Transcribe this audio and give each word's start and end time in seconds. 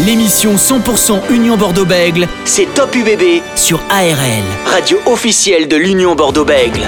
L'émission 0.00 0.56
100% 0.56 1.30
Union 1.30 1.56
Bordeaux-Bègle, 1.56 2.26
c'est 2.44 2.66
Top 2.74 2.96
UBB 2.96 3.42
sur 3.54 3.80
ARL, 3.90 4.42
radio 4.66 4.98
officielle 5.06 5.68
de 5.68 5.76
l'Union 5.76 6.16
Bordeaux-Bègle. 6.16 6.82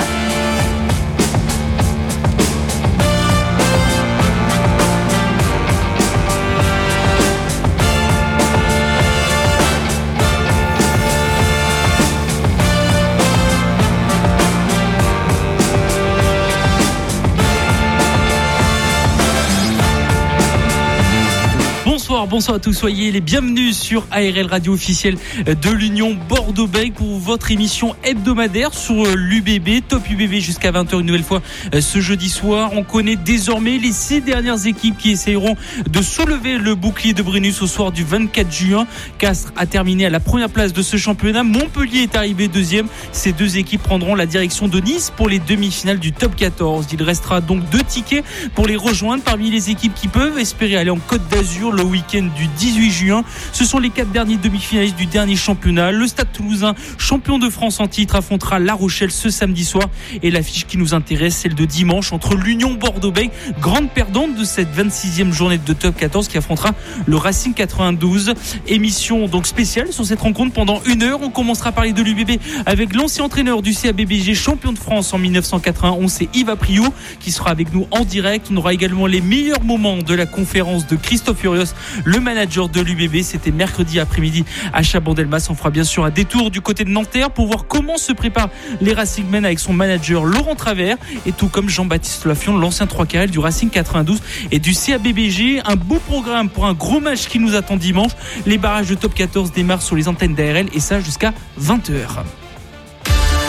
Bonsoir 22.28 22.56
à 22.56 22.60
tous, 22.60 22.72
soyez 22.72 23.12
les 23.12 23.20
bienvenus 23.20 23.78
sur 23.78 24.04
ARL 24.10 24.46
Radio 24.46 24.72
officielle 24.72 25.16
de 25.46 25.70
l'Union 25.70 26.16
Bordeaux-Bègles 26.28 26.94
pour 26.94 27.18
votre 27.18 27.52
émission 27.52 27.94
hebdomadaire 28.02 28.74
sur 28.74 29.14
l'UBB, 29.14 29.86
Top 29.86 30.02
UBB 30.10 30.34
jusqu'à 30.40 30.72
20h 30.72 31.00
une 31.00 31.06
nouvelle 31.06 31.22
fois 31.22 31.40
euh, 31.74 31.80
ce 31.80 32.00
jeudi 32.00 32.28
soir. 32.28 32.70
On 32.74 32.82
connaît 32.82 33.16
désormais 33.16 33.78
les 33.78 33.92
six 33.92 34.22
dernières 34.22 34.66
équipes 34.66 34.96
qui 34.98 35.10
essayeront 35.10 35.56
de 35.88 36.02
soulever 36.02 36.58
le 36.58 36.74
bouclier 36.74 37.12
de 37.12 37.22
Brennus 37.22 37.62
au 37.62 37.66
soir 37.66 37.92
du 37.92 38.02
24 38.02 38.52
juin. 38.52 38.86
Castres 39.18 39.52
a 39.56 39.66
terminé 39.66 40.06
à 40.06 40.10
la 40.10 40.20
première 40.20 40.50
place 40.50 40.72
de 40.72 40.82
ce 40.82 40.96
championnat. 40.96 41.44
Montpellier 41.44 42.00
est 42.00 42.16
arrivé 42.16 42.48
deuxième. 42.48 42.86
Ces 43.12 43.32
deux 43.32 43.56
équipes 43.56 43.82
prendront 43.82 44.14
la 44.14 44.26
direction 44.26 44.66
de 44.68 44.80
Nice 44.80 45.12
pour 45.16 45.28
les 45.28 45.38
demi-finales 45.38 46.00
du 46.00 46.12
top 46.12 46.34
14. 46.34 46.88
Il 46.92 47.02
restera 47.02 47.40
donc 47.40 47.68
deux 47.70 47.82
tickets 47.82 48.24
pour 48.54 48.66
les 48.66 48.76
rejoindre 48.76 49.22
parmi 49.22 49.50
les 49.50 49.70
équipes 49.70 49.94
qui 49.94 50.08
peuvent 50.08 50.38
espérer 50.38 50.76
aller 50.76 50.90
en 50.90 50.98
Côte 50.98 51.26
d'Azur 51.28 51.72
le 51.72 51.82
week-end 51.82 52.15
du 52.22 52.46
18 52.58 52.90
juin. 52.90 53.24
Ce 53.52 53.64
sont 53.64 53.78
les 53.78 53.90
quatre 53.90 54.10
derniers 54.10 54.36
demi-finalistes 54.36 54.96
du 54.96 55.06
dernier 55.06 55.36
championnat. 55.36 55.90
Le 55.92 56.06
Stade 56.06 56.32
Toulousain, 56.32 56.74
champion 56.98 57.38
de 57.38 57.48
France 57.48 57.80
en 57.80 57.88
titre, 57.88 58.16
affrontera 58.16 58.58
La 58.58 58.74
Rochelle 58.74 59.10
ce 59.10 59.30
samedi 59.30 59.64
soir. 59.64 59.88
Et 60.22 60.30
l'affiche 60.30 60.66
qui 60.66 60.78
nous 60.78 60.94
intéresse, 60.94 61.36
celle 61.36 61.54
de 61.54 61.64
dimanche 61.64 62.12
entre 62.12 62.34
l'Union 62.34 62.74
Bordeaux-Bègles, 62.74 63.32
grande 63.60 63.90
perdante 63.90 64.34
de 64.34 64.44
cette 64.44 64.74
26e 64.74 65.32
journée 65.32 65.58
de 65.58 65.72
top 65.72 65.96
14 65.96 66.28
qui 66.28 66.38
affrontera 66.38 66.70
le 67.06 67.16
Racing 67.16 67.54
92. 67.54 68.34
Émission 68.66 69.28
donc 69.28 69.46
spéciale 69.46 69.92
sur 69.92 70.04
cette 70.04 70.20
rencontre 70.20 70.52
pendant 70.52 70.82
une 70.86 71.02
heure. 71.02 71.20
On 71.22 71.30
commencera 71.30 71.70
à 71.70 71.72
parler 71.72 71.92
de 71.92 72.02
l'UBB 72.02 72.40
avec 72.64 72.94
l'ancien 72.94 73.24
entraîneur 73.24 73.62
du 73.62 73.74
CABBG, 73.74 74.34
champion 74.34 74.72
de 74.72 74.78
France 74.78 75.12
en 75.12 75.18
1991, 75.18 76.10
c'est 76.10 76.28
Yves 76.34 76.50
Apriou 76.50 76.86
qui 77.20 77.30
sera 77.32 77.50
avec 77.50 77.72
nous 77.72 77.86
en 77.90 78.04
direct. 78.04 78.48
On 78.50 78.56
aura 78.56 78.72
également 78.72 79.06
les 79.06 79.20
meilleurs 79.20 79.62
moments 79.62 79.98
de 79.98 80.14
la 80.14 80.26
conférence 80.26 80.86
de 80.86 80.96
Christophe 80.96 81.40
Furios, 81.40 81.74
le 82.06 82.20
manager 82.20 82.70
de 82.70 82.80
l'UBB. 82.80 83.22
C'était 83.22 83.50
mercredi 83.50 84.00
après-midi 84.00 84.46
à 84.72 84.82
Chabandelmas. 84.82 85.48
On 85.50 85.54
fera 85.54 85.70
bien 85.70 85.84
sûr 85.84 86.06
un 86.06 86.10
détour 86.10 86.50
du 86.50 86.62
côté 86.62 86.84
de 86.84 86.90
Nanterre 86.90 87.30
pour 87.30 87.46
voir 87.46 87.66
comment 87.66 87.98
se 87.98 88.12
préparent 88.12 88.48
les 88.80 88.94
Racing 88.94 89.26
Men 89.28 89.44
avec 89.44 89.58
son 89.58 89.74
manager 89.74 90.24
Laurent 90.24 90.54
Travers 90.54 90.96
et 91.26 91.32
tout 91.32 91.48
comme 91.48 91.68
Jean-Baptiste 91.68 92.24
Lafion, 92.24 92.56
l'ancien 92.56 92.86
3 92.86 93.04
carrel 93.04 93.30
du 93.30 93.38
Racing 93.38 93.68
92 93.68 94.20
et 94.52 94.58
du 94.58 94.72
CABBG. 94.72 95.60
Un 95.66 95.76
beau 95.76 95.98
programme 96.06 96.48
pour 96.48 96.64
un 96.64 96.74
gros 96.74 97.00
match 97.00 97.26
qui 97.26 97.38
nous 97.38 97.54
attend 97.54 97.76
dimanche. 97.76 98.12
Les 98.46 98.56
barrages 98.56 98.88
de 98.88 98.94
top 98.94 99.12
14 99.12 99.52
démarrent 99.52 99.82
sur 99.82 99.96
les 99.96 100.08
antennes 100.08 100.34
d'ARL 100.34 100.66
et 100.72 100.80
ça 100.80 101.00
jusqu'à 101.00 101.34
20h. 101.60 102.06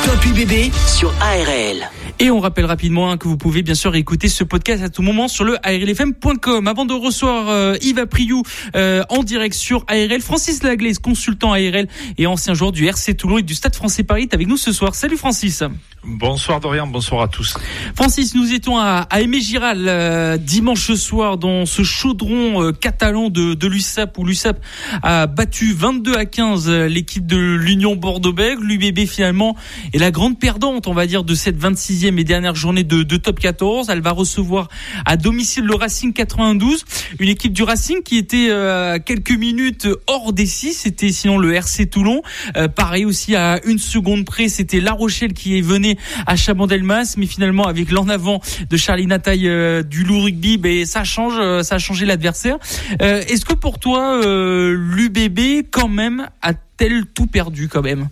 Top 0.05 0.25
UBB 0.25 0.71
sur 0.88 1.14
ARL. 1.21 1.89
Et 2.20 2.32
on 2.32 2.40
rappelle 2.40 2.66
rapidement 2.66 3.12
hein, 3.12 3.18
que 3.18 3.28
vous 3.28 3.38
pouvez 3.38 3.62
bien 3.62 3.76
sûr 3.76 3.96
écouter 3.96 4.28
ce 4.28 4.44
podcast 4.44 4.82
à 4.82 4.90
tout 4.90 5.04
moment 5.04 5.28
sur 5.28 5.44
le 5.44 5.56
ARLFM.com. 5.62 6.68
Avant 6.68 6.86
de 6.86 6.94
recevoir 6.94 7.50
euh, 7.50 7.76
Yves 7.82 8.00
Apriou 8.00 8.42
euh, 8.76 9.04
en 9.10 9.22
direct 9.22 9.54
sur 9.54 9.86
ARL, 9.88 10.20
Francis 10.22 10.64
Laglaise, 10.64 10.98
consultant 10.98 11.54
ARL 11.54 11.88
et 12.18 12.26
ancien 12.26 12.56
joueur 12.56 12.72
du 12.72 12.88
RC 12.88 13.14
Toulon 13.14 13.38
et 13.38 13.44
du 13.44 13.54
Stade 13.54 13.76
français 13.76 14.02
Paris, 14.02 14.23
est 14.23 14.34
avec 14.34 14.48
nous 14.48 14.58
ce 14.58 14.72
soir. 14.72 14.95
Salut 14.95 15.18
Francis. 15.18 15.62
Bonsoir 16.04 16.62
Dorian, 16.62 16.88
bonsoir 16.88 17.23
à 17.23 17.27
tous. 17.27 17.58
Francis, 17.94 18.33
nous 18.33 18.54
étions 18.54 18.77
à, 18.77 19.06
à 19.10 19.20
Aimé 19.20 19.42
Giral 19.42 19.86
euh, 19.88 20.38
dimanche 20.38 20.94
soir 20.94 21.38
dans 21.38 21.66
ce 21.66 21.83
chaudron 21.83 22.64
euh, 22.64 22.72
catalan 22.72 23.30
de, 23.30 23.56
de 23.56 23.67
l'USAP 23.67 24.17
où 24.17 24.23
l'USAP 24.23 24.64
a 25.04 25.27
battu 25.27 25.73
22 25.73 26.14
à 26.14 26.26
15 26.26 26.70
l'équipe 26.70 27.26
de 27.26 27.38
l'Union 27.38 27.95
Bordeaux-Bègles. 27.95 28.64
L'UBB 28.64 29.06
finalement 29.06 29.58
est 29.94 29.98
la 29.98 30.11
grande 30.11 30.39
perdante, 30.39 30.88
on 30.88 30.94
va 30.94 31.08
dire, 31.08 31.23
de 31.23 31.36
cette 31.36 31.60
26e 31.60 32.07
et 32.08 32.23
dernière 32.23 32.56
journée 32.56 32.84
de, 32.84 33.04
de, 33.04 33.18
top 33.18 33.40
14. 33.40 33.90
Elle 33.90 34.02
va 34.02 34.12
recevoir 34.12 34.68
à 35.06 35.18
domicile 35.18 35.66
le 35.66 35.76
Racing 35.76 36.14
92, 36.14 36.86
une 37.20 37.30
équipe 37.30 37.54
du 37.54 37.64
Racing 37.64 38.02
qui 38.04 38.18
était 38.18 38.48
euh, 38.50 39.00
quelques 39.04 39.32
minutes 39.32 39.88
hors 40.08 40.34
des 40.34 40.45
six. 40.45 40.73
C'était 40.73 41.12
sinon 41.12 41.38
le 41.38 41.54
RC 41.54 41.88
Toulon. 41.88 42.22
Euh, 42.56 42.68
pareil 42.68 43.06
aussi 43.06 43.36
à 43.36 43.60
une 43.66 43.80
seconde 43.80 44.26
près, 44.26 44.48
c'était 44.48 44.80
La 44.80 44.94
Rochelle 44.94 45.34
qui 45.34 45.60
venait 45.62 45.98
à 46.26 46.36
Chabandelmas, 46.36 47.16
mais 47.18 47.26
finalement 47.26 47.66
avec 47.66 47.92
l'en 47.92 48.08
avant 48.08 48.42
de 48.70 48.78
Charlie 48.78 49.08
Nataille 49.08 49.48
euh, 49.48 49.84
du 49.84 50.04
loup 50.04 50.22
rugby, 50.22 50.58
ben, 50.58 50.86
ça 50.86 51.04
change, 51.04 51.36
euh, 51.38 51.64
ça 51.64 51.76
a 51.76 51.80
changé 51.80 52.06
l'adversaire. 52.06 52.58
Euh, 53.02 53.22
est-ce 53.28 53.45
que 53.45 53.54
pour 53.54 53.80
toi, 53.80 54.22
l'UBB 54.24 55.68
quand 55.72 55.88
même 55.88 56.28
a-t-elle 56.42 57.06
tout 57.06 57.28
perdu 57.28 57.68
quand 57.68 57.82
même? 57.82 58.10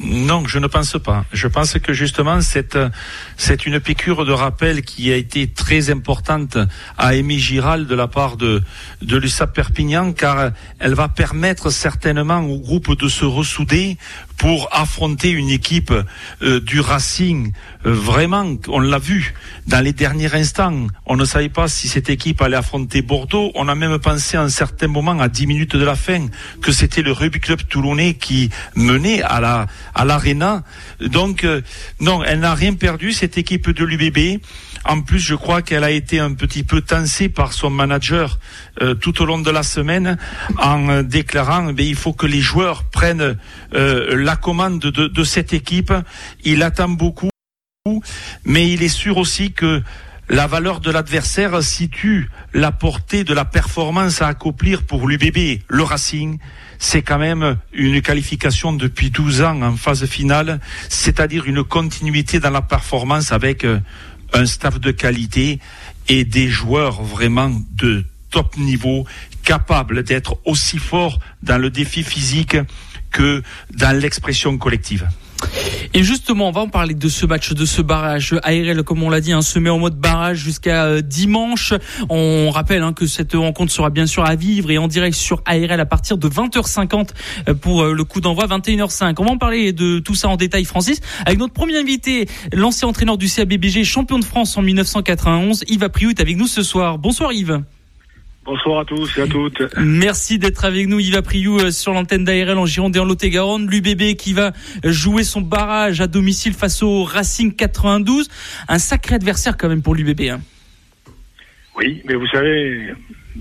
Non, 0.00 0.46
je 0.46 0.58
ne 0.58 0.66
pense 0.66 0.96
pas. 1.02 1.24
Je 1.32 1.48
pense 1.48 1.74
que 1.78 1.92
justement, 1.92 2.40
c'est, 2.40 2.78
c'est 3.36 3.66
une 3.66 3.80
piqûre 3.80 4.24
de 4.24 4.32
rappel 4.32 4.82
qui 4.82 5.12
a 5.12 5.16
été 5.16 5.48
très 5.48 5.90
importante 5.90 6.56
à 6.96 7.14
Émy 7.14 7.38
Giral 7.38 7.86
de 7.86 7.94
la 7.94 8.06
part 8.06 8.36
de, 8.36 8.62
de 9.02 9.18
Perpignan, 9.46 10.12
car 10.12 10.52
elle 10.78 10.94
va 10.94 11.08
permettre 11.08 11.70
certainement 11.70 12.40
au 12.40 12.58
groupe 12.58 12.96
de 12.96 13.08
se 13.08 13.24
ressouder 13.24 13.98
pour 14.38 14.68
affronter 14.70 15.30
une 15.30 15.50
équipe 15.50 15.92
euh, 16.42 16.60
du 16.60 16.80
Racing. 16.80 17.52
Euh, 17.84 17.92
vraiment, 17.92 18.56
on 18.68 18.78
l'a 18.78 18.98
vu 18.98 19.34
dans 19.66 19.80
les 19.84 19.92
derniers 19.92 20.32
instants. 20.34 20.86
On 21.06 21.16
ne 21.16 21.24
savait 21.24 21.48
pas 21.48 21.68
si 21.68 21.88
cette 21.88 22.08
équipe 22.08 22.40
allait 22.40 22.56
affronter 22.56 23.02
Bordeaux. 23.02 23.50
On 23.56 23.68
a 23.68 23.74
même 23.74 23.98
pensé 23.98 24.36
à 24.36 24.42
un 24.42 24.48
certain 24.48 24.86
moment, 24.86 25.18
à 25.18 25.28
10 25.28 25.46
minutes 25.48 25.76
de 25.76 25.84
la 25.84 25.96
fin, 25.96 26.28
que 26.62 26.70
c'était 26.70 27.02
le 27.02 27.12
rugby 27.12 27.40
club 27.40 27.60
toulonnais 27.68 28.14
qui 28.14 28.50
menait 28.76 29.22
à 29.22 29.40
la 29.40 29.66
à 29.94 30.04
l'arena. 30.04 30.62
Donc 31.00 31.42
euh, 31.42 31.60
non, 32.00 32.22
elle 32.22 32.40
n'a 32.40 32.54
rien 32.54 32.74
perdu 32.74 33.12
cette 33.12 33.38
équipe 33.38 33.70
de 33.70 33.84
l'UBB. 33.84 34.40
En 34.88 35.02
plus, 35.02 35.18
je 35.18 35.34
crois 35.34 35.60
qu'elle 35.60 35.84
a 35.84 35.90
été 35.90 36.18
un 36.18 36.32
petit 36.32 36.62
peu 36.62 36.80
tensée 36.80 37.28
par 37.28 37.52
son 37.52 37.68
manager 37.68 38.38
euh, 38.80 38.94
tout 38.94 39.20
au 39.20 39.26
long 39.26 39.38
de 39.38 39.50
la 39.50 39.62
semaine 39.62 40.16
en 40.56 40.88
euh, 40.88 41.02
déclarant 41.02 41.74
eh 41.76 41.84
il 41.84 41.94
faut 41.94 42.14
que 42.14 42.24
les 42.24 42.40
joueurs 42.40 42.84
prennent 42.84 43.36
euh, 43.74 44.16
la 44.16 44.36
commande 44.36 44.78
de, 44.80 45.08
de, 45.08 45.24
cette 45.24 45.52
équipe. 45.52 45.92
Il 46.42 46.62
attend 46.62 46.88
beaucoup, 46.88 47.28
mais 48.46 48.72
il 48.72 48.82
est 48.82 48.88
sûr 48.88 49.18
aussi 49.18 49.52
que 49.52 49.82
la 50.30 50.46
valeur 50.46 50.80
de 50.80 50.90
l'adversaire 50.90 51.62
situe 51.62 52.30
la 52.54 52.72
portée 52.72 53.24
de 53.24 53.34
la 53.34 53.44
performance 53.44 54.22
à 54.22 54.28
accomplir 54.28 54.84
pour 54.84 55.06
l'UBB, 55.06 55.60
le 55.68 55.82
Racing. 55.82 56.38
C'est 56.78 57.02
quand 57.02 57.18
même 57.18 57.58
une 57.74 58.00
qualification 58.00 58.72
depuis 58.72 59.10
12 59.10 59.42
ans 59.42 59.60
en 59.60 59.76
phase 59.76 60.06
finale, 60.06 60.60
c'est-à-dire 60.88 61.44
une 61.44 61.62
continuité 61.62 62.40
dans 62.40 62.50
la 62.50 62.62
performance 62.62 63.32
avec 63.32 63.66
un 64.32 64.46
staff 64.46 64.80
de 64.80 64.90
qualité 64.90 65.58
et 66.08 66.24
des 66.24 66.48
joueurs 66.48 67.02
vraiment 67.02 67.50
de 67.72 68.04
top 68.30 68.56
niveau 68.56 69.06
capables 69.42 70.02
d'être 70.02 70.38
aussi 70.44 70.78
forts 70.78 71.18
dans 71.42 71.58
le 71.58 71.70
défi 71.70 72.02
physique 72.02 72.56
que 73.10 73.42
dans 73.74 73.98
l'expression 73.98 74.58
collective. 74.58 75.08
Et 75.94 76.02
justement, 76.02 76.48
on 76.48 76.52
va 76.52 76.60
en 76.60 76.68
parler 76.68 76.94
de 76.94 77.08
ce 77.08 77.26
match, 77.26 77.52
de 77.52 77.64
ce 77.64 77.82
barrage. 77.82 78.34
ARL, 78.42 78.82
comme 78.82 79.02
on 79.02 79.10
l'a 79.10 79.20
dit, 79.20 79.32
hein, 79.32 79.42
se 79.42 79.58
met 79.58 79.70
en 79.70 79.78
mode 79.78 79.96
barrage 79.96 80.38
jusqu'à 80.38 80.84
euh, 80.84 81.00
dimanche. 81.00 81.72
On 82.10 82.50
rappelle 82.50 82.82
hein, 82.82 82.92
que 82.92 83.06
cette 83.06 83.32
rencontre 83.34 83.72
sera 83.72 83.90
bien 83.90 84.06
sûr 84.06 84.24
à 84.24 84.34
vivre 84.34 84.70
et 84.70 84.78
en 84.78 84.86
direct 84.86 85.16
sur 85.16 85.42
ARL 85.46 85.80
à 85.80 85.86
partir 85.86 86.18
de 86.18 86.28
20h50 86.28 87.10
euh, 87.48 87.54
pour 87.54 87.82
euh, 87.82 87.94
le 87.94 88.04
coup 88.04 88.20
d'envoi 88.20 88.46
21h05. 88.46 89.14
On 89.18 89.24
va 89.24 89.30
en 89.30 89.38
parler 89.38 89.72
de 89.72 89.98
tout 89.98 90.14
ça 90.14 90.28
en 90.28 90.36
détail, 90.36 90.64
Francis, 90.64 91.00
avec 91.24 91.38
notre 91.38 91.54
premier 91.54 91.78
invité, 91.78 92.28
l'ancien 92.52 92.88
entraîneur 92.88 93.16
du 93.16 93.28
CABBG, 93.28 93.84
champion 93.84 94.18
de 94.18 94.24
France 94.24 94.56
en 94.56 94.62
1991, 94.62 95.64
Yves 95.68 95.84
Apriou 95.84 96.10
est 96.10 96.20
avec 96.20 96.36
nous 96.36 96.46
ce 96.46 96.62
soir. 96.62 96.98
Bonsoir 96.98 97.32
Yves. 97.32 97.62
Bonsoir 98.48 98.80
à 98.80 98.84
tous 98.86 99.18
et 99.18 99.20
à 99.20 99.26
toutes. 99.26 99.62
Merci 99.76 100.38
d'être 100.38 100.64
avec 100.64 100.88
nous, 100.88 100.98
Yves 100.98 101.20
Priou, 101.20 101.58
euh, 101.58 101.70
sur 101.70 101.92
l'antenne 101.92 102.24
d'ARL 102.24 102.56
en 102.56 102.64
Gironde 102.64 102.96
et 102.96 102.98
en 102.98 103.04
Lot-et-Garonne. 103.04 103.68
L'UBB 103.68 104.16
qui 104.16 104.32
va 104.32 104.52
jouer 104.82 105.22
son 105.22 105.42
barrage 105.42 106.00
à 106.00 106.06
domicile 106.06 106.54
face 106.54 106.82
au 106.82 107.04
Racing 107.04 107.54
92. 107.54 108.26
Un 108.68 108.78
sacré 108.78 109.16
adversaire 109.16 109.58
quand 109.58 109.68
même 109.68 109.82
pour 109.82 109.94
l'UBB. 109.94 110.30
Hein. 110.30 110.40
Oui, 111.76 112.00
mais 112.06 112.14
vous 112.14 112.26
savez, 112.28 112.94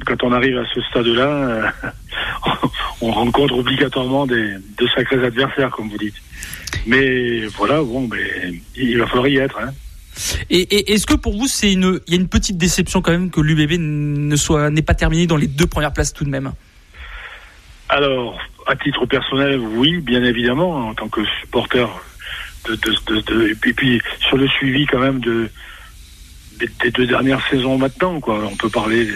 quand 0.06 0.21
on 0.24 0.33
arrive 0.33 0.57
à 0.57 0.65
ce 0.75 0.81
stade-là, 0.81 1.30
euh, 1.30 1.68
on 3.01 3.12
rencontre 3.12 3.57
obligatoirement 3.57 4.27
des, 4.27 4.56
de 4.56 4.88
sacrés 4.94 5.25
adversaires, 5.25 5.71
comme 5.71 5.88
vous 5.88 5.98
dites. 5.98 6.21
Mais 6.86 7.45
voilà, 7.45 7.81
bon, 7.81 8.10
mais 8.10 8.60
il 8.75 8.98
va 8.98 9.07
falloir 9.07 9.30
y 9.30 9.38
être. 9.38 9.57
Hein. 9.57 9.71
Et, 10.50 10.94
est-ce 10.94 11.06
que 11.06 11.14
pour 11.14 11.34
vous, 11.34 11.48
c'est 11.48 11.72
une, 11.72 12.00
il 12.08 12.14
y 12.14 12.18
a 12.18 12.19
une 12.19 12.28
petite 12.28 12.58
déception 12.58 13.02
quand 13.02 13.12
même 13.12 13.30
que 13.30 13.42
l'UBB 13.42 13.80
ne 13.80 14.36
soit, 14.36 14.69
n'est 14.69 14.81
pas 14.81 14.96
terminé 14.96 15.28
dans 15.28 15.38
les 15.38 15.48
deux 15.48 15.68
premières 15.68 15.94
places 15.94 16.14
tout 16.14 16.24
de 16.24 16.30
même? 16.30 16.52
Alors, 17.90 18.40
à 18.66 18.75
titre 18.75 19.06
personnel, 19.06 19.60
oui, 19.60 20.00
bien 20.00 20.24
évidemment, 20.24 20.90
en 20.90 20.94
tant 20.94 21.08
que 21.08 21.22
supporter. 21.42 21.88
Et, 22.69 23.74
puis, 23.74 24.02
sur 24.19 24.38
le 24.38 24.48
suivi 24.48 24.86
quand 24.86 25.00
même 25.00 25.19
de 25.19 25.50
des, 26.60 26.92
deux 26.92 27.06
dernières 27.06 27.46
saisons 27.50 27.78
maintenant, 27.78 28.20
quoi. 28.20 28.44
On 28.52 28.56
peut 28.56 28.70
parler. 28.70 29.08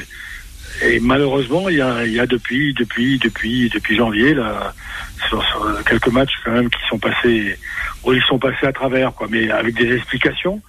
Et 0.83 0.99
malheureusement, 0.99 1.69
il 1.69 1.77
y 1.77 1.81
a, 1.81 2.05
y 2.05 2.19
a 2.19 2.25
depuis, 2.25 2.73
depuis, 2.73 3.17
depuis, 3.19 3.69
depuis 3.69 3.97
janvier, 3.97 4.33
là, 4.33 4.73
sur, 5.27 5.43
quelques 5.85 6.07
matchs 6.07 6.33
quand 6.45 6.51
même 6.51 6.69
qui 6.69 6.79
sont 6.89 6.99
passés, 6.99 7.57
où 8.03 8.13
ils 8.13 8.21
sont 8.23 8.39
passés 8.39 8.65
à 8.65 8.71
travers, 8.71 9.13
quoi, 9.13 9.27
mais 9.29 9.49
avec 9.51 9.75
des 9.75 9.95
explications. 9.95 10.61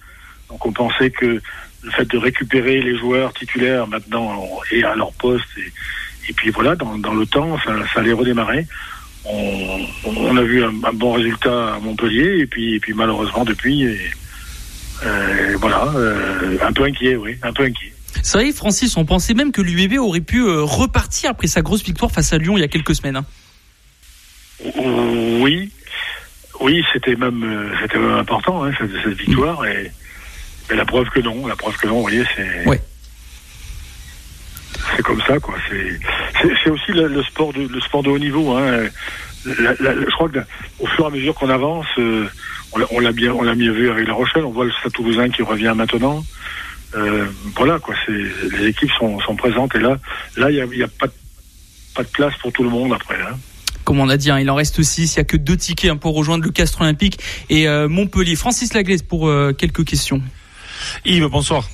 Donc 0.53 0.67
on 0.67 0.71
pensait 0.71 1.09
que 1.09 1.41
le 1.81 1.91
fait 1.91 2.05
de 2.05 2.17
récupérer 2.19 2.79
les 2.79 2.95
joueurs 2.95 3.33
titulaires 3.33 3.87
maintenant 3.87 4.47
et 4.71 4.83
à 4.83 4.93
leur 4.93 5.11
poste, 5.13 5.47
et, 6.29 6.33
puis 6.33 6.51
voilà, 6.51 6.75
dans, 6.75 6.99
dans, 6.99 7.15
le 7.15 7.25
temps, 7.25 7.57
ça, 7.65 7.73
ça 7.91 8.01
allait 8.01 8.13
redémarrer. 8.13 8.67
On, 9.25 9.79
on 10.05 10.37
a 10.37 10.43
vu 10.43 10.63
un, 10.63 10.71
bon 10.93 11.13
résultat 11.13 11.73
à 11.73 11.79
Montpellier, 11.79 12.37
et 12.37 12.45
puis, 12.45 12.75
et 12.75 12.79
puis 12.79 12.93
malheureusement 12.93 13.45
depuis, 13.45 13.87
euh, 15.03 15.57
voilà, 15.59 15.91
euh, 15.95 16.57
un 16.61 16.71
peu 16.71 16.83
inquiet, 16.83 17.15
oui, 17.15 17.35
un 17.41 17.51
peu 17.51 17.63
inquiet. 17.63 17.91
C'est 18.21 18.37
vrai, 18.37 18.51
Francis, 18.51 18.95
on 18.95 19.05
pensait 19.05 19.33
même 19.33 19.51
que 19.51 19.61
l'UBB 19.61 19.97
aurait 19.97 20.21
pu 20.21 20.43
euh, 20.43 20.61
repartir 20.61 21.31
après 21.31 21.47
sa 21.47 21.63
grosse 21.63 21.83
victoire 21.83 22.11
face 22.11 22.31
à 22.31 22.37
Lyon 22.37 22.57
il 22.57 22.61
y 22.61 22.63
a 22.63 22.67
quelques 22.67 22.93
semaines. 22.93 23.15
Hein. 23.15 23.25
Oui, 25.41 25.71
oui, 26.61 26.83
c'était 26.93 27.15
même, 27.15 27.71
c'était 27.81 27.97
même 27.97 28.17
important 28.19 28.63
hein, 28.63 28.71
cette, 28.77 28.91
cette, 29.03 29.17
victoire 29.17 29.65
et, 29.65 29.91
mais 30.69 30.75
la 30.75 30.85
preuve 30.85 31.09
que 31.09 31.19
non, 31.19 31.47
la 31.47 31.55
preuve 31.55 31.77
que 31.77 31.87
non, 31.87 31.95
vous 31.95 32.01
voyez, 32.01 32.23
c'est. 32.35 32.67
Ouais. 32.67 32.81
C'est 34.95 35.03
comme 35.03 35.21
ça, 35.21 35.39
quoi. 35.39 35.55
C'est 35.69 36.69
aussi 36.69 36.91
le, 36.91 37.23
sport 37.23 37.53
de 37.53 37.67
le 37.67 37.81
sport 37.81 38.03
de 38.03 38.09
haut 38.09 38.19
niveau. 38.19 38.51
Hein. 38.51 38.89
je 39.45 40.11
crois 40.11 40.29
qu'au 40.29 40.87
fur 40.87 41.05
et 41.05 41.07
à 41.07 41.09
mesure 41.09 41.35
qu'on 41.35 41.49
avance, 41.49 41.87
on 41.97 42.99
l'a 42.99 43.11
bien, 43.11 43.33
on 43.33 43.43
l'a 43.43 43.55
mieux 43.55 43.71
vu 43.71 43.89
avec 43.89 44.07
La 44.07 44.13
Rochelle. 44.13 44.43
On 44.45 44.51
voit 44.51 44.65
le 44.65 44.71
Stade 44.71 44.91
Toulousain 44.91 45.29
qui 45.29 45.41
revient 45.41 45.73
maintenant. 45.75 46.23
Euh, 46.95 47.25
voilà 47.55 47.79
quoi, 47.79 47.95
c'est 48.05 48.11
les 48.11 48.67
équipes 48.67 48.91
sont, 48.99 49.19
sont, 49.21 49.35
présentes 49.35 49.73
et 49.73 49.79
là, 49.79 49.97
là 50.37 50.51
il 50.51 50.57
y 50.77 50.83
a, 50.83 50.87
pas, 50.87 51.07
de, 51.07 51.13
pas 51.95 52.03
de 52.03 52.07
place 52.09 52.35
pour 52.39 52.51
tout 52.51 52.61
le 52.61 52.69
monde 52.69 52.93
après. 52.93 53.15
Hein. 53.15 53.35
Comme 53.83 53.99
on 53.99 54.09
a 54.09 54.17
dit, 54.17 54.29
hein, 54.29 54.39
il 54.39 54.49
en 54.49 54.55
reste 54.55 54.79
aussi. 54.79 55.05
Il 55.05 55.13
n'y 55.15 55.19
a 55.19 55.23
que 55.23 55.37
deux 55.37 55.57
tickets 55.57 55.91
hein, 55.91 55.97
pour 55.97 56.15
rejoindre 56.15 56.43
le 56.43 56.51
Castre 56.51 56.81
Olympique 56.81 57.19
et 57.49 57.67
euh, 57.67 57.89
Montpellier. 57.89 58.35
Francis 58.35 58.73
Laglaise 58.73 59.01
pour 59.01 59.27
euh, 59.27 59.53
quelques 59.53 59.83
questions. 59.85 60.21
Yves, 61.05 61.27
bonsoir. 61.27 61.67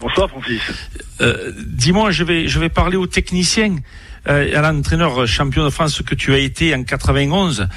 Bonsoir 0.00 0.28
Francis. 0.30 0.62
Dis-moi, 1.66 2.12
je 2.12 2.22
vais, 2.22 2.46
je 2.46 2.58
vais 2.60 2.68
parler 2.68 2.96
aux 2.96 3.08
techniciens. 3.08 3.76
Euh, 4.28 4.58
à 4.58 4.60
l'entraîneur 4.60 5.26
champion 5.26 5.64
de 5.64 5.70
France 5.70 6.02
que 6.02 6.14
tu 6.14 6.34
as 6.34 6.38
été 6.38 6.74
en 6.74 6.82
91, 6.82 7.68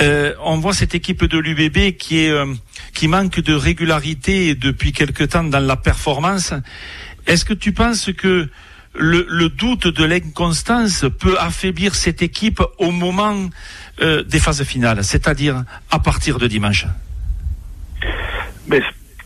euh, 0.00 0.34
on 0.42 0.56
voit 0.58 0.72
cette 0.72 0.94
équipe 0.94 1.24
de 1.24 1.38
l'UBB 1.38 1.96
qui 1.98 2.20
est 2.20 2.30
euh, 2.30 2.46
qui 2.94 3.06
manque 3.06 3.40
de 3.40 3.52
régularité 3.52 4.54
depuis 4.54 4.92
quelque 4.92 5.24
temps 5.24 5.44
dans 5.44 5.60
la 5.60 5.76
performance. 5.76 6.54
Est-ce 7.26 7.44
que 7.44 7.52
tu 7.52 7.72
penses 7.72 8.10
que 8.16 8.48
le, 8.94 9.26
le 9.28 9.48
doute 9.50 9.88
de 9.88 10.04
l'inconstance 10.04 11.04
peut 11.18 11.36
affaiblir 11.38 11.94
cette 11.94 12.22
équipe 12.22 12.62
au 12.78 12.92
moment 12.92 13.50
euh, 14.00 14.22
des 14.22 14.38
phases 14.38 14.62
finales, 14.62 15.04
c'est-à-dire 15.04 15.64
à 15.90 15.98
partir 15.98 16.38
de 16.38 16.46
dimanche? 16.46 16.86
Mais 18.68 18.80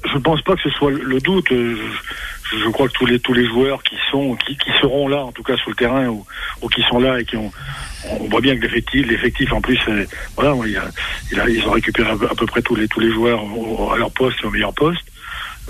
je 0.04 0.14
ne 0.14 0.22
pense 0.22 0.42
pas 0.42 0.54
que 0.54 0.62
ce 0.62 0.70
soit 0.70 0.90
le 0.90 1.20
doute. 1.20 1.48
Je 1.50 2.68
crois 2.70 2.88
que 2.88 2.92
tous 2.92 3.06
les 3.06 3.18
tous 3.18 3.32
les 3.32 3.46
joueurs 3.46 3.82
qui 3.82 3.96
sont 4.10 4.36
qui, 4.36 4.56
qui 4.56 4.70
seront 4.80 5.08
là 5.08 5.24
en 5.24 5.32
tout 5.32 5.42
cas 5.42 5.56
sur 5.56 5.70
le 5.70 5.76
terrain 5.76 6.08
ou, 6.08 6.24
ou 6.62 6.68
qui 6.68 6.82
sont 6.82 7.00
là 7.00 7.20
et 7.20 7.24
qui 7.24 7.36
ont 7.36 7.50
on 8.10 8.28
voit 8.28 8.40
bien 8.40 8.54
que 8.54 8.62
l'effectif 8.62 9.06
l'effectif 9.06 9.52
en 9.52 9.60
plus 9.60 9.80
euh, 9.88 10.04
voilà 10.36 10.54
il 10.66 10.76
a, 10.76 10.84
il 11.32 11.40
a, 11.40 11.48
ils 11.48 11.66
ont 11.66 11.72
récupéré 11.72 12.10
à 12.10 12.16
peu, 12.16 12.46
près 12.46 12.62
tous 12.62 12.76
les 12.76 12.86
tous 12.86 13.00
les 13.00 13.10
joueurs 13.10 13.40
à 13.92 13.96
leur 13.96 14.12
poste 14.12 14.38
et 14.42 14.46
au 14.46 14.50
meilleur 14.50 14.74
poste. 14.74 15.04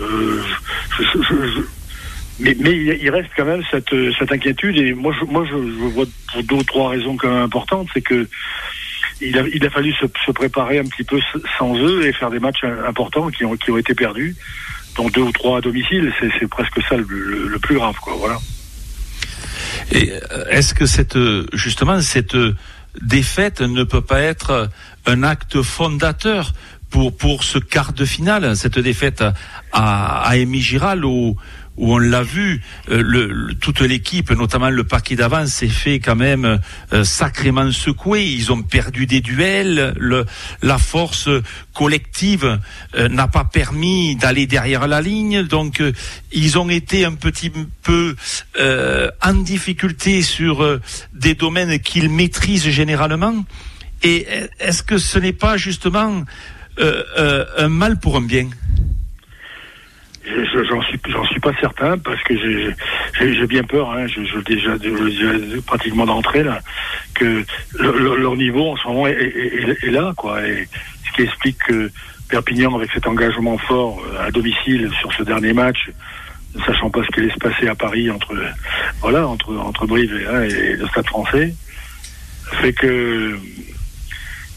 Euh, 0.01 0.43
je, 0.99 1.05
je, 1.05 1.19
je, 1.23 1.61
mais, 2.41 2.57
mais 2.59 2.73
il 2.75 3.11
reste 3.11 3.31
quand 3.37 3.45
même 3.45 3.63
cette, 3.71 3.95
cette 4.19 4.33
inquiétude 4.33 4.77
et 4.77 4.93
moi 4.93 5.15
je, 5.19 5.25
moi 5.25 5.45
je, 5.49 5.55
vois 5.55 6.05
pour 6.33 6.43
deux 6.43 6.57
ou 6.57 6.65
trois 6.65 6.91
raisons 6.91 7.17
quand 7.17 7.29
même 7.29 7.43
importantes. 7.43 7.89
C'est 7.95 8.03
que 8.03 8.29
il 9.21 9.39
a, 9.39 9.43
il 9.53 9.65
a 9.65 9.71
fallu 9.71 9.93
se, 9.93 10.07
se, 10.25 10.31
préparer 10.33 10.79
un 10.79 10.85
petit 10.85 11.05
peu 11.05 11.21
sans 11.59 11.77
eux 11.79 12.07
et 12.07 12.13
faire 12.13 12.31
des 12.31 12.41
matchs 12.41 12.65
importants 12.87 13.31
qui 13.31 13.45
ont, 13.45 13.57
qui 13.57 13.71
ont 13.71 13.79
été 13.79 13.95
perdus 13.95 14.37
dont 14.97 15.09
deux 15.09 15.23
ou 15.23 15.33
trois 15.33 15.59
à 15.59 15.61
domicile, 15.61 16.13
c'est 16.21 16.49
presque 16.49 16.81
ça 16.89 16.97
le, 16.97 17.59
plus 17.61 17.77
grave, 17.77 17.97
quoi. 18.01 18.15
Voilà. 18.17 18.39
Et 19.93 20.13
euh, 20.13 20.45
est-ce 20.51 20.75
que 20.75 20.87
cette 20.87 21.19
justement 21.53 22.01
cette 22.01 22.37
défaite 23.03 23.61
ne 23.61 23.83
peut 23.83 24.01
pas 24.01 24.21
être 24.21 24.71
un 25.07 25.23
acte 25.23 25.63
fondateur 25.63 26.53
pour 26.91 27.17
pour 27.17 27.43
ce 27.43 27.59
quart 27.59 27.93
de 27.93 28.05
finale, 28.05 28.57
cette 28.57 28.79
défaite 28.79 29.23
à, 29.73 30.23
à 30.23 30.31
Amy 30.31 30.61
Giral 30.61 31.05
où 31.05 31.37
où 31.77 31.95
on 31.95 31.99
l'a 31.99 32.23
vu, 32.23 32.63
euh, 32.91 33.53
toute 33.61 33.81
l'équipe, 33.81 34.31
notamment 34.31 34.71
le 34.71 34.85
paquet 34.85 35.17
d'avance, 35.17 35.49
s'est 35.49 35.69
fait 35.69 35.99
quand 35.99 36.15
même 36.15 36.61
euh, 36.93 37.05
sacrément 37.05 37.71
secouer. 37.73 38.25
Ils 38.25 38.53
ont 38.53 38.63
perdu 38.63 39.07
des 39.07 39.21
duels. 39.21 39.95
La 40.63 40.79
force 40.79 41.29
collective 41.73 42.61
euh, 42.95 43.09
n'a 43.09 43.27
pas 43.27 43.45
permis 43.45 44.15
d'aller 44.17 44.47
derrière 44.47 44.87
la 44.87 45.01
ligne. 45.01 45.43
Donc, 45.43 45.83
ils 46.33 46.59
ont 46.59 46.69
été 46.69 47.05
un 47.05 47.15
petit 47.15 47.51
peu 47.83 48.17
en 49.23 49.35
difficulté 49.35 50.23
sur 50.23 50.81
des 51.13 51.35
domaines 51.35 51.79
qu'ils 51.81 52.09
maîtrisent 52.09 52.69
généralement. 52.69 53.45
Et 54.03 54.27
est-ce 54.61 54.83
que 54.83 54.99
ce 54.99 55.19
n'est 55.19 55.33
pas 55.33 55.57
justement 55.57 56.25
un 56.79 57.69
mal 57.69 57.99
pour 57.99 58.17
un 58.17 58.23
bien? 58.23 58.49
J'en 60.27 60.81
suis, 60.83 60.99
j'en 61.09 61.25
suis 61.25 61.41
pas 61.41 61.53
certain 61.61 61.99
parce 61.99 62.23
que 62.23 62.35
j'ai 63.19 63.47
bien 63.47 63.63
peur. 63.63 63.91
Hein, 63.91 64.07
je, 64.07 64.25
je 64.25 64.39
déjà 64.41 64.77
je, 64.83 65.61
pratiquement 65.61 66.07
d'entrée 66.07 66.43
là 66.43 66.61
que 67.15 67.45
leur 67.79 68.37
niveau 68.37 68.73
en 68.73 68.77
ce 68.77 68.89
moment 68.89 69.07
est, 69.07 69.13
est, 69.13 69.85
est, 69.85 69.91
là 69.91 70.13
quoi. 70.17 70.47
Et 70.47 70.67
ce 71.07 71.13
qui 71.17 71.23
explique 71.23 71.59
que 71.59 71.91
Perpignan 72.29 72.75
avec 72.75 72.91
cet 72.93 73.07
engagement 73.07 73.59
fort 73.59 74.03
euh, 74.07 74.27
à 74.27 74.31
domicile 74.31 74.91
sur 74.99 75.13
ce 75.13 75.23
dernier 75.23 75.53
match, 75.53 75.91
ne 76.55 76.63
sachant 76.63 76.89
pas 76.89 77.03
ce 77.05 77.09
qui 77.09 77.21
allait 77.21 77.33
se 77.33 77.39
passer 77.39 77.69
à 77.69 77.75
Paris 77.75 78.11
entre 78.11 78.35
voilà 79.01 79.27
entre 79.27 79.55
entre 79.57 79.87
Brive 79.87 80.15
et, 80.15 80.27
hein, 80.27 80.43
et 80.43 80.77
le 80.77 80.87
Stade 80.89 81.07
Français, 81.07 81.55
fait 82.63 82.73
que 82.73 83.39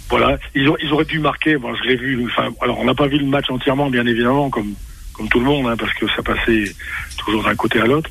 voilà, 0.09 0.38
ils, 0.55 0.69
ont, 0.69 0.77
ils 0.81 0.91
auraient 0.93 1.05
dû 1.05 1.19
marquer. 1.19 1.57
Bon, 1.57 1.75
je 1.75 1.83
l'ai 1.83 1.95
vu. 1.95 2.25
Enfin, 2.25 2.50
alors 2.62 2.79
on 2.79 2.86
n'a 2.86 2.93
pas 2.93 3.07
vu 3.07 3.17
le 3.17 3.25
match 3.25 3.50
entièrement, 3.50 3.89
bien 3.89 4.05
évidemment, 4.05 4.50
comme 4.50 4.74
comme 5.17 5.29
tout 5.29 5.39
le 5.39 5.45
monde, 5.45 5.67
hein, 5.67 5.75
parce 5.77 5.93
que 5.93 6.05
ça 6.15 6.21
passait 6.24 6.71
toujours 7.17 7.43
d'un 7.43 7.55
côté 7.55 7.79
à 7.79 7.86
l'autre. 7.86 8.09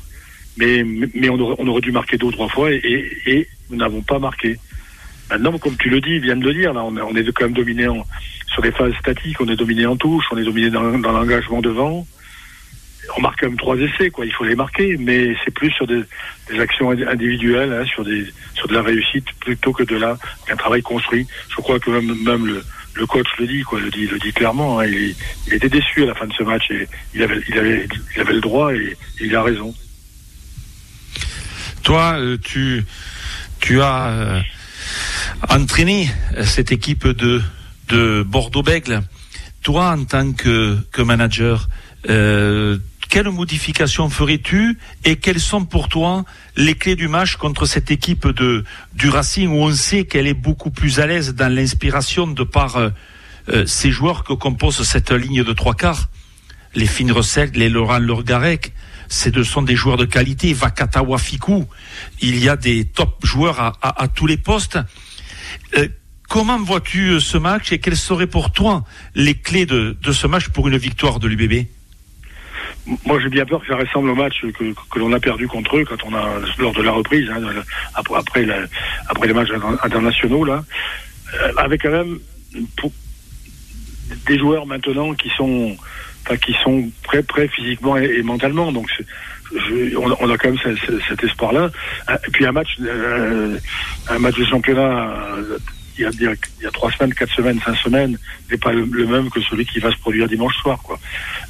Mais, 0.57 0.83
mais 1.13 1.29
on, 1.29 1.39
aurait, 1.39 1.55
on 1.59 1.67
aurait 1.67 1.81
dû 1.81 1.91
marquer 1.91 2.17
deux 2.17 2.27
ou 2.27 2.31
trois 2.31 2.49
fois 2.49 2.71
et, 2.71 3.11
et, 3.25 3.47
nous 3.69 3.77
n'avons 3.77 4.01
pas 4.01 4.17
marqué. 4.17 4.57
Maintenant, 5.29 5.57
comme 5.57 5.77
tu 5.77 5.89
le 5.89 6.01
dis, 6.01 6.19
vient 6.19 6.35
de 6.35 6.43
le 6.43 6.53
dire, 6.53 6.73
là, 6.73 6.83
on, 6.83 6.97
on 6.97 7.15
est 7.15 7.31
quand 7.31 7.45
même 7.45 7.53
dominé 7.53 7.87
en, 7.87 8.05
sur 8.47 8.63
les 8.63 8.71
phases 8.71 8.93
statiques, 8.99 9.39
on 9.39 9.47
est 9.47 9.55
dominé 9.55 9.85
en 9.85 9.95
touche, 9.95 10.25
on 10.31 10.37
est 10.37 10.43
dominé 10.43 10.69
dans, 10.69 10.97
dans 10.97 11.11
l'engagement 11.11 11.61
devant. 11.61 12.07
On 13.17 13.21
marque 13.21 13.39
quand 13.39 13.47
même 13.47 13.57
trois 13.57 13.77
essais, 13.77 14.09
quoi. 14.09 14.25
Il 14.25 14.33
faut 14.33 14.43
les 14.43 14.55
marquer, 14.55 14.97
mais 14.97 15.35
c'est 15.45 15.53
plus 15.53 15.71
sur 15.71 15.85
des, 15.87 16.01
des 16.51 16.59
actions 16.59 16.89
individuelles, 16.89 17.71
hein, 17.71 17.85
sur 17.85 18.03
des 18.03 18.25
sur 18.55 18.67
de 18.67 18.73
la 18.73 18.81
réussite 18.81 19.27
plutôt 19.39 19.71
que 19.71 19.83
de 19.83 19.95
la 19.95 20.17
qu'un 20.45 20.55
travail 20.55 20.81
construit. 20.81 21.27
Je 21.49 21.55
crois 21.57 21.79
que 21.79 21.89
même, 21.91 22.17
même 22.23 22.45
le, 22.47 22.63
le 22.97 23.05
coach 23.05 23.27
le 23.39 23.47
dit, 23.47 23.61
quoi, 23.61 23.79
le 23.79 23.89
dit, 23.89 24.07
le 24.07 24.19
dit 24.19 24.33
clairement. 24.33 24.79
Hein, 24.79 24.87
il, 24.87 25.15
était 25.53 25.69
déçu 25.69 26.03
à 26.03 26.07
la 26.07 26.15
fin 26.15 26.27
de 26.27 26.33
ce 26.33 26.43
match 26.43 26.69
et 26.71 26.87
il 27.13 27.23
avait, 27.23 27.41
il 27.47 27.57
avait, 27.57 27.87
il 28.15 28.21
avait 28.21 28.33
le 28.33 28.41
droit 28.41 28.73
et, 28.73 28.97
il 29.21 29.35
a 29.35 29.43
raison. 29.43 29.73
Toi, 31.83 32.17
euh, 32.19 32.37
tu, 32.43 32.83
tu 33.59 33.81
as 33.81 34.07
euh, 34.07 34.41
entraîné 35.49 36.09
cette 36.43 36.71
équipe 36.71 37.07
de, 37.07 37.41
de 37.89 38.23
Bordeaux-Bègle. 38.23 39.01
Toi, 39.63 39.91
en 39.91 40.03
tant 40.03 40.33
que, 40.33 40.77
que 40.91 41.01
manager, 41.01 41.69
euh, 42.09 42.77
quelle 43.09 43.29
modification 43.29 44.09
ferais-tu 44.09 44.77
et 45.05 45.15
quelles 45.17 45.39
sont 45.39 45.65
pour 45.65 45.89
toi 45.89 46.25
les 46.55 46.75
clés 46.75 46.95
du 46.95 47.07
match 47.07 47.35
contre 47.35 47.65
cette 47.65 47.91
équipe 47.91 48.27
de 48.27 48.63
du 48.93 49.09
Racing 49.09 49.49
où 49.49 49.63
on 49.63 49.73
sait 49.73 50.05
qu'elle 50.05 50.27
est 50.27 50.33
beaucoup 50.33 50.71
plus 50.71 50.99
à 50.99 51.07
l'aise 51.07 51.33
dans 51.33 51.53
l'inspiration 51.53 52.27
de 52.27 52.43
par 52.43 52.77
euh, 52.77 52.89
euh, 53.49 53.65
ces 53.65 53.91
joueurs 53.91 54.23
que 54.23 54.33
compose 54.33 54.83
cette 54.83 55.11
ligne 55.11 55.43
de 55.43 55.53
trois 55.53 55.73
quarts? 55.73 56.09
Les 56.75 56.85
Fines 56.85 57.11
Recettes, 57.11 57.55
les 57.55 57.69
Laurent 57.69 57.99
Lorgarec, 57.99 58.73
ce 59.07 59.43
sont 59.43 59.61
des 59.61 59.75
joueurs 59.75 59.97
de 59.97 60.05
qualité. 60.05 60.53
Vakata 60.53 61.01
Wafiku, 61.01 61.65
il 62.19 62.37
y 62.43 62.49
a 62.49 62.55
des 62.55 62.85
top 62.85 63.25
joueurs 63.25 63.77
à, 63.81 64.07
tous 64.09 64.27
les 64.27 64.37
postes. 64.37 64.77
Euh, 65.77 65.87
comment 66.27 66.59
vois-tu 66.59 67.19
ce 67.21 67.37
match 67.37 67.71
et 67.71 67.79
quelles 67.79 67.97
seraient 67.97 68.27
pour 68.27 68.51
toi 68.51 68.83
les 69.15 69.33
clés 69.33 69.65
de, 69.65 69.97
de 70.01 70.11
ce 70.11 70.27
match 70.27 70.49
pour 70.49 70.67
une 70.67 70.77
victoire 70.77 71.19
de 71.19 71.27
l'UBB 71.27 71.67
moi, 73.05 73.19
j'ai 73.19 73.29
bien 73.29 73.45
peur 73.45 73.61
que 73.61 73.67
ça 73.67 73.75
ressemble 73.75 74.09
au 74.09 74.15
match 74.15 74.41
que, 74.41 74.73
que 74.91 74.99
l'on 74.99 75.11
a 75.11 75.19
perdu 75.19 75.47
contre 75.47 75.77
eux 75.77 75.85
quand 75.85 76.03
on 76.05 76.13
a 76.15 76.39
lors 76.57 76.73
de 76.73 76.81
la 76.81 76.91
reprise, 76.91 77.29
hein, 77.29 77.41
après 77.93 78.45
après, 79.09 79.27
les 79.27 79.33
matchs 79.33 79.51
internationaux 79.83 80.45
là, 80.45 80.63
euh, 81.33 81.51
avec 81.57 81.81
quand 81.81 81.91
même 81.91 82.19
des 84.25 84.39
joueurs 84.39 84.65
maintenant 84.65 85.13
qui 85.13 85.29
sont 85.29 85.75
enfin, 86.25 86.37
qui 86.37 86.53
sont 86.63 86.89
prêts 87.03 87.23
prêts 87.23 87.47
physiquement 87.49 87.97
et, 87.97 88.21
mentalement. 88.21 88.71
Donc 88.71 88.89
on, 89.97 90.29
a 90.29 90.37
quand 90.37 90.49
même 90.49 90.59
cet, 90.63 90.77
cet 91.07 91.23
espoir-là. 91.23 91.69
Et 92.09 92.31
puis 92.31 92.45
un 92.45 92.51
match, 92.51 92.77
euh, 92.81 93.57
un 94.09 94.19
match 94.19 94.35
de 94.37 94.45
championnat 94.45 95.13
il 95.97 96.03
y, 96.03 96.27
a, 96.27 96.31
il 96.59 96.63
y 96.63 96.65
a 96.65 96.71
trois 96.71 96.91
semaines, 96.91 97.13
quatre 97.13 97.33
semaines, 97.33 97.59
cinq 97.63 97.75
semaines, 97.77 98.17
n'est 98.51 98.57
pas 98.57 98.71
le, 98.71 98.85
même 98.85 99.29
que 99.29 99.41
celui 99.41 99.65
qui 99.65 99.79
va 99.79 99.91
se 99.91 99.97
produire 99.97 100.27
dimanche 100.27 100.55
soir. 100.57 100.79
Quoi. 100.83 100.99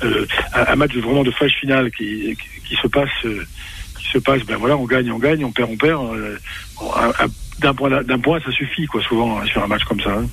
Euh, 0.03 0.25
un, 0.53 0.75
match 0.75 0.93
vraiment 0.95 1.23
de 1.23 1.31
phase 1.31 1.51
finale 1.51 1.91
qui, 1.91 2.37
qui, 2.67 2.75
se 2.75 2.87
passe, 2.87 3.09
euh, 3.25 3.45
qui 3.99 4.07
se 4.09 4.17
passe, 4.19 4.43
ben 4.43 4.57
voilà, 4.57 4.77
on 4.77 4.85
gagne, 4.85 5.11
on 5.11 5.19
gagne, 5.19 5.43
on 5.43 5.51
perd, 5.51 5.69
on 5.71 5.77
perd. 5.77 6.03
Euh, 6.15 6.37
d'un 7.59 7.73
point, 7.73 8.03
d'un 8.03 8.19
point, 8.19 8.39
ça 8.39 8.51
suffit, 8.51 8.85
quoi, 8.85 9.01
souvent 9.01 9.39
hein, 9.39 9.45
sur 9.45 9.63
un 9.63 9.67
match 9.67 9.83
comme 9.83 10.01
ça. 10.01 10.11
Hein. 10.11 10.27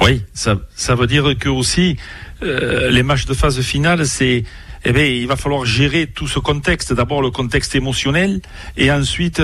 Oui, 0.00 0.22
ça, 0.32 0.56
ça 0.74 0.94
veut 0.94 1.06
dire 1.06 1.36
que 1.38 1.48
aussi 1.48 1.96
les 2.42 3.02
matchs 3.02 3.24
de 3.24 3.32
phase 3.32 3.60
finale, 3.62 4.04
c'est 4.06 4.44
eh 4.84 4.92
bien, 4.92 5.04
il 5.04 5.26
va 5.26 5.36
falloir 5.36 5.64
gérer 5.64 6.06
tout 6.06 6.28
ce 6.28 6.38
contexte. 6.38 6.92
D'abord 6.92 7.20
le 7.20 7.30
contexte 7.30 7.74
émotionnel 7.74 8.40
et 8.76 8.92
ensuite 8.92 9.42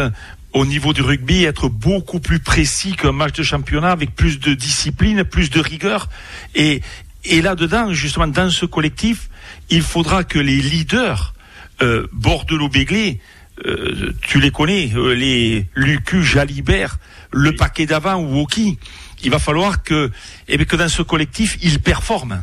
au 0.53 0.67
niveau 0.67 0.93
du 0.93 1.03
rugby 1.03 1.45
être 1.45 1.69
beaucoup 1.69 2.21
plus 2.21 2.39
précis 2.39 2.95
qu'un 2.95 3.13
match 3.13 3.35
de 3.35 3.43
championnat 3.43 3.91
avec 3.91 4.15
plus 4.15 4.39
de 4.39 4.55
discipline, 4.55 5.25
plus 5.25 5.51
de 5.51 5.61
rigueur. 5.61 6.09
Et, 6.55 6.83
et 7.25 7.41
là-dedans, 7.41 7.93
justement, 7.93 8.27
dans 8.27 8.51
ce 8.51 8.67
collectif, 8.67 9.31
il 9.71 9.83
faudra 9.83 10.25
que 10.25 10.39
les 10.39 10.61
leaders, 10.61 11.35
euh, 11.81 12.07
Bordelot-Béglé, 12.13 13.21
euh, 13.67 14.13
tu 14.23 14.41
les 14.41 14.51
connais, 14.51 14.91
euh, 14.95 15.15
les 15.15 15.67
Lucu, 15.75 16.23
Jalibert, 16.23 16.99
le 17.31 17.55
paquet 17.55 17.87
d'avant 17.87 18.17
ou 18.17 18.41
Woki, 18.41 18.79
il 19.25 19.31
va 19.31 19.39
falloir 19.39 19.83
que, 19.83 20.11
eh 20.49 20.57
bien, 20.57 20.67
que 20.67 20.77
dans 20.77 20.89
ce 20.89 21.03
collectif, 21.03 21.57
ils 21.63 21.81
performent. 21.81 22.43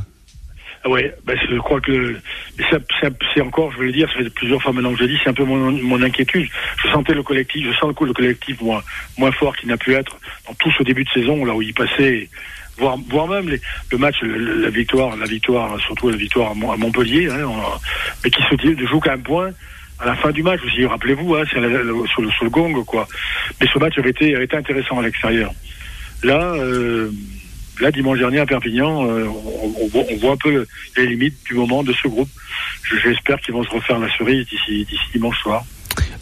Ah 0.90 0.94
ouais, 0.94 1.14
ben 1.24 1.38
je 1.48 1.56
crois 1.58 1.80
que 1.82 2.16
c'est 3.34 3.42
encore, 3.42 3.72
je 3.72 3.80
vais 3.80 3.86
le 3.86 3.92
dire, 3.92 4.10
ça 4.12 4.24
fait 4.24 4.30
plusieurs 4.32 4.60
fois 4.60 4.74
maintenant 4.74 4.92
que 4.92 4.98
je 4.98 5.04
le 5.04 5.10
dis, 5.10 5.20
c'est 5.24 5.30
un 5.30 5.34
peu 5.34 5.44
mon, 5.44 6.02
inquiétude. 6.02 6.50
Je 6.84 6.90
sentais 6.90 7.14
le 7.14 7.22
collectif, 7.22 7.68
je 7.68 7.78
sens 7.78 7.94
le, 8.00 8.08
le 8.08 8.14
collectif 8.14 8.60
moins, 8.60 8.82
moins 9.18 9.32
fort 9.32 9.56
qu'il 9.56 9.70
n'a 9.70 9.78
pu 9.78 9.94
être 9.94 10.18
dans 10.48 10.54
tout 10.56 10.72
ce 10.76 10.82
début 10.82 11.04
de 11.04 11.10
saison, 11.10 11.46
là 11.46 11.54
où 11.54 11.62
il 11.62 11.76
passait, 11.76 12.28
voire, 12.80 12.98
voire 13.08 13.28
même 13.28 13.56
le 13.92 13.98
match, 14.00 14.16
la 14.24 14.72
victoire, 14.72 15.16
la 15.16 15.28
victoire, 15.28 15.80
surtout 15.82 16.10
la 16.10 16.18
victoire 16.18 16.52
à 16.52 16.56
Montpellier, 16.56 17.30
hein, 17.30 17.48
mais 18.24 18.32
qui 18.32 18.42
se 18.42 18.86
joue 18.88 19.00
qu'à 19.00 19.14
un 19.14 19.20
point 19.20 19.52
à 20.00 20.08
la 20.08 20.16
fin 20.16 20.32
du 20.32 20.42
match 20.42 20.62
aussi. 20.66 20.86
Rappelez-vous, 20.86 21.36
hein, 21.36 21.44
c'est 21.52 21.60
sur, 21.60 22.22
le, 22.22 22.32
sur 22.32 22.44
le 22.46 22.50
gong, 22.50 22.84
quoi. 22.86 23.08
Mais 23.62 23.68
ce 23.72 23.78
match 23.78 23.96
avait 24.00 24.10
été, 24.10 24.34
avait 24.34 24.46
été 24.46 24.58
intéressant 24.58 24.98
à 24.98 25.04
l'extérieur. 25.04 25.52
Là. 26.24 26.40
Euh, 26.56 27.12
là, 27.82 27.92
dimanche 27.92 28.20
dernier 28.20 28.40
à 28.40 28.46
Perpignan, 28.46 29.08
euh, 29.08 29.26
on, 29.26 30.16
voit 30.18 30.34
un 30.34 30.38
peu 30.38 30.66
les 30.98 31.08
limites 31.08 31.38
du 31.46 31.54
moment 31.56 31.84
de 31.84 31.94
ce 31.94 32.08
groupe. 32.08 32.30
J'espère 33.04 33.40
qu'ils 33.42 33.54
vont 33.54 33.64
se 33.64 33.70
refaire 33.70 34.00
la 34.00 34.10
cerise 34.18 34.48
d'ici 34.48 34.98
dimanche 35.14 35.40
soir. 35.42 35.64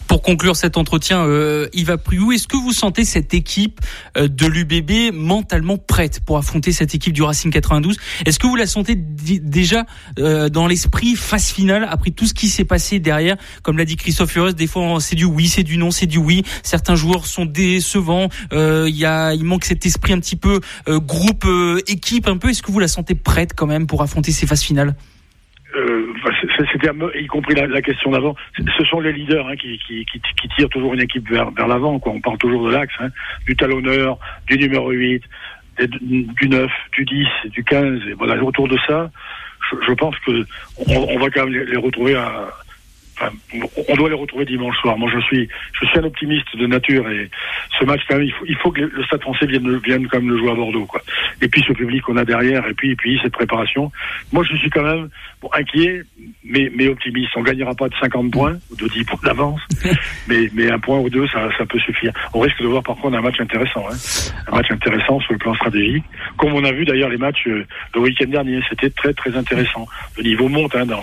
Pour 0.08 0.22
conclure 0.22 0.56
cet 0.56 0.78
entretien, 0.78 1.26
euh, 1.26 1.68
Yves 1.74 1.98
Priou, 1.98 2.32
est-ce 2.32 2.48
que 2.48 2.56
vous 2.56 2.72
sentez 2.72 3.04
cette 3.04 3.34
équipe 3.34 3.82
euh, 4.18 4.30
de 4.30 4.46
l'UBB 4.46 5.14
mentalement 5.14 5.78
prête 5.78 6.22
pour 6.22 6.38
affronter 6.38 6.72
cette 6.72 6.96
équipe 6.96 7.14
du 7.14 7.24
Racing 7.24 7.52
92 7.52 7.98
Est-ce 8.26 8.40
que 8.40 8.48
vous 8.48 8.56
la 8.56 8.68
sentez 8.68 8.96
déjà 8.96 9.86
euh, 10.18 10.48
dans 10.48 10.66
l'esprit 10.66 11.16
phase 11.16 11.48
finale 11.48 11.86
après 11.90 12.12
tout 12.12 12.26
ce 12.26 12.34
qui 12.34 12.48
s'est 12.48 12.64
passé 12.64 13.00
derrière? 13.00 13.36
Comme 13.64 13.78
l'a 13.78 13.86
dit 13.86 13.98
Christophe 13.98 14.38
Heureuse, 14.38 14.56
des 14.56 14.68
fois 14.68 14.98
c'est 15.02 15.16
du 15.16 15.26
oui, 15.26 15.48
c'est 15.48 15.64
du 15.64 15.78
non, 15.78 15.92
c'est 15.92 16.06
du 16.06 16.18
oui. 16.18 16.44
Certains 16.64 16.96
joueurs 16.96 17.26
sont 17.26 17.46
décevants. 17.46 18.30
Il 18.52 18.88
y 18.88 19.06
il 19.06 19.44
manque 19.44 19.66
cet 19.66 19.86
esprit 19.86 20.14
un 20.14 20.20
petit 20.20 20.38
peu 20.38 20.62
groupe, 20.88 21.46
équipe 21.88 22.28
un 22.28 22.38
peu. 22.38 22.50
Est-ce 22.50 22.62
que 22.62 22.72
vous 22.72 22.80
la 22.80 22.88
sentez 22.88 23.16
prête 23.16 23.54
quand 23.56 23.68
même 23.68 23.88
pour 23.88 24.02
affronter 24.02 24.32
ces 24.32 24.48
phases 24.48 24.64
finales? 24.64 24.96
Euh, 25.76 26.14
c'était 26.72 26.90
y 27.16 27.28
compris 27.28 27.56
la, 27.56 27.82
question 27.82 28.12
d'avant. 28.12 28.36
Ce 28.78 28.86
sont 28.86 29.00
les 29.00 29.12
leaders 29.12 29.48
hein, 29.48 29.56
qui, 29.56 29.80
qui, 29.86 30.06
qui, 30.06 30.48
tirent 30.56 30.70
toujours 30.70 30.94
une 30.94 31.02
équipe 31.02 31.30
vers, 31.30 31.52
vers 31.52 31.68
l'avant. 31.68 32.00
On 32.06 32.22
parle 32.22 32.38
toujours 32.38 32.68
de 32.68 32.72
l'axe, 32.74 32.94
hein, 33.00 33.10
du 33.46 33.56
talonneur, 33.56 34.18
du 34.48 34.58
numéro 34.58 34.92
8, 34.92 35.24
du 35.80 36.50
9, 36.50 36.72
du 36.94 37.06
10, 37.06 37.28
du 37.52 37.64
15. 37.64 38.02
Et 38.10 38.14
voilà, 38.14 38.42
autour 38.42 38.68
de 38.68 38.78
ça, 38.88 39.12
je, 39.86 39.94
pense 39.94 40.18
que 40.20 40.46
on, 40.88 41.20
va 41.20 41.30
quand 41.30 41.46
même 41.46 41.54
les 41.54 41.78
retrouver 41.78 42.16
à, 42.16 42.48
on 43.88 43.96
doit 43.96 44.10
les 44.10 44.16
retrouver 44.16 44.46
dimanche 44.46 44.78
soir. 44.78 44.98
Moi, 44.98 45.10
je 45.14 45.20
suis, 45.22 45.50
je 45.74 45.86
suis 45.86 46.00
un 46.00 46.04
optimiste 46.04 46.56
de 46.56 46.68
nature 46.68 47.10
et 47.10 47.30
ce 47.80 47.86
match, 47.86 48.02
quand 48.08 48.16
même, 48.16 48.26
il 48.26 48.32
faut, 48.32 48.46
il 48.48 48.56
faut 48.58 48.72
que 48.72 48.82
le 48.82 49.04
Stade 49.06 49.22
Français 49.22 49.46
vienne, 49.46 49.78
vienne 49.80 50.08
quand 50.08 50.20
même 50.20 50.30
le 50.30 50.38
jouer 50.38 50.52
à 50.52 50.56
Bordeaux, 50.56 50.86
quoi. 50.86 51.02
Et 51.42 51.48
puis 51.48 51.64
ce 51.68 51.74
public 51.74 52.04
qu'on 52.04 52.18
a 52.18 52.26
derrière, 52.26 52.68
et 52.68 52.74
puis, 52.74 52.92
et 52.92 52.96
puis 52.96 53.20
cette 53.22 53.34
préparation. 53.34 53.92
Moi, 54.32 54.44
je 54.50 54.56
suis 54.58 54.70
quand 54.70 54.84
même 54.84 55.10
bon, 55.42 55.50
inquiet, 55.54 56.04
mais, 56.44 56.72
mais 56.76 56.88
optimiste. 56.88 57.32
On 57.36 57.42
gagnera 57.42 57.74
pas 57.74 57.90
de 57.90 57.96
50 58.00 58.32
points 58.32 58.58
ou 58.72 58.76
de 58.76 58.88
10 58.88 59.04
points 59.06 59.20
d'avance, 59.24 59.62
mais, 60.28 60.50
mais 60.54 60.72
un 60.72 60.80
point 60.80 61.00
ou 61.00 61.10
deux, 61.10 61.28
ça, 61.28 61.50
ça 61.58 61.66
peut 61.66 61.80
suffire. 61.80 62.14
On 62.34 62.40
risque 62.40 62.62
de 62.62 62.68
voir 62.68 62.84
par 62.84 62.96
contre 62.96 63.18
un 63.18 63.22
match 63.22 63.40
intéressant, 63.40 63.86
hein. 63.90 63.96
un 64.48 64.56
match 64.56 64.72
intéressant 64.72 65.20
sur 65.22 65.34
le 65.34 65.40
plan 65.40 65.56
stratégique, 65.56 66.06
comme 66.38 66.54
on 66.54 66.64
a 66.64 66.72
vu 66.72 66.86
d'ailleurs 66.86 67.10
les 67.10 67.18
matchs 67.18 67.48
euh, 67.48 67.66
le 67.96 68.02
week-end 68.02 68.28
dernier. 68.28 68.62
C'était 68.70 68.90
très 68.90 69.14
très 69.14 69.36
intéressant. 69.36 69.88
Le 70.18 70.24
niveau 70.24 70.48
monte, 70.50 70.76
hein, 70.76 70.86
dans 70.86 71.02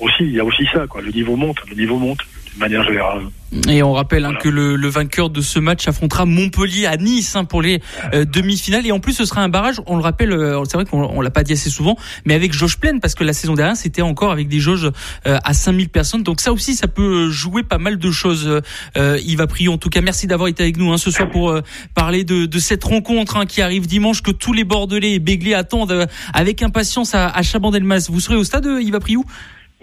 aussi, 0.00 0.24
il 0.24 0.32
y 0.32 0.40
a 0.40 0.44
aussi 0.44 0.66
ça, 0.72 0.86
quoi. 0.86 1.02
Le 1.02 1.10
niveau 1.10 1.36
monte, 1.36 1.47
le 1.68 1.76
niveau 1.76 1.98
monte 1.98 2.20
de 2.54 2.60
manière 2.60 2.84
générale. 2.84 3.22
Et 3.68 3.82
on 3.82 3.94
rappelle 3.94 4.26
hein, 4.26 4.34
que 4.38 4.48
le, 4.48 4.76
le, 4.76 4.88
vainqueur 4.88 5.30
de 5.30 5.40
ce 5.40 5.58
match 5.58 5.88
affrontera 5.88 6.26
Montpellier 6.26 6.84
à 6.86 6.98
Nice 6.98 7.34
hein, 7.34 7.44
pour 7.44 7.62
les 7.62 7.80
euh, 8.12 8.26
demi-finales. 8.26 8.86
Et 8.86 8.92
en 8.92 9.00
plus, 9.00 9.14
ce 9.14 9.24
sera 9.24 9.40
un 9.40 9.48
barrage. 9.48 9.80
On 9.86 9.96
le 9.96 10.02
rappelle, 10.02 10.32
euh, 10.32 10.62
c'est 10.64 10.76
vrai 10.76 10.84
qu'on 10.84 11.02
on 11.02 11.20
l'a 11.22 11.30
pas 11.30 11.44
dit 11.44 11.54
assez 11.54 11.70
souvent, 11.70 11.96
mais 12.26 12.34
avec 12.34 12.52
jauge 12.52 12.78
pleine 12.78 13.00
parce 13.00 13.14
que 13.14 13.24
la 13.24 13.32
saison 13.32 13.54
dernière 13.54 13.76
c'était 13.76 14.02
encore 14.02 14.32
avec 14.32 14.48
des 14.48 14.60
jauges 14.60 14.90
euh, 15.26 15.38
à 15.42 15.54
5000 15.54 15.88
personnes. 15.88 16.22
Donc 16.22 16.40
ça 16.40 16.52
aussi, 16.52 16.74
ça 16.74 16.88
peut 16.88 17.30
jouer 17.30 17.62
pas 17.62 17.78
mal 17.78 17.98
de 17.98 18.10
choses. 18.10 18.60
Euh, 18.96 19.18
Yves 19.24 19.46
Priou, 19.46 19.72
en 19.72 19.78
tout 19.78 19.88
cas, 19.88 20.02
merci 20.02 20.26
d'avoir 20.26 20.48
été 20.48 20.62
avec 20.62 20.76
nous 20.76 20.92
hein, 20.92 20.98
ce 20.98 21.10
soir 21.10 21.30
pour 21.30 21.58
parler 21.94 22.24
de, 22.24 22.44
de, 22.44 22.58
cette 22.58 22.84
rencontre 22.84 23.38
hein, 23.38 23.46
qui 23.46 23.62
arrive 23.62 23.86
dimanche 23.86 24.22
que 24.22 24.30
tous 24.30 24.52
les 24.52 24.64
Bordelais 24.64 25.12
et 25.12 25.18
Béglés 25.20 25.54
attendent 25.54 26.06
avec 26.34 26.62
impatience 26.62 27.14
à, 27.14 27.28
à 27.28 27.42
Chabandelmas. 27.42 28.08
Vous 28.10 28.20
serez 28.20 28.36
au 28.36 28.44
stade, 28.44 28.68
Yves 28.80 28.98
Priou 28.98 29.24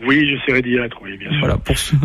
oui, 0.03 0.27
j'essaierai 0.29 0.61
d'y 0.61 0.75
être, 0.75 0.97
oui, 1.01 1.15
bien 1.17 1.29
sûr. 1.29 1.39
Voilà, 1.39 1.57
pour 1.57 1.77
ce, 1.77 1.95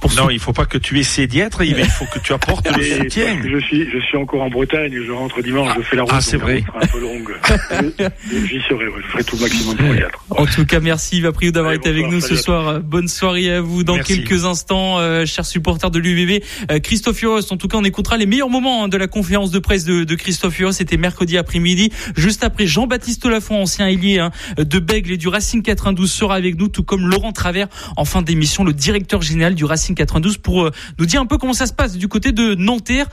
pour 0.00 0.12
non, 0.16 0.30
il 0.30 0.40
faut 0.40 0.52
pas 0.52 0.66
que 0.66 0.78
tu 0.78 0.98
essaies 0.98 1.28
d'y 1.28 1.38
être, 1.38 1.62
il 1.62 1.76
faut 1.84 2.04
que 2.06 2.18
tu 2.18 2.32
apportes 2.32 2.68
le 2.76 2.82
soutien. 2.82 3.38
Je 3.40 3.58
suis, 3.60 3.88
je 3.88 3.98
suis 4.00 4.16
encore 4.16 4.42
en 4.42 4.50
Bretagne, 4.50 4.92
je 4.92 5.12
rentre 5.12 5.40
dimanche, 5.42 5.70
je 5.76 5.82
fais 5.82 5.94
la 5.94 6.02
route. 6.02 6.12
Ah, 6.12 6.20
c'est 6.20 6.38
vrai. 6.38 6.64
Un 6.74 6.86
peu 6.86 7.00
longue. 7.00 7.36
J'y 8.28 8.60
serai, 8.62 8.86
je 9.00 9.06
ferai 9.12 9.22
tout 9.22 9.36
le 9.36 9.42
maximum 9.42 9.76
pour 9.76 9.94
y 9.94 9.98
être. 9.98 10.24
En 10.30 10.44
tout 10.44 10.66
cas, 10.66 10.80
merci 10.80 11.18
Yves 11.18 11.52
d'avoir 11.52 11.72
été 11.72 11.88
avec 11.88 12.08
nous 12.08 12.20
ce 12.20 12.34
soir. 12.34 12.80
Bonne 12.80 13.06
soirée 13.06 13.52
à 13.52 13.60
vous 13.60 13.84
dans 13.84 13.98
quelques 13.98 14.44
instants, 14.44 14.98
euh, 14.98 15.24
chers 15.24 15.46
supporters 15.46 15.92
de 15.92 16.00
l'UBB. 16.00 16.42
Euh, 16.72 16.80
Christophe 16.80 17.22
Huros, 17.22 17.52
en 17.52 17.56
tout 17.56 17.68
cas, 17.68 17.76
on 17.76 17.84
écoutera 17.84 18.16
les 18.16 18.26
meilleurs 18.26 18.50
moments 18.50 18.84
hein, 18.84 18.88
de 18.88 18.96
la 18.96 19.06
conférence 19.06 19.52
de 19.52 19.60
presse 19.60 19.84
de, 19.84 20.02
de 20.02 20.14
Christophe 20.16 20.58
Huros. 20.58 20.72
C'était 20.72 20.96
mercredi 20.96 21.38
après-midi, 21.38 21.92
juste 22.16 22.42
après 22.42 22.66
Jean-Baptiste 22.66 23.24
Lafont, 23.26 23.62
ancien 23.62 23.86
ailier 23.86 24.18
hein, 24.18 24.32
de 24.58 24.78
Bègle 24.80 25.12
et 25.12 25.16
du 25.16 25.28
Racing 25.28 25.62
92 25.62 26.10
sera 26.10 26.34
avec 26.34 26.58
nous, 26.58 26.66
tout 26.66 26.82
comme 26.82 27.06
Laurent 27.08 27.32
Travers. 27.36 27.68
Enfin, 27.96 28.22
d'émission 28.22 28.64
le 28.64 28.72
directeur 28.72 29.22
général 29.22 29.54
du 29.54 29.64
Racing 29.64 29.94
92 29.94 30.38
pour 30.38 30.64
euh, 30.64 30.70
nous 30.98 31.06
dire 31.06 31.20
un 31.20 31.26
peu 31.26 31.38
comment 31.38 31.52
ça 31.52 31.66
se 31.66 31.72
passe 31.72 31.96
du 31.96 32.08
côté 32.08 32.32
de 32.32 32.54
Nanterre. 32.54 33.06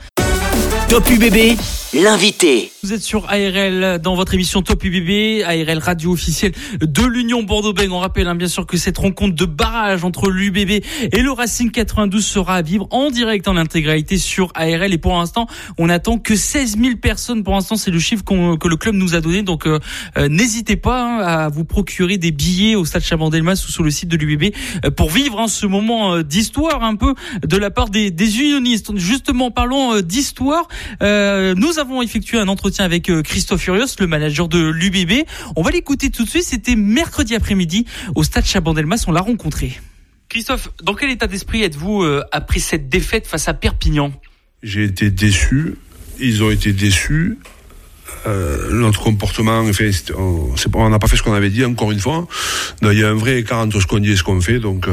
Top 0.88 1.08
UBB, 1.08 1.56
l'invité. 1.94 2.73
Vous 2.84 2.92
êtes 2.92 3.02
sur 3.02 3.30
ARL 3.30 3.98
dans 3.98 4.14
votre 4.14 4.34
émission 4.34 4.60
Top 4.60 4.84
UBB, 4.84 5.42
ARL 5.42 5.78
radio 5.78 6.12
officielle 6.12 6.52
de 6.82 7.02
l'Union 7.02 7.42
Bordeaux-Bègles. 7.42 7.92
On 7.92 7.98
rappelle 7.98 8.28
hein, 8.28 8.34
bien 8.34 8.46
sûr 8.46 8.66
que 8.66 8.76
cette 8.76 8.98
rencontre 8.98 9.34
de 9.34 9.46
barrage 9.46 10.04
entre 10.04 10.28
l'UBB 10.28 10.84
et 11.10 11.22
le 11.22 11.32
Racing 11.32 11.70
92 11.70 12.22
sera 12.22 12.56
à 12.56 12.60
vivre 12.60 12.86
en 12.90 13.10
direct 13.10 13.48
en 13.48 13.56
intégralité 13.56 14.18
sur 14.18 14.52
ARL. 14.54 14.92
Et 14.92 14.98
pour 14.98 15.14
l'instant, 15.14 15.46
on 15.78 15.88
attend 15.88 16.18
que 16.18 16.36
16 16.36 16.76
000 16.78 16.96
personnes. 16.96 17.42
Pour 17.42 17.54
l'instant, 17.54 17.76
c'est 17.76 17.90
le 17.90 17.98
chiffre 17.98 18.22
que 18.22 18.68
le 18.68 18.76
club 18.76 18.96
nous 18.96 19.14
a 19.14 19.22
donné. 19.22 19.42
Donc, 19.42 19.66
euh, 19.66 19.78
euh, 20.18 20.28
n'hésitez 20.28 20.76
pas 20.76 21.02
hein, 21.02 21.18
à 21.20 21.48
vous 21.48 21.64
procurer 21.64 22.18
des 22.18 22.32
billets 22.32 22.74
au 22.74 22.84
stade 22.84 23.02
Chabandelmas 23.02 23.64
ou 23.66 23.72
sur 23.72 23.82
le 23.82 23.90
site 23.90 24.10
de 24.10 24.18
l'UBB 24.18 24.54
euh, 24.84 24.90
pour 24.90 25.08
vivre 25.08 25.40
hein, 25.40 25.48
ce 25.48 25.64
moment 25.64 26.20
d'histoire 26.20 26.84
un 26.84 26.96
peu 26.96 27.14
de 27.42 27.56
la 27.56 27.70
part 27.70 27.88
des, 27.88 28.10
des 28.10 28.40
unionistes. 28.40 28.94
Justement, 28.94 29.50
parlons 29.50 30.02
d'histoire. 30.02 30.68
Euh, 31.02 31.54
nous 31.56 31.78
avons 31.78 32.02
effectué 32.02 32.38
un 32.38 32.48
entretien 32.48 32.73
avec 32.82 33.10
euh, 33.10 33.22
Christophe 33.22 33.60
Furios, 33.60 33.86
le 33.98 34.06
manager 34.06 34.48
de 34.48 34.58
l'UBB. 34.58 35.26
On 35.56 35.62
va 35.62 35.70
l'écouter 35.70 36.10
tout 36.10 36.24
de 36.24 36.28
suite. 36.28 36.44
C'était 36.44 36.76
mercredi 36.76 37.34
après-midi 37.34 37.86
au 38.14 38.22
stade 38.22 38.44
Chabandelmas. 38.44 39.04
On 39.06 39.12
l'a 39.12 39.20
rencontré. 39.20 39.80
Christophe, 40.28 40.70
dans 40.82 40.94
quel 40.94 41.10
état 41.10 41.26
d'esprit 41.26 41.62
êtes-vous 41.62 42.02
euh, 42.02 42.24
après 42.32 42.60
cette 42.60 42.88
défaite 42.88 43.26
face 43.26 43.48
à 43.48 43.54
Perpignan? 43.54 44.12
J'ai 44.62 44.84
été 44.84 45.10
déçu. 45.10 45.76
Ils 46.18 46.42
ont 46.42 46.50
été 46.50 46.72
déçus. 46.72 47.38
euh, 48.26 48.72
notre 48.72 49.02
comportement, 49.02 49.64
fait, 49.72 50.12
on 50.16 50.88
n'a 50.88 50.98
pas 50.98 51.06
fait 51.08 51.16
ce 51.16 51.22
qu'on 51.22 51.34
avait 51.34 51.50
dit 51.50 51.64
encore 51.64 51.92
une 51.92 52.00
fois. 52.00 52.26
Il 52.82 52.98
y 52.98 53.04
a 53.04 53.08
un 53.08 53.14
vrai 53.14 53.38
écart 53.38 53.58
entre 53.58 53.80
ce 53.80 53.86
qu'on 53.86 53.98
dit 53.98 54.12
et 54.12 54.16
ce 54.16 54.22
qu'on 54.22 54.40
fait, 54.40 54.58
donc 54.58 54.88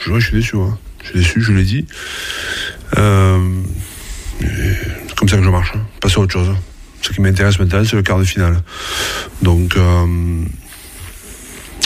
je, 0.00 0.20
suis 0.20 0.36
déçu. 0.36 0.56
Hein. 0.56 0.78
Je 1.02 1.08
suis 1.08 1.18
déçu, 1.18 1.42
je 1.42 1.52
l'ai 1.52 1.64
dit. 1.64 1.86
C'est 4.40 5.14
comme 5.16 5.28
ça 5.28 5.38
que 5.38 5.44
je 5.44 5.50
marche, 5.50 5.72
hein. 5.74 5.80
passer 6.00 6.18
à 6.18 6.20
autre 6.20 6.32
chose. 6.32 6.54
Ce 7.02 7.12
qui 7.12 7.20
m'intéresse 7.20 7.58
maintenant, 7.58 7.84
c'est 7.84 7.96
le 7.96 8.02
quart 8.02 8.18
de 8.18 8.24
finale. 8.24 8.62
Donc, 9.42 9.76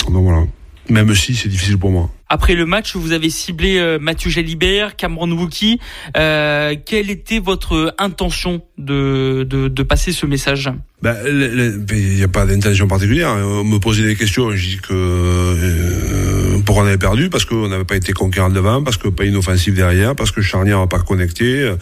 donc 0.08 0.24
voilà. 0.24 0.44
Même 0.88 1.14
si 1.14 1.36
c'est 1.36 1.48
difficile 1.48 1.78
pour 1.78 1.90
moi. 1.90 2.10
Après 2.28 2.54
le 2.54 2.66
match, 2.66 2.96
vous 2.96 3.12
avez 3.12 3.30
ciblé 3.30 3.78
euh, 3.78 3.98
Mathieu 4.00 4.30
Jalibert, 4.30 4.96
Cameron 4.96 5.30
Wookie. 5.32 5.80
Euh, 6.16 6.74
quelle 6.84 7.10
était 7.10 7.38
votre 7.38 7.94
intention 7.98 8.62
de, 8.78 9.46
de, 9.48 9.68
de 9.68 9.82
passer 9.82 10.12
ce 10.12 10.26
message? 10.26 10.70
Ben, 11.02 11.16
Il 11.26 12.14
n'y 12.16 12.22
a 12.22 12.28
pas 12.28 12.46
d'intention 12.46 12.86
particulière. 12.88 13.30
On 13.30 13.64
me 13.64 13.78
posait 13.78 14.04
des 14.04 14.16
questions, 14.16 14.50
je 14.52 14.64
dis 14.64 14.76
que 14.78 14.92
euh, 14.92 16.58
pourquoi 16.64 16.84
on 16.84 16.86
avait 16.86 16.98
perdu, 16.98 17.30
parce 17.30 17.44
qu'on 17.44 17.68
n'avait 17.68 17.84
pas 17.84 17.96
été 17.96 18.12
conquérant 18.12 18.50
devant, 18.50 18.82
parce 18.82 18.96
que 18.96 19.08
pas 19.08 19.24
une 19.24 19.36
offensive 19.36 19.74
derrière, 19.74 20.14
parce 20.14 20.30
que 20.30 20.40
Charnier 20.40 20.72
n'a 20.72 20.86
pas 20.86 21.00
connecté, 21.00 21.72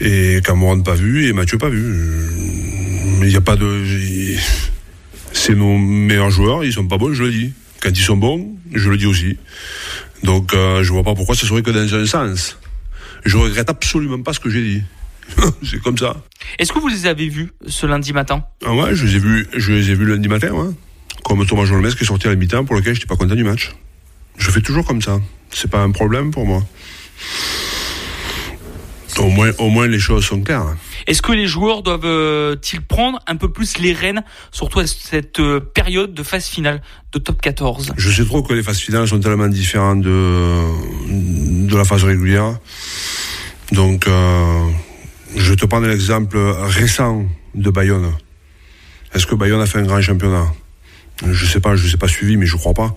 et 0.00 0.40
Cameron 0.44 0.80
pas 0.82 0.94
vu, 0.94 1.26
et 1.26 1.32
Mathieu 1.32 1.58
pas 1.58 1.68
vu. 1.68 1.82
Il 3.22 3.28
n'y 3.28 3.36
a 3.36 3.40
pas 3.40 3.56
de... 3.56 3.84
C'est 5.32 5.54
nos 5.54 5.78
meilleurs 5.78 6.30
joueurs, 6.30 6.64
ils 6.64 6.72
sont 6.72 6.86
pas 6.86 6.98
bons, 6.98 7.12
je 7.12 7.24
le 7.24 7.30
dis. 7.30 7.52
Quand 7.80 7.90
ils 7.90 8.02
sont 8.02 8.16
bons, 8.16 8.56
je 8.72 8.88
le 8.90 8.96
dis 8.96 9.06
aussi. 9.06 9.36
Donc 10.22 10.54
euh, 10.54 10.82
je 10.82 10.92
vois 10.92 11.02
pas 11.02 11.14
pourquoi 11.14 11.34
ce 11.34 11.46
serait 11.46 11.62
que 11.62 11.70
dans 11.70 11.94
un 11.94 12.06
sens. 12.06 12.58
Je 13.24 13.36
regrette 13.36 13.68
absolument 13.68 14.22
pas 14.22 14.32
ce 14.32 14.40
que 14.40 14.50
j'ai 14.50 14.62
dit. 14.62 14.82
c'est 15.62 15.80
comme 15.82 15.98
ça. 15.98 16.16
Est-ce 16.58 16.72
que 16.72 16.78
vous 16.78 16.88
les 16.88 17.06
avez 17.06 17.28
vus 17.28 17.50
ce 17.66 17.86
lundi 17.86 18.12
matin? 18.12 18.44
Ah 18.64 18.74
ouais, 18.74 18.94
je 18.94 19.06
les 19.06 19.16
ai 19.16 19.18
vus, 19.18 19.46
je 19.56 19.72
les 19.72 19.90
ai 19.90 19.94
vus 19.94 20.06
lundi 20.06 20.28
matin, 20.28 20.50
ouais. 20.52 20.70
Comme 21.24 21.44
Thomas 21.46 21.64
Jolmes 21.64 21.88
qui 21.94 22.04
est 22.04 22.06
sorti 22.06 22.26
à 22.26 22.30
la 22.30 22.36
mi-temps 22.36 22.64
pour 22.64 22.76
lequel 22.76 22.94
je 22.94 23.00
n'étais 23.00 23.08
pas 23.08 23.16
content 23.16 23.34
du 23.34 23.44
match. 23.44 23.72
Je 24.36 24.50
fais 24.50 24.60
toujours 24.60 24.84
comme 24.84 25.00
ça. 25.00 25.20
C'est 25.50 25.70
pas 25.70 25.82
un 25.82 25.90
problème 25.90 26.30
pour 26.30 26.46
moi. 26.46 26.62
Au 29.18 29.28
moins, 29.28 29.50
au 29.58 29.68
moins 29.68 29.86
les 29.86 29.98
choses 29.98 30.24
sont 30.24 30.40
claires. 30.40 30.76
Est-ce 31.06 31.22
que 31.22 31.32
les 31.32 31.46
joueurs 31.46 31.82
doivent-ils 31.82 32.80
prendre 32.80 33.20
un 33.26 33.36
peu 33.36 33.50
plus 33.50 33.78
les 33.78 33.92
rênes, 33.92 34.24
surtout 34.50 34.80
à 34.80 34.86
cette 34.86 35.40
euh, 35.40 35.60
période 35.60 36.14
de 36.14 36.22
phase 36.22 36.46
finale 36.46 36.82
de 37.12 37.18
top 37.18 37.40
14 37.40 37.92
Je 37.96 38.10
sais 38.10 38.24
trop 38.24 38.42
que 38.42 38.52
les 38.52 38.62
phases 38.62 38.78
finales 38.78 39.06
sont 39.06 39.20
tellement 39.20 39.48
différentes 39.48 40.00
de, 40.00 41.66
de 41.66 41.76
la 41.76 41.84
phase 41.84 42.04
régulière. 42.04 42.58
Donc, 43.72 44.08
euh, 44.08 44.68
je 45.36 45.54
te 45.54 45.66
prends 45.66 45.80
l'exemple 45.80 46.36
récent 46.38 47.24
de 47.54 47.70
Bayonne. 47.70 48.12
Est-ce 49.14 49.26
que 49.26 49.34
Bayonne 49.34 49.60
a 49.60 49.66
fait 49.66 49.78
un 49.78 49.84
grand 49.84 50.00
championnat? 50.00 50.52
Je 51.24 51.46
sais 51.46 51.60
pas, 51.60 51.76
je 51.76 51.84
ne 51.84 51.90
sais 51.90 51.96
pas 51.96 52.08
suivi, 52.08 52.36
mais 52.36 52.46
je 52.46 52.56
crois 52.56 52.74
pas. 52.74 52.94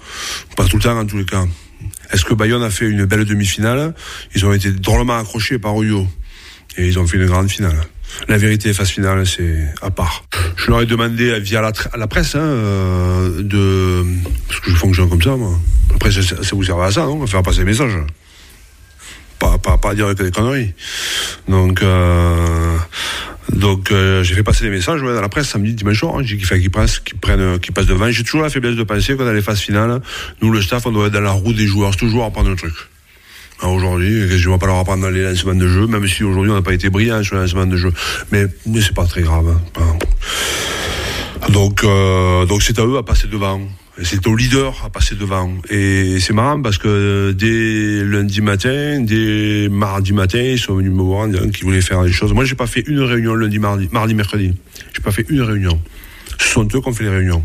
Pas 0.55 0.65
tout 0.65 0.77
le 0.77 0.83
temps 0.83 0.97
en 0.97 1.05
tous 1.05 1.17
les 1.17 1.25
cas. 1.25 1.45
Est-ce 2.11 2.25
que 2.25 2.33
Bayonne 2.33 2.63
a 2.63 2.69
fait 2.69 2.85
une 2.85 3.05
belle 3.05 3.25
demi-finale? 3.25 3.93
Ils 4.35 4.45
ont 4.45 4.53
été 4.53 4.71
drôlement 4.71 5.17
accrochés 5.17 5.59
par 5.59 5.75
Oyo. 5.75 6.07
Et 6.77 6.87
ils 6.87 6.99
ont 6.99 7.07
fait 7.07 7.17
une 7.17 7.25
grande 7.25 7.49
finale. 7.49 7.77
La 8.27 8.37
vérité, 8.37 8.73
phase 8.73 8.89
finale, 8.89 9.25
c'est 9.27 9.67
à 9.81 9.91
part. 9.91 10.23
Je 10.55 10.69
leur 10.69 10.81
ai 10.81 10.85
demandé 10.85 11.39
via 11.39 11.61
la, 11.61 12.07
presse 12.07 12.35
hein, 12.35 12.39
euh, 12.39 13.41
de... 13.43 14.05
Parce 14.47 14.59
que 14.61 14.71
je 14.71 14.75
fonctionne 14.75 15.09
comme 15.09 15.21
ça, 15.21 15.35
moi. 15.35 15.59
Après, 15.95 16.11
ça, 16.11 16.21
vous 16.53 16.63
sert 16.63 16.79
à 16.79 16.91
ça, 16.91 17.01
non? 17.01 17.25
Faire 17.27 17.43
passer 17.43 17.59
des 17.59 17.65
messages. 17.65 17.97
Pas, 19.39 19.57
pas, 19.57 19.77
pas 19.77 19.93
dire 19.93 20.07
que 20.15 20.23
des 20.23 20.31
conneries. 20.31 20.73
Donc... 21.47 21.81
Euh, 21.81 22.77
donc 23.53 23.91
euh, 23.91 24.23
j'ai 24.23 24.35
fait 24.35 24.43
passer 24.43 24.63
des 24.65 24.69
messages 24.69 25.01
dans 25.01 25.21
la 25.21 25.29
presse 25.29 25.47
samedi, 25.47 25.73
dimanche 25.73 25.99
soir. 25.99 26.15
Hein, 26.17 26.21
j'ai 26.23 26.37
qu'il 26.37 26.47
qu'ils 26.47 26.71
passent, 26.71 26.99
qu'ils 26.99 27.17
prennent, 27.17 27.59
qu'ils 27.59 27.73
passent 27.73 27.85
devant. 27.85 28.11
J'ai 28.11 28.23
toujours 28.23 28.41
la 28.41 28.49
faiblesse 28.49 28.75
de 28.75 28.83
penser 28.83 29.15
que 29.15 29.23
dans 29.23 29.31
les 29.31 29.41
phases 29.41 29.59
finales, 29.59 30.01
nous 30.41 30.51
le 30.51 30.61
staff, 30.61 30.85
on 30.85 30.91
doit 30.91 31.07
être 31.07 31.13
dans 31.13 31.21
la 31.21 31.31
roue 31.31 31.53
des 31.53 31.65
joueurs, 31.65 31.95
toujours 31.95 32.25
apprendre 32.25 32.49
le 32.49 32.55
truc. 32.55 32.73
Aujourd'hui, 33.63 34.37
je 34.37 34.47
ne 34.47 34.53
vais 34.53 34.59
pas 34.59 34.67
leur 34.67 34.77
apprendre 34.77 35.01
dans 35.01 35.09
les 35.09 35.23
lancements 35.23 35.55
de 35.55 35.67
jeu, 35.67 35.87
même 35.87 36.07
si 36.07 36.23
aujourd'hui 36.23 36.51
on 36.51 36.55
n'a 36.55 36.61
pas 36.61 36.73
été 36.73 36.89
brillant 36.89 37.23
sur 37.23 37.35
les 37.35 37.41
lancements 37.41 37.65
de 37.65 37.77
jeu. 37.77 37.91
Mais, 38.31 38.45
mais 38.67 38.81
c'est 38.81 38.93
pas 38.93 39.05
très 39.05 39.21
grave. 39.21 39.57
Hein. 39.77 39.97
Donc, 41.49 41.83
euh, 41.83 42.45
donc 42.45 42.61
c'est 42.61 42.77
à 42.77 42.85
eux 42.85 42.97
à 42.97 43.03
passer 43.03 43.27
devant. 43.27 43.59
C'est 44.03 44.27
au 44.27 44.35
leader 44.35 44.83
à 44.85 44.89
passer 44.89 45.15
devant. 45.15 45.51
Et 45.69 46.19
c'est 46.19 46.33
marrant 46.33 46.61
parce 46.61 46.77
que 46.77 47.31
dès 47.31 48.03
lundi 48.05 48.41
matin, 48.41 49.01
dès 49.01 49.69
mardi 49.69 50.13
matin, 50.13 50.39
ils 50.39 50.59
sont 50.59 50.75
venus 50.75 50.91
me 50.91 51.01
voir 51.01 51.21
en 51.21 51.27
disant 51.27 51.49
qu'ils 51.49 51.65
voulaient 51.65 51.81
faire 51.81 52.03
des 52.03 52.11
choses. 52.11 52.33
Moi, 52.33 52.45
j'ai 52.45 52.55
pas 52.55 52.67
fait 52.67 52.83
une 52.87 53.01
réunion 53.01 53.33
lundi, 53.33 53.57
mardi, 53.57 53.89
mardi, 53.91 54.13
mercredi. 54.13 54.53
J'ai 54.93 55.01
pas 55.01 55.11
fait 55.11 55.25
une 55.29 55.41
réunion. 55.41 55.79
Ce 56.37 56.47
sont 56.47 56.63
eux 56.63 56.81
qui 56.81 56.87
ont 56.87 56.93
fait 56.93 57.05
les 57.05 57.09
réunions. 57.09 57.43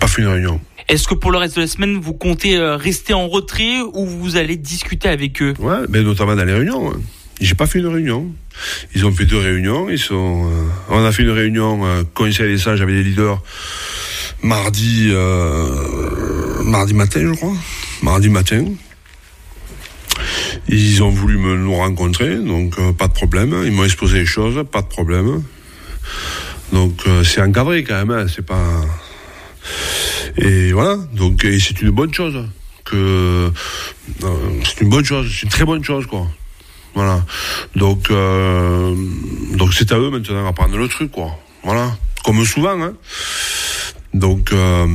Pas 0.00 0.08
fait 0.08 0.22
une 0.22 0.28
réunion. 0.28 0.60
Est-ce 0.88 1.08
que 1.08 1.14
pour 1.14 1.30
le 1.30 1.38
reste 1.38 1.56
de 1.56 1.62
la 1.62 1.66
semaine, 1.66 1.96
vous 1.98 2.12
comptez 2.12 2.56
euh, 2.56 2.76
rester 2.76 3.14
en 3.14 3.28
retrait 3.28 3.80
ou 3.80 4.06
vous 4.06 4.36
allez 4.36 4.56
discuter 4.56 5.08
avec 5.08 5.40
eux? 5.40 5.54
Ouais, 5.58 5.78
mais 5.88 6.02
notamment 6.02 6.34
dans 6.34 6.44
les 6.44 6.52
réunions. 6.52 6.90
Hein. 6.90 7.00
J'ai 7.40 7.54
pas 7.54 7.66
fait 7.66 7.80
une 7.80 7.86
réunion. 7.86 8.32
Ils 8.94 9.04
ont 9.04 9.12
fait 9.12 9.26
deux 9.26 9.38
réunions. 9.38 9.90
Ils 9.90 9.98
sont. 9.98 10.50
Euh, 10.50 10.64
on 10.88 11.04
a 11.04 11.12
fait 11.12 11.22
une 11.22 11.30
réunion 11.30 11.84
euh, 11.84 12.02
conseil 12.14 12.52
des 12.52 12.58
sages 12.58 12.80
avec 12.80 12.94
les 12.94 13.02
leaders 13.02 13.42
mardi, 14.42 15.08
euh, 15.10 16.62
mardi 16.62 16.94
matin, 16.94 17.20
je 17.20 17.34
crois. 17.34 17.54
Mardi 18.02 18.28
matin. 18.28 18.64
Ils 20.68 21.02
ont 21.02 21.10
voulu 21.10 21.36
me 21.36 21.56
nous 21.56 21.74
rencontrer, 21.74 22.36
donc 22.36 22.78
euh, 22.78 22.92
pas 22.92 23.08
de 23.08 23.12
problème. 23.12 23.62
Ils 23.64 23.72
m'ont 23.72 23.84
exposé 23.84 24.18
les 24.18 24.26
choses, 24.26 24.62
pas 24.70 24.82
de 24.82 24.86
problème. 24.86 25.42
Donc 26.72 27.04
c'est 27.24 27.40
encadré 27.40 27.84
quand 27.84 27.94
même. 27.94 28.10
Hein, 28.10 28.26
c'est 28.32 28.44
pas. 28.44 28.82
Et 30.36 30.72
voilà, 30.72 30.96
donc 31.12 31.40
c'est 31.42 31.80
une 31.82 31.90
bonne 31.90 32.12
chose. 32.12 32.44
Que 32.84 33.50
c'est 34.20 34.80
une 34.82 34.90
bonne 34.90 35.04
chose, 35.04 35.30
c'est 35.32 35.44
une 35.44 35.48
très 35.48 35.64
bonne 35.64 35.82
chose 35.82 36.06
quoi. 36.06 36.26
Voilà. 36.94 37.24
Donc 37.74 38.10
euh, 38.10 38.94
donc 39.56 39.74
c'est 39.74 39.90
à 39.92 39.98
eux 39.98 40.10
maintenant 40.10 40.46
à 40.46 40.52
prendre 40.52 40.76
le 40.76 40.88
truc 40.88 41.10
quoi. 41.10 41.36
Voilà. 41.62 41.96
Comme 42.24 42.44
souvent. 42.44 42.80
Hein. 42.80 42.94
Donc 44.12 44.52
euh, 44.52 44.86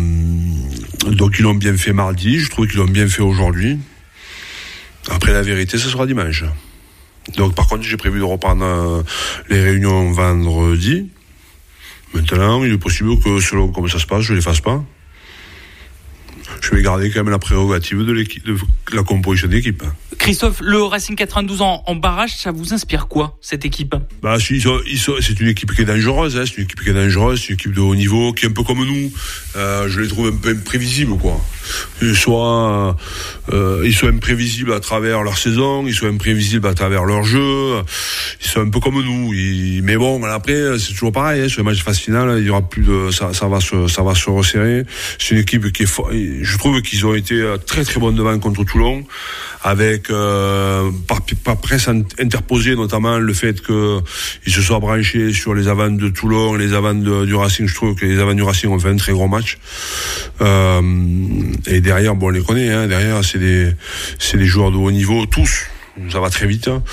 donc 1.08 1.36
ils 1.40 1.44
l'ont 1.44 1.56
bien 1.56 1.76
fait 1.76 1.94
mardi. 1.94 2.40
Je 2.40 2.50
trouve 2.50 2.68
qu'ils 2.68 2.78
l'ont 2.78 2.86
bien 2.86 3.08
fait 3.08 3.22
aujourd'hui. 3.22 3.78
Après 5.10 5.34
la 5.34 5.42
vérité, 5.42 5.78
ce 5.78 5.90
sera 5.90 6.06
dimanche. 6.06 6.44
Donc 7.38 7.54
par 7.56 7.68
contre, 7.68 7.84
j'ai 7.84 7.98
prévu 7.98 8.20
de 8.20 8.24
reprendre 8.24 8.64
euh, 8.64 9.04
les 9.50 9.62
réunions 9.62 10.12
vendredi. 10.12 11.10
Maintenant, 12.14 12.64
il 12.64 12.74
est 12.74 12.78
possible 12.78 13.20
que 13.20 13.40
selon 13.40 13.70
comment 13.70 13.88
ça 13.88 14.00
se 14.00 14.08
passe, 14.08 14.22
je 14.22 14.34
les 14.34 14.42
fasse 14.42 14.62
pas 14.62 14.84
je 16.62 16.76
vais 16.76 16.82
garder 16.82 17.10
quand 17.10 17.24
même 17.24 17.32
la 17.32 17.40
prérogative 17.40 18.04
de, 18.04 18.26
la 18.94 19.04
composition 19.04 19.48
d'équipe. 19.48 19.84
Christophe, 20.18 20.62
le 20.62 20.84
Racing 20.84 21.16
92 21.16 21.62
en, 21.62 21.84
en, 21.86 21.96
barrage, 21.96 22.36
ça 22.36 22.52
vous 22.52 22.74
inspire 22.74 23.08
quoi, 23.08 23.38
cette 23.42 23.66
équipe? 23.66 23.96
Bah, 24.22 24.38
ils 24.50 24.58
ils 24.88 25.00
sont, 25.00 25.16
C'est 25.22 25.40
une 25.40 25.48
équipe 25.48 25.74
qui 25.74 25.82
est 25.82 25.86
dangereuse, 25.86 26.38
hein, 26.38 26.44
c'est 26.46 26.58
une 26.58 26.64
équipe 26.66 26.84
qui 26.84 26.90
est 26.90 26.94
dangereuse, 26.94 27.42
c'est 27.42 27.50
une 27.50 27.56
équipe 27.56 27.74
de 27.74 27.80
haut 27.80 27.96
niveau, 27.96 28.34
qui 28.34 28.46
est 28.46 28.50
un 28.50 28.52
peu 28.52 28.64
comme 28.64 28.86
nous. 28.86 29.12
Euh, 29.56 29.88
je 29.88 30.02
les 30.02 30.08
trouve 30.08 30.28
un 30.28 30.36
peu 30.36 30.50
imprévisibles, 30.50 31.18
quoi. 31.18 31.40
Soit 32.14 32.98
euh, 33.54 33.84
ils 33.86 33.94
sont 33.94 34.08
imprévisibles 34.08 34.74
à 34.74 34.80
travers 34.80 35.24
leur 35.24 35.38
saison, 35.38 35.86
ils 35.88 35.94
sont 35.94 36.08
imprévisibles 36.08 36.68
à 36.68 36.74
travers 36.74 37.06
leur 37.06 37.24
jeu, 37.24 37.76
ils 38.42 38.48
sont 38.48 38.62
un 38.62 38.70
peu 38.70 38.80
comme 38.80 39.02
nous. 39.02 39.32
mais 39.84 39.96
bon, 39.96 40.22
après, 40.24 40.78
c'est 40.80 40.94
toujours 40.94 41.12
pareil, 41.12 41.44
hein, 41.44 41.50
sur 41.50 41.62
le 41.62 41.66
match 41.66 41.78
de 41.78 41.84
phase 41.84 42.00
finale, 42.00 42.40
il 42.40 42.46
y 42.46 42.50
aura 42.50 42.62
plus 42.62 42.84
de, 42.84 43.12
ça, 43.12 43.34
ça 43.34 43.48
va 43.48 43.62
se, 43.62 43.88
ça 43.88 44.04
va 44.04 44.16
se 44.16 44.30
resserrer. 44.30 44.84
C'est 45.18 45.36
une 45.36 45.42
équipe 45.42 45.72
qui 45.72 45.84
est 45.84 45.86
forte 45.86 46.12
je 46.50 46.58
trouve 46.58 46.82
qu'ils 46.82 47.06
ont 47.06 47.14
été 47.14 47.36
euh, 47.36 47.58
très 47.58 47.84
très 47.84 48.00
bons 48.00 48.12
devant 48.12 48.38
contre 48.40 48.64
Toulon, 48.64 49.06
avec 49.64 50.10
euh, 50.10 50.90
par, 51.08 51.22
par, 51.44 51.58
presse 51.58 51.88
interposée 51.88 52.76
notamment 52.76 53.20
le 53.20 53.34
fait 53.34 53.62
qu'ils 53.62 54.54
se 54.54 54.62
soient 54.62 54.80
branchés 54.80 55.32
sur 55.32 55.54
les 55.54 55.68
avants 55.68 55.92
de 55.92 56.10
Toulon, 56.10 56.56
les 56.56 56.74
avants 56.74 56.94
du 56.94 57.36
Racing. 57.36 57.68
Je 57.68 57.76
trouve 57.76 57.96
que 57.96 58.06
les 58.06 58.20
avants 58.20 58.34
du 58.34 58.44
Racing 58.44 58.70
ont 58.72 58.80
fait 58.80 58.90
un 58.90 58.98
très 58.98 59.12
gros 59.12 59.28
match. 59.28 59.58
Euh, 60.42 60.82
et 61.68 61.82
derrière, 61.82 62.16
bon, 62.16 62.28
on 62.28 62.32
les 62.32 62.44
connaît. 62.44 62.72
Hein, 62.72 62.88
derrière, 62.88 63.24
c'est 63.24 63.40
des 63.40 63.72
c'est 64.18 64.38
des 64.38 64.46
joueurs 64.46 64.72
de 64.72 64.78
haut 64.78 64.92
niveau 64.92 65.26
tous 65.26 65.66
ça 66.10 66.20
va 66.20 66.30
très 66.30 66.48
vite. 66.48 66.68
Hein. 66.68 66.84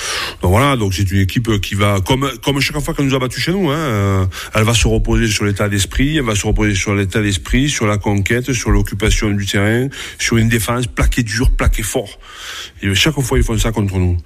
Donc 0.43 0.51
voilà, 0.51 0.77
donc 0.77 0.95
c'est 0.95 1.11
une 1.11 1.21
équipe 1.21 1.61
qui 1.61 1.75
va, 1.75 2.01
comme 2.01 2.31
comme 2.43 2.61
chaque 2.61 2.81
fois 2.81 2.95
qu'elle 2.95 3.07
nous 3.07 3.15
a 3.15 3.19
battu 3.19 3.41
chez 3.41 3.53
nous, 3.53 3.71
hein, 3.71 3.77
euh, 3.77 4.27
elle 4.55 4.65
va 4.65 4.75
se 4.75 4.87
reposer 4.89 5.29
sur 5.29 5.45
l'état 5.45 5.69
d'esprit, 5.69 6.17
elle 6.17 6.25
va 6.25 6.35
se 6.35 6.47
reposer 6.47 6.75
sur 6.75 6.95
l'état 6.95 7.21
d'esprit, 7.21 7.69
sur 7.69 7.87
la 7.87 7.99
conquête, 7.99 8.53
sur 8.53 8.71
l'occupation 8.71 9.31
du 9.31 9.47
terrain, 9.47 9.89
sur 10.19 10.37
une 10.37 10.49
défense 10.49 10.87
plaquée 10.87 11.23
dur, 11.23 11.51
plaquée 11.51 11.83
fort. 11.83 12.19
Et 12.83 12.95
chaque 12.95 13.19
fois 13.21 13.39
ils 13.39 13.45
font 13.45 13.59
ça 13.59 13.73
contre 13.73 13.99
nous, 13.99 14.17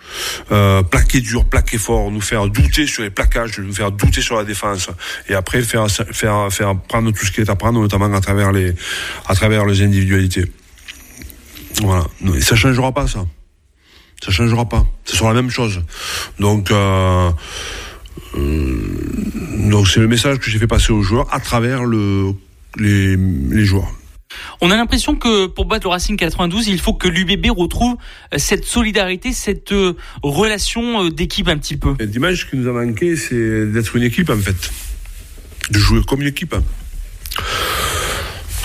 euh, 0.52 0.82
plaquer 0.82 1.20
dur, 1.20 1.44
plaquer 1.44 1.78
fort, 1.78 2.10
nous 2.10 2.20
faire 2.20 2.46
douter 2.48 2.86
sur 2.86 3.02
les 3.02 3.10
plaquages, 3.10 3.58
nous 3.58 3.74
faire 3.74 3.92
douter 3.92 4.20
sur 4.20 4.36
la 4.36 4.44
défense, 4.44 4.88
et 5.28 5.34
après 5.34 5.62
faire 5.62 5.90
faire 5.90 6.52
faire 6.52 6.76
prendre 6.88 7.12
tout 7.12 7.26
ce 7.26 7.32
qui 7.32 7.40
est 7.40 7.50
à 7.50 7.56
prendre, 7.56 7.80
notamment 7.80 8.12
à 8.12 8.20
travers 8.20 8.52
les 8.52 8.74
à 9.26 9.34
travers 9.34 9.66
les 9.66 9.82
individualités. 9.82 10.44
Voilà, 11.82 12.06
et 12.34 12.40
ça 12.40 12.56
changera 12.56 12.92
pas 12.92 13.06
ça. 13.06 13.24
Ça 14.22 14.30
changera 14.30 14.68
pas. 14.68 14.86
Ce 15.04 15.16
sera 15.16 15.32
la 15.32 15.40
même 15.40 15.50
chose. 15.50 15.80
Donc, 16.38 16.70
euh, 16.70 17.30
donc 18.36 19.88
c'est 19.88 20.00
le 20.00 20.08
message 20.08 20.38
que 20.38 20.50
j'ai 20.50 20.58
fait 20.58 20.66
passer 20.66 20.92
aux 20.92 21.02
joueurs 21.02 21.32
à 21.32 21.40
travers 21.40 21.84
le, 21.84 22.32
les, 22.76 23.16
les 23.16 23.64
joueurs. 23.64 23.90
On 24.60 24.70
a 24.70 24.76
l'impression 24.76 25.16
que 25.16 25.46
pour 25.46 25.64
battre 25.64 25.86
le 25.86 25.90
Racing 25.90 26.16
92, 26.16 26.68
il 26.68 26.78
faut 26.78 26.94
que 26.94 27.08
l'UBB 27.08 27.46
retrouve 27.50 27.96
cette 28.36 28.64
solidarité, 28.64 29.32
cette 29.32 29.74
relation 30.22 31.08
d'équipe 31.08 31.48
un 31.48 31.58
petit 31.58 31.76
peu. 31.76 31.94
L'image 31.98 32.48
qui 32.48 32.56
nous 32.56 32.68
a 32.68 32.72
manqué, 32.72 33.16
c'est 33.16 33.66
d'être 33.66 33.96
une 33.96 34.04
équipe 34.04 34.30
en 34.30 34.36
fait. 34.38 34.70
De 35.70 35.78
jouer 35.78 36.00
comme 36.06 36.20
une 36.20 36.28
équipe 36.28 36.54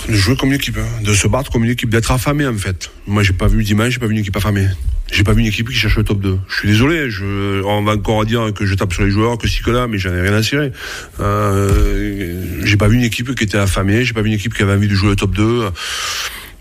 de 0.08 0.14
jouer 0.14 0.36
comme 0.36 0.50
une 0.50 0.56
équipe, 0.56 0.78
hein. 0.78 1.02
de 1.02 1.12
se 1.12 1.26
battre 1.26 1.50
comme 1.50 1.64
une 1.64 1.70
équipe, 1.70 1.90
d'être 1.90 2.10
affamé 2.10 2.46
en 2.46 2.56
fait. 2.56 2.90
Moi 3.06 3.22
j'ai 3.22 3.32
pas 3.32 3.48
vu 3.48 3.64
d'image, 3.64 3.94
j'ai 3.94 3.98
pas 3.98 4.06
vu 4.06 4.12
une 4.12 4.20
équipe 4.20 4.36
affamée. 4.36 4.68
J'ai 5.10 5.22
pas 5.22 5.32
vu 5.32 5.40
une 5.40 5.46
équipe 5.46 5.68
qui 5.68 5.76
cherche 5.76 5.96
le 5.96 6.04
top 6.04 6.20
2. 6.20 6.38
Je 6.48 6.54
suis 6.54 6.68
désolé, 6.68 7.10
je, 7.10 7.62
on 7.64 7.82
va 7.82 7.92
encore 7.92 8.24
dire 8.24 8.52
que 8.52 8.66
je 8.66 8.74
tape 8.74 8.92
sur 8.92 9.04
les 9.04 9.10
joueurs, 9.10 9.38
que 9.38 9.46
si 9.46 9.62
que 9.62 9.70
là, 9.70 9.86
mais 9.86 9.98
j'en 9.98 10.12
ai 10.12 10.20
rien 10.20 10.32
à 10.32 10.42
cirer. 10.42 10.72
Euh, 11.20 12.42
j'ai 12.64 12.76
pas 12.76 12.88
vu 12.88 12.96
une 12.96 13.04
équipe 13.04 13.34
qui 13.36 13.44
était 13.44 13.58
affamée, 13.58 14.04
j'ai 14.04 14.14
pas 14.14 14.22
vu 14.22 14.28
une 14.28 14.34
équipe 14.34 14.54
qui 14.54 14.62
avait 14.62 14.72
envie 14.72 14.88
de 14.88 14.94
jouer 14.94 15.10
le 15.10 15.16
top 15.16 15.34
2. 15.34 15.70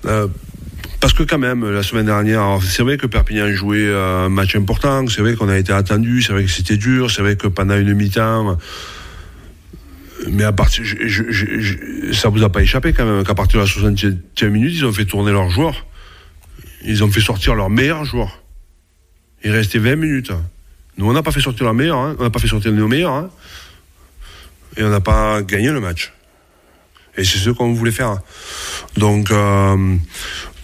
Euh, 0.05 0.27
parce 0.99 1.13
que 1.13 1.23
quand 1.23 1.39
même, 1.39 1.69
la 1.69 1.83
semaine 1.83 2.05
dernière, 2.05 2.59
c'est 2.63 2.83
vrai 2.83 2.97
que 2.97 3.07
Perpignan 3.07 3.51
joué 3.51 3.91
un 3.91 4.29
match 4.29 4.55
important, 4.55 5.07
c'est 5.07 5.21
vrai 5.21 5.35
qu'on 5.35 5.49
a 5.49 5.57
été 5.57 5.73
attendu, 5.73 6.21
c'est 6.21 6.33
vrai 6.33 6.43
que 6.45 6.51
c'était 6.51 6.77
dur, 6.77 7.09
c'est 7.11 7.21
vrai 7.21 7.35
que 7.35 7.47
pendant 7.47 7.77
une 7.77 7.93
mi-temps, 7.93 8.57
mais 10.29 10.43
à 10.43 10.51
partir, 10.51 10.83
je, 10.83 10.95
je, 11.05 11.23
je, 11.29 12.13
ça 12.13 12.29
vous 12.29 12.43
a 12.43 12.49
pas 12.49 12.61
échappé 12.61 12.93
quand 12.93 13.05
même 13.05 13.23
qu'à 13.23 13.35
partir 13.35 13.59
de 13.59 13.65
la 13.65 13.69
60e 13.69 14.49
minute, 14.49 14.73
ils 14.73 14.85
ont 14.85 14.93
fait 14.93 15.05
tourner 15.05 15.31
leurs 15.31 15.49
joueurs. 15.49 15.85
Ils 16.85 17.03
ont 17.03 17.11
fait 17.11 17.21
sortir 17.21 17.55
leurs 17.55 17.69
meilleurs 17.69 18.05
joueurs. 18.05 18.41
Il 19.43 19.51
restait 19.51 19.79
20 19.79 19.95
minutes. 19.95 20.31
Nous, 20.97 21.07
on 21.07 21.13
n'a 21.13 21.23
pas 21.23 21.31
fait 21.31 21.41
sortir 21.41 21.65
leurs 21.65 21.73
meilleurs, 21.73 21.97
hein. 21.97 22.15
on 22.19 22.23
n'a 22.23 22.29
pas 22.29 22.39
fait 22.39 22.47
sortir 22.47 22.71
nos 22.71 22.87
meilleurs, 22.87 23.11
hein. 23.11 23.29
et 24.77 24.83
on 24.83 24.89
n'a 24.89 25.01
pas 25.01 25.41
gagné 25.41 25.71
le 25.71 25.81
match. 25.81 26.13
Et 27.17 27.23
c'est 27.23 27.37
ce 27.37 27.49
qu'on 27.49 27.73
voulait 27.73 27.91
faire. 27.91 28.17
Donc, 28.97 29.31
euh, 29.31 29.95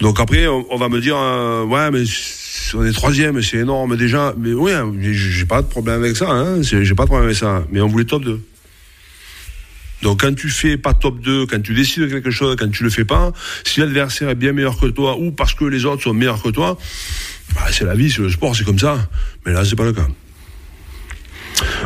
donc 0.00 0.20
après, 0.20 0.46
on, 0.46 0.76
va 0.76 0.88
me 0.88 1.00
dire, 1.00 1.16
euh, 1.16 1.64
ouais, 1.64 1.90
mais 1.90 2.04
on 2.74 2.84
est 2.84 2.92
troisième, 2.92 3.40
c'est 3.42 3.58
énorme 3.58 3.96
déjà. 3.96 4.34
Mais 4.36 4.52
oui, 4.52 4.72
hein, 4.72 4.92
j'ai 5.00 5.46
pas 5.46 5.62
de 5.62 5.66
problème 5.66 6.02
avec 6.02 6.16
ça. 6.16 6.30
Hein, 6.30 6.62
j'ai 6.62 6.94
pas 6.94 7.04
de 7.04 7.08
problème 7.08 7.26
avec 7.26 7.38
ça. 7.38 7.64
Mais 7.70 7.80
on 7.80 7.88
voulait 7.88 8.04
top 8.04 8.24
2. 8.24 8.40
Donc 10.02 10.20
quand 10.20 10.34
tu 10.34 10.48
fais 10.48 10.76
pas 10.76 10.94
top 10.94 11.20
2, 11.20 11.46
quand 11.46 11.62
tu 11.62 11.74
décides 11.74 12.02
de 12.02 12.08
quelque 12.08 12.30
chose, 12.30 12.56
quand 12.58 12.70
tu 12.70 12.82
le 12.82 12.90
fais 12.90 13.04
pas, 13.04 13.32
si 13.64 13.80
l'adversaire 13.80 14.28
est 14.28 14.34
bien 14.34 14.52
meilleur 14.52 14.78
que 14.78 14.86
toi 14.86 15.16
ou 15.16 15.30
parce 15.30 15.54
que 15.54 15.64
les 15.64 15.84
autres 15.84 16.02
sont 16.02 16.12
meilleurs 16.12 16.42
que 16.42 16.50
toi, 16.50 16.76
bah, 17.54 17.66
c'est 17.70 17.84
la 17.84 17.94
vie, 17.94 18.10
c'est 18.10 18.22
le 18.22 18.30
sport, 18.30 18.54
c'est 18.54 18.64
comme 18.64 18.78
ça. 18.78 19.08
Mais 19.46 19.52
là, 19.52 19.64
c'est 19.64 19.76
pas 19.76 19.84
le 19.84 19.92
cas. 19.92 20.06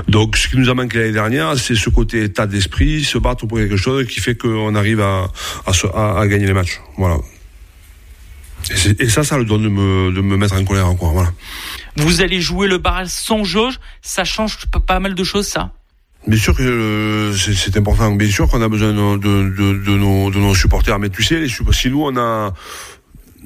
Donc, 0.08 0.36
ce 0.36 0.48
qui 0.48 0.56
nous 0.56 0.70
a 0.70 0.74
manqué 0.74 0.98
l'année 0.98 1.12
dernière, 1.12 1.58
c'est 1.58 1.74
ce 1.74 1.90
côté 1.90 2.24
état 2.24 2.46
d'esprit, 2.46 3.04
se 3.04 3.18
battre 3.18 3.46
pour 3.46 3.58
quelque 3.58 3.76
chose 3.76 4.06
qui 4.06 4.20
fait 4.20 4.34
qu'on 4.34 4.74
arrive 4.74 5.00
à, 5.00 5.30
à, 5.66 6.20
à, 6.20 6.26
gagner 6.26 6.46
les 6.46 6.52
matchs. 6.54 6.80
Voilà. 6.96 7.18
Et, 8.70 9.04
et, 9.04 9.08
ça, 9.08 9.24
ça 9.24 9.36
le 9.36 9.44
donne 9.44 9.62
de 9.62 9.68
me, 9.68 10.12
de 10.12 10.20
me 10.20 10.36
mettre 10.36 10.54
en 10.54 10.64
colère 10.64 10.86
encore. 10.86 11.12
Voilà. 11.12 11.32
Vous 11.96 12.20
allez 12.20 12.40
jouer 12.40 12.68
le 12.68 12.78
barrage 12.78 13.08
sans 13.08 13.44
jauge, 13.44 13.78
ça 14.02 14.24
change 14.24 14.66
pas 14.86 15.00
mal 15.00 15.14
de 15.14 15.24
choses, 15.24 15.46
ça? 15.46 15.72
Bien 16.26 16.38
sûr 16.38 16.56
que 16.56 16.62
euh, 16.62 17.32
c'est 17.32 17.76
important. 17.76 18.10
Bien 18.12 18.28
sûr 18.28 18.48
qu'on 18.48 18.60
a 18.60 18.68
besoin 18.68 18.92
de, 18.92 20.38
nos, 20.38 20.54
supporters. 20.54 20.98
Mais 20.98 21.08
tu 21.08 21.22
sais, 21.22 21.38
les, 21.38 21.48
si 21.48 21.90
nous, 21.90 22.02
on 22.02 22.16
a, 22.16 22.52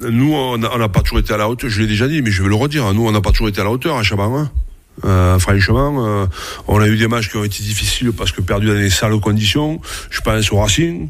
nous, 0.01 0.33
on 0.33 0.57
n'a 0.57 0.89
pas 0.89 1.01
toujours 1.01 1.19
été 1.19 1.33
à 1.33 1.37
la 1.37 1.47
hauteur. 1.47 1.69
Je 1.69 1.79
l'ai 1.79 1.87
déjà 1.87 2.07
dit, 2.07 2.21
mais 2.21 2.31
je 2.31 2.41
vais 2.41 2.49
le 2.49 2.55
redire. 2.55 2.91
Nous, 2.93 3.05
on 3.05 3.11
n'a 3.11 3.21
pas 3.21 3.31
toujours 3.31 3.49
été 3.49 3.61
à 3.61 3.63
la 3.63 3.71
hauteur 3.71 3.97
à. 3.97 4.01
Euh, 5.03 5.39
franchement, 5.39 6.05
euh, 6.05 6.25
on 6.67 6.79
a 6.79 6.87
eu 6.87 6.97
des 6.97 7.07
matchs 7.07 7.29
qui 7.29 7.37
ont 7.37 7.43
été 7.43 7.63
difficiles 7.63 8.11
parce 8.11 8.31
que 8.31 8.41
perdus 8.41 8.67
dans 8.67 8.75
des 8.75 8.89
sales 8.89 9.19
conditions. 9.19 9.81
Je 10.09 10.21
pense 10.21 10.51
au 10.51 10.57
Racing, 10.57 11.09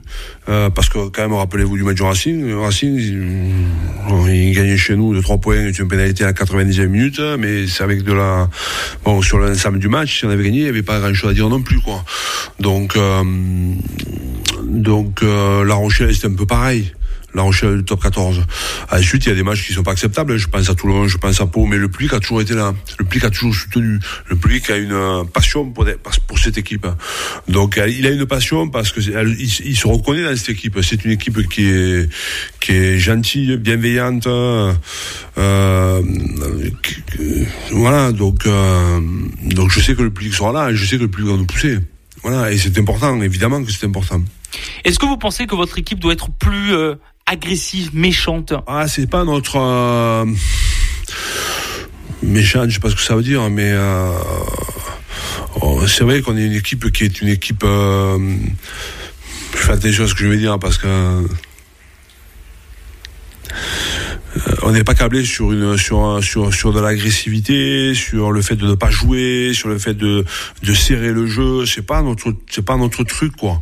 euh, 0.50 0.70
parce 0.70 0.89
que 0.89 1.10
quand 1.10 1.22
même, 1.22 1.34
rappelez-vous 1.34 1.78
du 1.78 1.84
match 1.84 1.96
du 1.96 2.04
Racing. 2.04 2.54
Racing, 2.54 2.96
il, 2.96 4.34
il, 4.34 4.56
gagnait 4.56 4.78
chez 4.78 4.96
nous 4.96 5.13
de 5.13 5.22
3 5.22 5.39
points, 5.39 5.67
une 5.67 5.88
pénalité 5.88 6.24
à 6.24 6.28
la 6.28 6.34
90e 6.34 6.88
minute, 6.88 7.20
mais 7.38 7.67
c'est 7.67 7.84
avec 7.84 8.04
de 8.04 8.13
la... 8.13 8.50
Bon, 9.04 9.22
sur 9.22 9.39
l'ensemble 9.39 9.80
du 9.80 9.89
match, 9.89 10.20
si 10.20 10.26
on 10.26 10.30
avait 10.30 10.44
gagné, 10.44 10.60
il 10.60 10.63
n'y 10.63 10.70
avait 10.70 10.84
pas 10.84 11.00
grand-chose 11.00 11.32
à 11.32 11.34
dire 11.34 11.50
non 11.50 11.62
plus, 11.62 11.80
quoi. 11.82 12.04
Donc, 12.60 12.98
donc 14.63 15.22
La 15.22 15.76
Rochelle, 15.76 16.13
c'était 16.13 16.28
un 16.28 16.36
peu 16.36 16.46
pareil. 16.46 16.91
La 17.34 17.44
Rochelle 17.44 17.78
du 17.78 17.84
top 17.84 18.02
14. 18.02 18.41
Ensuite, 18.91 19.26
il 19.26 19.30
y 19.30 19.32
a 19.32 19.36
des 19.36 19.44
matchs 19.44 19.65
qui 19.65 19.74
sont 19.74 19.84
pas 19.84 19.91
acceptables. 19.91 20.38
Je 20.38 20.48
pense 20.48 20.70
à 20.70 20.76
Toulon, 20.76 21.08
je 21.08 21.17
pense 21.17 21.39
à 21.39 21.46
Pau, 21.46 21.65
mais 21.65 21.78
le 21.78 21.88
public 21.88 22.13
a 22.13 22.20
toujours 22.20 22.41
été 22.41 22.54
là. 22.54 22.74
Le 23.00 23.06
public 23.06 23.24
a 23.26 23.30
toujours 23.30 23.56
soutenu. 23.56 24.00
Le 24.28 24.36
public 24.36 24.70
a 24.70 24.78
une 24.78 25.26
passion 25.34 25.72
pour, 25.72 25.86
pour 26.28 26.39
cette 26.39 26.58
équipe. 26.58 26.88
Donc, 27.48 27.80
il 27.88 28.06
a 28.06 28.10
une 28.10 28.26
passion 28.26 28.70
parce 28.70 28.91
que 28.91 29.00
il, 29.00 29.78
se 29.78 29.88
reconnaît 29.88 30.24
dans 30.24 30.36
cette 30.36 30.50
équipe. 30.50 30.78
C'est 30.82 31.06
une 31.06 31.12
équipe 31.12 31.48
qui 31.50 31.65
est 31.65 32.10
qui 32.60 32.74
est 32.74 33.00
gentille, 33.00 33.58
bienveillante. 33.58 34.28
Euh, 34.28 36.02
qui, 36.84 37.04
voilà. 37.72 38.12
Donc, 38.12 38.46
euh, 38.46 39.00
donc, 39.44 39.72
je 39.72 39.80
sais 39.80 39.96
que 39.96 40.02
le 40.02 40.12
public 40.12 40.34
sera 40.34 40.52
là. 40.52 40.72
Et 40.72 40.76
je 40.76 40.86
sais 40.86 40.98
que 40.98 41.04
le 41.04 41.10
public 41.10 41.30
va 41.30 41.38
nous 41.38 41.46
pousser. 41.46 41.80
Voilà. 42.24 42.52
Et 42.52 42.58
c'est 42.58 42.78
important. 42.78 43.22
Évidemment 43.22 43.63
que 43.63 43.72
c'est 43.72 43.86
important. 43.86 44.22
Est-ce 44.84 45.00
que 45.00 45.06
vous 45.06 45.17
pensez 45.17 45.48
que 45.48 45.56
votre 45.56 45.78
équipe 45.78 46.00
doit 46.00 46.13
être 46.13 46.30
plus 46.32 46.74
euh, 46.74 46.96
agressive, 47.32 47.91
méchante 47.94 48.54
Ah, 48.67 48.88
c'est 48.89 49.10
pas 49.10 49.24
notre 49.24 49.58
euh, 49.58 50.26
méchante, 52.22 52.70
je 52.70 52.74
sais 52.76 52.80
pas 52.82 52.89
ce 52.89 52.96
que 52.96 53.02
ça 53.02 53.15
veut 53.15 53.24
dire, 53.24 53.50
mais 53.50 53.72
euh, 53.72 54.12
oh, 55.62 55.88
c'est 55.88 56.04
vrai 56.04 56.22
qu'on 56.22 56.36
est 56.36 56.46
une 56.46 56.54
équipe 56.54 56.91
qui 56.91 57.06
est 57.06 57.22
une 57.22 57.30
équipe. 57.30 57.63
Euh, 57.63 58.20
je 59.54 59.58
fais 59.58 59.72
attention 59.72 60.04
à 60.04 60.08
ce 60.08 60.13
que 60.13 60.24
je 60.24 60.28
vais 60.28 60.38
dire 60.38 60.60
parce 60.60 60.78
que 60.78 61.26
on 64.63 64.72
n'est 64.72 64.84
pas 64.84 64.94
câblé 64.94 65.26
sur 65.26 65.52
une 65.52 65.78
sur 65.78 66.24
sur 66.24 66.54
sur 66.54 66.74
de 66.74 66.80
l'agressivité, 66.80 67.94
sur 67.94 68.32
le 68.32 68.41
fait 68.41 68.56
de 68.56 68.65
ne 68.65 68.76
pas 68.76 68.89
jouer, 68.89 69.52
sur 69.54 69.70
le 69.70 69.78
fait 69.78 69.94
de 69.94 70.24
de 70.63 70.74
serrer 70.74 71.12
le 71.12 71.28
jeu. 71.28 71.65
C'est 71.65 71.86
pas 71.86 72.02
notre 72.02 72.34
c'est 72.50 72.65
pas 72.65 72.78
notre 72.78 73.04
truc 73.04 73.36
quoi. 73.36 73.62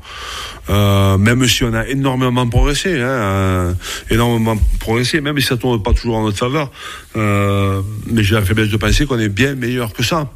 Euh, 0.70 1.18
même 1.18 1.48
si 1.48 1.64
on 1.64 1.74
a 1.74 1.88
énormément 1.88 2.48
progressé, 2.48 3.02
hein, 3.02 3.08
euh, 3.08 3.74
énormément 4.12 4.56
progressé, 4.80 5.20
même 5.22 5.40
si 5.40 5.48
ça 5.48 5.58
tourne 5.58 5.82
pas 5.82 5.94
toujours 5.94 6.18
en 6.18 6.26
notre 6.26 6.38
faveur. 6.38 6.72
Euh, 7.16 7.82
mais 8.06 8.24
j'ai 8.24 8.36
la 8.36 8.44
faiblesse 8.44 8.70
de 8.70 8.78
penser 8.78 9.08
qu'on 9.08 9.18
est 9.18 9.30
bien 9.30 9.56
meilleur 9.56 9.94
que 9.94 10.04
ça, 10.04 10.32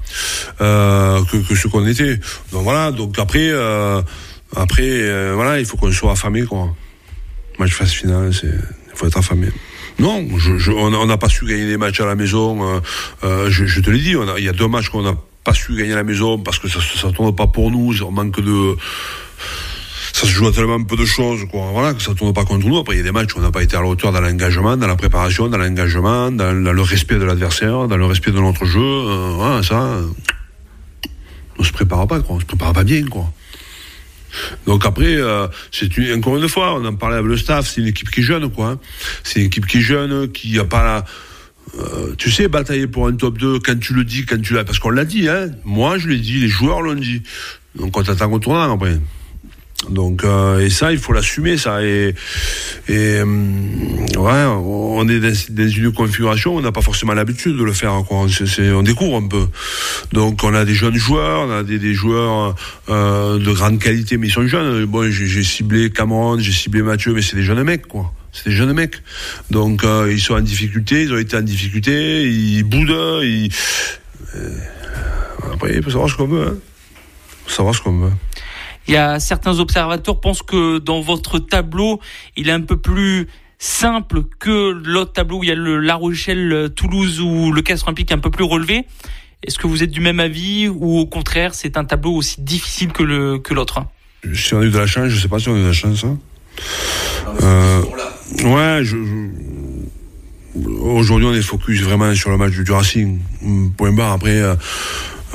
euh, 0.61 1.23
que, 1.25 1.37
que 1.37 1.55
ce 1.55 1.67
qu'on 1.67 1.85
était. 1.85 2.19
Donc 2.51 2.63
voilà. 2.63 2.91
Donc 2.91 3.19
après 3.19 3.49
euh, 3.51 4.01
après 4.55 5.33
voilà, 5.33 5.59
il 5.59 5.65
faut 5.65 5.77
qu'on 5.77 5.91
soit 5.91 6.13
affamé 6.13 6.43
quoi. 6.43 6.73
Match 7.59 7.73
phase 7.73 7.91
finale, 7.91 8.33
c'est 8.33 8.47
il 8.47 8.97
faut 8.97 9.05
être 9.05 9.17
affamé. 9.17 9.49
Non, 9.99 10.25
on 10.75 11.05
n'a 11.05 11.17
pas 11.17 11.29
su 11.29 11.45
gagner 11.45 11.67
des 11.67 11.77
matchs 11.77 12.01
à 12.01 12.05
la 12.05 12.15
maison. 12.15 12.63
Euh, 12.63 12.79
euh, 13.23 13.49
je, 13.49 13.79
te 13.79 13.89
l'ai 13.89 13.99
dit, 13.99 14.15
il 14.37 14.43
y 14.43 14.49
a 14.49 14.53
deux 14.53 14.67
matchs 14.67 14.89
qu'on 14.89 15.03
n'a 15.03 15.15
pas 15.43 15.53
su 15.53 15.75
gagner 15.75 15.93
à 15.93 15.97
la 15.97 16.03
maison 16.03 16.39
parce 16.39 16.59
que 16.59 16.67
ça 16.67 16.79
ne 16.79 17.11
tourne 17.11 17.35
pas 17.35 17.47
pour 17.47 17.71
nous. 17.71 17.93
On 18.03 18.11
manque 18.11 18.39
de. 18.39 18.75
Ça 20.13 20.27
se 20.27 20.31
joue 20.31 20.47
à 20.47 20.51
tellement 20.51 20.81
peu 20.83 20.95
de 20.95 21.05
choses, 21.05 21.45
quoi. 21.49 21.69
Voilà, 21.71 21.93
que 21.93 22.01
ça 22.01 22.13
tourne 22.13 22.33
pas 22.33 22.45
contre 22.45 22.67
nous. 22.67 22.77
Après, 22.77 22.95
il 22.95 22.99
y 22.99 23.01
a 23.01 23.03
des 23.03 23.11
matchs 23.11 23.33
où 23.35 23.39
on 23.39 23.41
n'a 23.41 23.51
pas 23.51 23.63
été 23.63 23.75
à 23.75 23.81
la 23.81 23.87
hauteur 23.87 24.11
dans 24.11 24.21
l'engagement, 24.21 24.77
dans 24.77 24.87
la 24.87 24.95
préparation, 24.95 25.47
dans 25.47 25.57
l'engagement, 25.57 26.31
dans, 26.31 26.53
le 26.53 26.81
respect 26.81 27.15
de 27.15 27.23
l'adversaire, 27.23 27.87
dans 27.87 27.97
le 27.97 28.05
respect 28.05 28.31
de 28.31 28.39
notre 28.39 28.65
jeu. 28.65 28.79
Euh, 28.79 29.63
ça. 29.63 29.97
On 31.57 31.63
se 31.63 31.71
prépare 31.71 32.07
pas, 32.07 32.19
quoi. 32.19 32.35
On 32.35 32.39
se 32.39 32.45
prépare 32.45 32.73
pas 32.73 32.83
bien, 32.83 33.05
quoi. 33.05 33.31
Donc 34.65 34.85
après, 34.85 35.15
euh, 35.15 35.47
c'est 35.71 35.97
une, 35.97 36.13
encore 36.13 36.37
une 36.37 36.47
fois, 36.47 36.75
on 36.75 36.85
en 36.85 36.95
parlait 36.95 37.17
avec 37.17 37.27
le 37.27 37.37
staff, 37.37 37.67
c'est 37.67 37.81
une 37.81 37.87
équipe 37.87 38.09
qui 38.09 38.21
est 38.21 38.23
jeune, 38.23 38.49
quoi. 38.49 38.69
Hein. 38.69 38.79
C'est 39.23 39.39
une 39.39 39.47
équipe 39.47 39.65
qui 39.65 39.77
est 39.77 39.81
jeune, 39.81 40.31
qui 40.31 40.59
a 40.59 40.65
pas 40.65 40.83
la... 40.83 41.05
Euh, 41.79 42.13
tu 42.17 42.29
sais, 42.29 42.47
batailler 42.47 42.87
pour 42.87 43.07
un 43.07 43.13
top 43.13 43.37
2, 43.37 43.59
quand 43.59 43.79
tu 43.79 43.93
le 43.93 44.03
dis, 44.03 44.25
quand 44.25 44.41
tu 44.41 44.53
l'as... 44.53 44.63
Parce 44.63 44.79
qu'on 44.79 44.89
l'a 44.89 45.05
dit, 45.05 45.27
hein. 45.27 45.47
Moi, 45.63 45.97
je 45.97 46.07
l'ai 46.07 46.19
dit, 46.19 46.39
les 46.39 46.47
joueurs 46.47 46.81
l'ont 46.81 46.93
dit. 46.93 47.23
Donc 47.75 47.97
on 47.97 48.03
t'attend 48.03 48.31
au 48.31 48.39
tournant, 48.39 48.73
après. 48.73 48.97
Donc 49.89 50.23
euh, 50.23 50.59
et 50.59 50.69
ça 50.69 50.91
il 50.91 50.97
faut 50.97 51.13
l'assumer 51.13 51.57
ça. 51.57 51.83
Et 51.83 52.15
euh, 52.89 53.25
ouais 53.25 54.45
on 54.45 55.07
est 55.07 55.19
dans, 55.19 55.67
une 55.67 55.91
configuration 55.91 56.55
on 56.55 56.61
n'a 56.61 56.71
pas 56.71 56.81
forcément 56.81 57.13
l'habitude 57.13 57.57
de 57.57 57.63
le 57.63 57.73
faire 57.73 58.03
quoi. 58.07 58.25
On 58.59 58.83
découvre 58.83 59.17
un 59.17 59.27
peu. 59.27 59.47
Donc 60.11 60.43
on 60.43 60.53
a 60.53 60.65
des 60.65 60.73
jeunes 60.73 60.95
joueurs 60.95 61.47
on 61.47 61.51
a 61.51 61.63
des, 61.63 61.93
joueurs 61.93 62.55
euh, 62.89 63.39
de 63.39 63.51
grande 63.51 63.79
qualité 63.79 64.17
mais 64.17 64.27
ils 64.27 64.31
sont 64.31 64.47
jeunes. 64.47 64.85
Bon 64.85 65.09
j'ai, 65.11 65.43
ciblé 65.43 65.89
Cameron 65.89 66.39
j'ai 66.39 66.51
ciblé 66.51 66.81
Mathieu 66.81 67.13
mais 67.13 67.21
c'est 67.21 67.35
des 67.35 67.43
jeunes 67.43 67.63
mecs 67.63 67.87
quoi. 67.87 68.11
C'est 68.31 68.49
des 68.49 68.55
jeunes 68.55 68.73
mecs. 68.73 69.01
Donc 69.51 69.83
ils 70.09 70.21
sont 70.21 70.35
en 70.35 70.41
difficulté 70.41 71.03
ils 71.03 71.13
ont 71.13 71.17
été 71.17 71.37
en 71.37 71.41
difficulté 71.41 72.23
ils 72.29 72.63
boudent 72.63 73.21
ils 73.23 73.49
après 75.51 75.75
il 75.75 75.83
faut 75.83 75.89
savoir 75.89 76.09
ce 76.09 76.15
qu'on 76.15 76.27
veut 76.27 76.47
hein. 76.47 76.55
faut 77.45 77.53
savoir 77.53 77.75
ce 77.75 77.81
qu'on 77.81 77.99
veut 77.99 78.11
il 78.87 78.93
y 78.93 78.97
a 78.97 79.19
certains 79.19 79.59
observateurs 79.59 80.19
pensent 80.19 80.43
que 80.43 80.79
dans 80.79 81.01
votre 81.01 81.39
tableau, 81.39 81.99
il 82.35 82.49
est 82.49 82.53
un 82.53 82.61
peu 82.61 82.77
plus 82.77 83.27
simple 83.57 84.23
que 84.39 84.71
l'autre 84.71 85.13
tableau 85.13 85.39
où 85.39 85.43
il 85.43 85.49
y 85.49 85.51
a 85.51 85.55
le 85.55 85.79
La 85.79 85.95
Rochelle, 85.95 86.69
Toulouse 86.75 87.21
ou 87.21 87.51
le 87.51 87.61
Castres 87.61 87.87
Olympique 87.87 88.11
un 88.11 88.17
peu 88.19 88.29
plus 88.29 88.43
relevé. 88.43 88.85
Est-ce 89.41 89.57
que 89.57 89.67
vous 89.67 89.83
êtes 89.83 89.91
du 89.91 90.01
même 90.01 90.19
avis 90.19 90.67
ou 90.67 90.99
au 90.99 91.05
contraire 91.05 91.53
c'est 91.53 91.77
un 91.77 91.85
tableau 91.85 92.11
aussi 92.15 92.41
difficile 92.41 92.91
que 92.91 93.03
le 93.03 93.39
que 93.39 93.53
l'autre? 93.53 93.85
Si 94.33 94.53
on 94.53 94.59
a 94.59 94.63
eu 94.63 94.69
de 94.69 94.77
la 94.77 94.87
chance, 94.87 95.09
je 95.09 95.19
sais 95.19 95.27
pas 95.27 95.39
si 95.39 95.49
on 95.49 95.55
a 95.55 95.57
eu 95.57 95.61
de 95.61 95.67
la 95.67 95.73
chance. 95.73 96.05
Hein. 96.05 96.17
Euh, 97.41 97.81
ouais, 98.43 98.83
je, 98.83 98.97
aujourd'hui 100.55 101.27
on 101.27 101.33
est 101.33 101.41
focus 101.41 101.81
vraiment 101.81 102.13
sur 102.15 102.29
le 102.29 102.37
match 102.37 102.53
du 102.53 102.71
Racing. 102.71 103.19
Point 103.77 103.93
barre. 103.93 104.13
Après, 104.13 104.41
euh, 104.41 104.55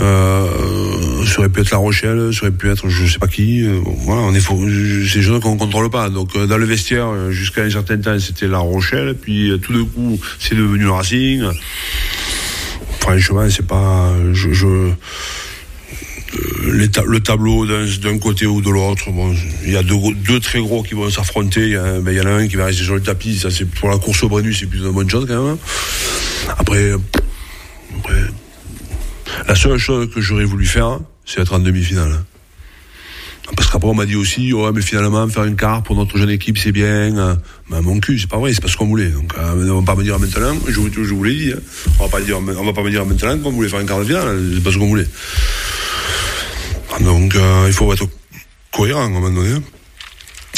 euh, 0.01 1.25
ça 1.27 1.41
aurait 1.41 1.49
pu 1.49 1.61
être 1.61 1.71
La 1.71 1.79
Rochelle, 1.79 2.33
ça 2.33 2.43
aurait 2.43 2.53
pu 2.53 2.71
être 2.71 2.89
je 2.89 3.07
sais 3.07 3.19
pas 3.19 3.27
qui. 3.27 3.65
Euh, 3.65 3.81
voilà, 3.85 4.23
on 4.23 4.35
est 4.35 4.41
c'est 4.41 5.19
des 5.19 5.25
choses 5.25 5.41
qu'on 5.41 5.57
contrôle 5.57 5.91
pas. 5.91 6.09
Donc 6.09 6.37
euh, 6.37 6.47
dans 6.47 6.59
le 6.59 6.67
vestiaire, 6.67 7.31
jusqu'à 7.31 7.63
un 7.63 7.71
certain 7.71 7.99
temps, 7.99 8.19
c'était 8.19 8.47
La 8.47 8.59
Rochelle, 8.59 9.15
puis 9.15 9.53
tout 9.63 9.73
d'un 9.73 9.85
coup, 9.85 10.21
c'est 10.39 10.55
devenu 10.55 10.85
le 10.85 10.91
Racing. 10.91 11.43
Franchement, 13.01 13.49
c'est 13.49 13.67
pas, 13.67 14.13
je, 14.33 14.93
le 16.63 17.19
tableau 17.21 17.67
d'un 17.67 18.19
côté 18.19 18.47
ou 18.47 18.61
de 18.61 18.71
l'autre. 18.71 19.05
Il 19.65 19.73
y 19.73 19.77
a 19.77 19.83
deux, 19.83 20.41
très 20.41 20.61
gros 20.61 20.83
qui 20.83 20.95
vont 20.95 21.11
s'affronter. 21.11 21.71
Il, 21.71 22.01
ben, 22.03 22.13
il, 22.13 22.19
y 22.19 22.21
en 22.21 22.27
a 22.27 22.33
un 22.33 22.47
qui 22.47 22.57
va 22.57 22.67
rester 22.67 22.85
sur 22.85 22.95
le 22.95 23.03
tapis. 23.03 23.39
Ça, 23.39 23.49
pour 23.81 23.89
la 23.89 23.99
course 23.99 24.23
au 24.23 24.29
bonus, 24.29 24.61
c'est 24.61 24.67
plus 24.67 24.81
une 24.81 24.91
bonne 24.91 25.09
chose 25.09 25.27
quand 25.27 25.43
même. 25.43 25.57
Après, 26.59 26.93
après 27.99 28.21
la 29.49 29.55
seule 29.55 29.79
chose 29.79 30.11
que 30.15 30.21
j'aurais 30.21 30.45
voulu 30.45 30.67
faire, 30.67 31.01
c'est 31.25 31.41
être 31.41 31.55
en 31.55 31.59
demi-finale. 31.59 32.23
Parce 33.57 33.71
qu'après, 33.71 33.89
on 33.89 33.95
m'a 33.95 34.05
dit 34.05 34.17
aussi, 34.17 34.53
ouais, 34.53 34.73
mais 34.75 34.83
finalement, 34.83 35.27
faire 35.29 35.45
une 35.45 35.57
carte 35.57 35.87
pour 35.87 35.97
notre 35.97 36.19
jeune 36.19 36.29
équipe, 36.29 36.59
c'est 36.59 36.71
bien. 36.71 37.39
Mais 37.71 37.81
mon 37.81 37.99
cul, 37.99 38.19
c'est 38.19 38.29
pas 38.29 38.37
vrai, 38.37 38.53
c'est 38.53 38.61
pas 38.61 38.69
ce 38.69 38.77
qu'on 38.77 38.87
voulait. 38.87 39.09
Donc, 39.09 39.33
euh, 39.39 39.71
on 39.71 39.81
va 39.81 39.87
pas 39.87 39.99
me 39.99 40.05
dire 40.05 40.19
maintenant, 40.19 40.55
je, 40.67 40.73
je 40.73 41.15
vous 41.15 41.25
l'ai 41.25 41.35
dit, 41.35 41.53
hein. 41.53 41.61
on 41.99 42.05
va 42.05 42.11
pas 42.11 42.21
dire, 42.21 42.39
on 42.39 42.43
va 42.43 42.73
pas 42.75 42.83
me 42.83 42.91
dire 42.91 43.07
maintenant 43.07 43.39
qu'on 43.39 43.51
voulait 43.51 43.71
faire 43.71 43.81
une 43.81 43.87
carte 43.87 44.01
de 44.01 44.07
finale, 44.07 44.39
c'est 44.55 44.63
pas 44.63 44.71
ce 44.71 44.77
qu'on 44.77 44.89
voulait. 44.89 45.09
Donc, 47.01 47.35
euh, 47.35 47.65
il 47.69 47.73
faut 47.73 47.91
être 47.93 48.07
cohérent 48.71 49.01
à 49.01 49.05
un 49.05 49.11
moment 49.11 49.31
donné. 49.31 49.55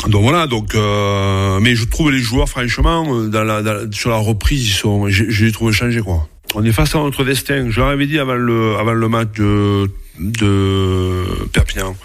Donc 0.09 0.23
voilà, 0.23 0.47
donc 0.47 0.75
euh, 0.75 1.61
mais 1.61 1.77
je 1.77 1.85
trouve 1.85 2.11
les 2.11 2.21
joueurs 2.21 2.49
franchement 2.49 3.23
dans 3.25 3.45
la, 3.45 3.63
sur 3.91 4.09
la 4.09 4.17
reprise 4.17 4.67
ils 4.67 4.73
sont, 4.73 5.11
je 5.11 5.45
les 5.45 5.53
trouve 5.53 5.73
changés 5.73 6.01
quoi 6.01 6.27
on 6.55 6.65
est 6.65 6.73
face 6.73 6.95
à 6.95 6.99
notre 6.99 7.25
destin. 7.25 7.71
Je 7.71 7.81
l'avais 7.81 8.07
dit 8.07 8.19
avant 8.19 8.35
le, 8.35 8.77
avant 8.77 8.93
le 8.93 9.09
match 9.09 9.29
de, 9.37 9.91
de 10.19 11.25
Perpignan. 11.53 11.97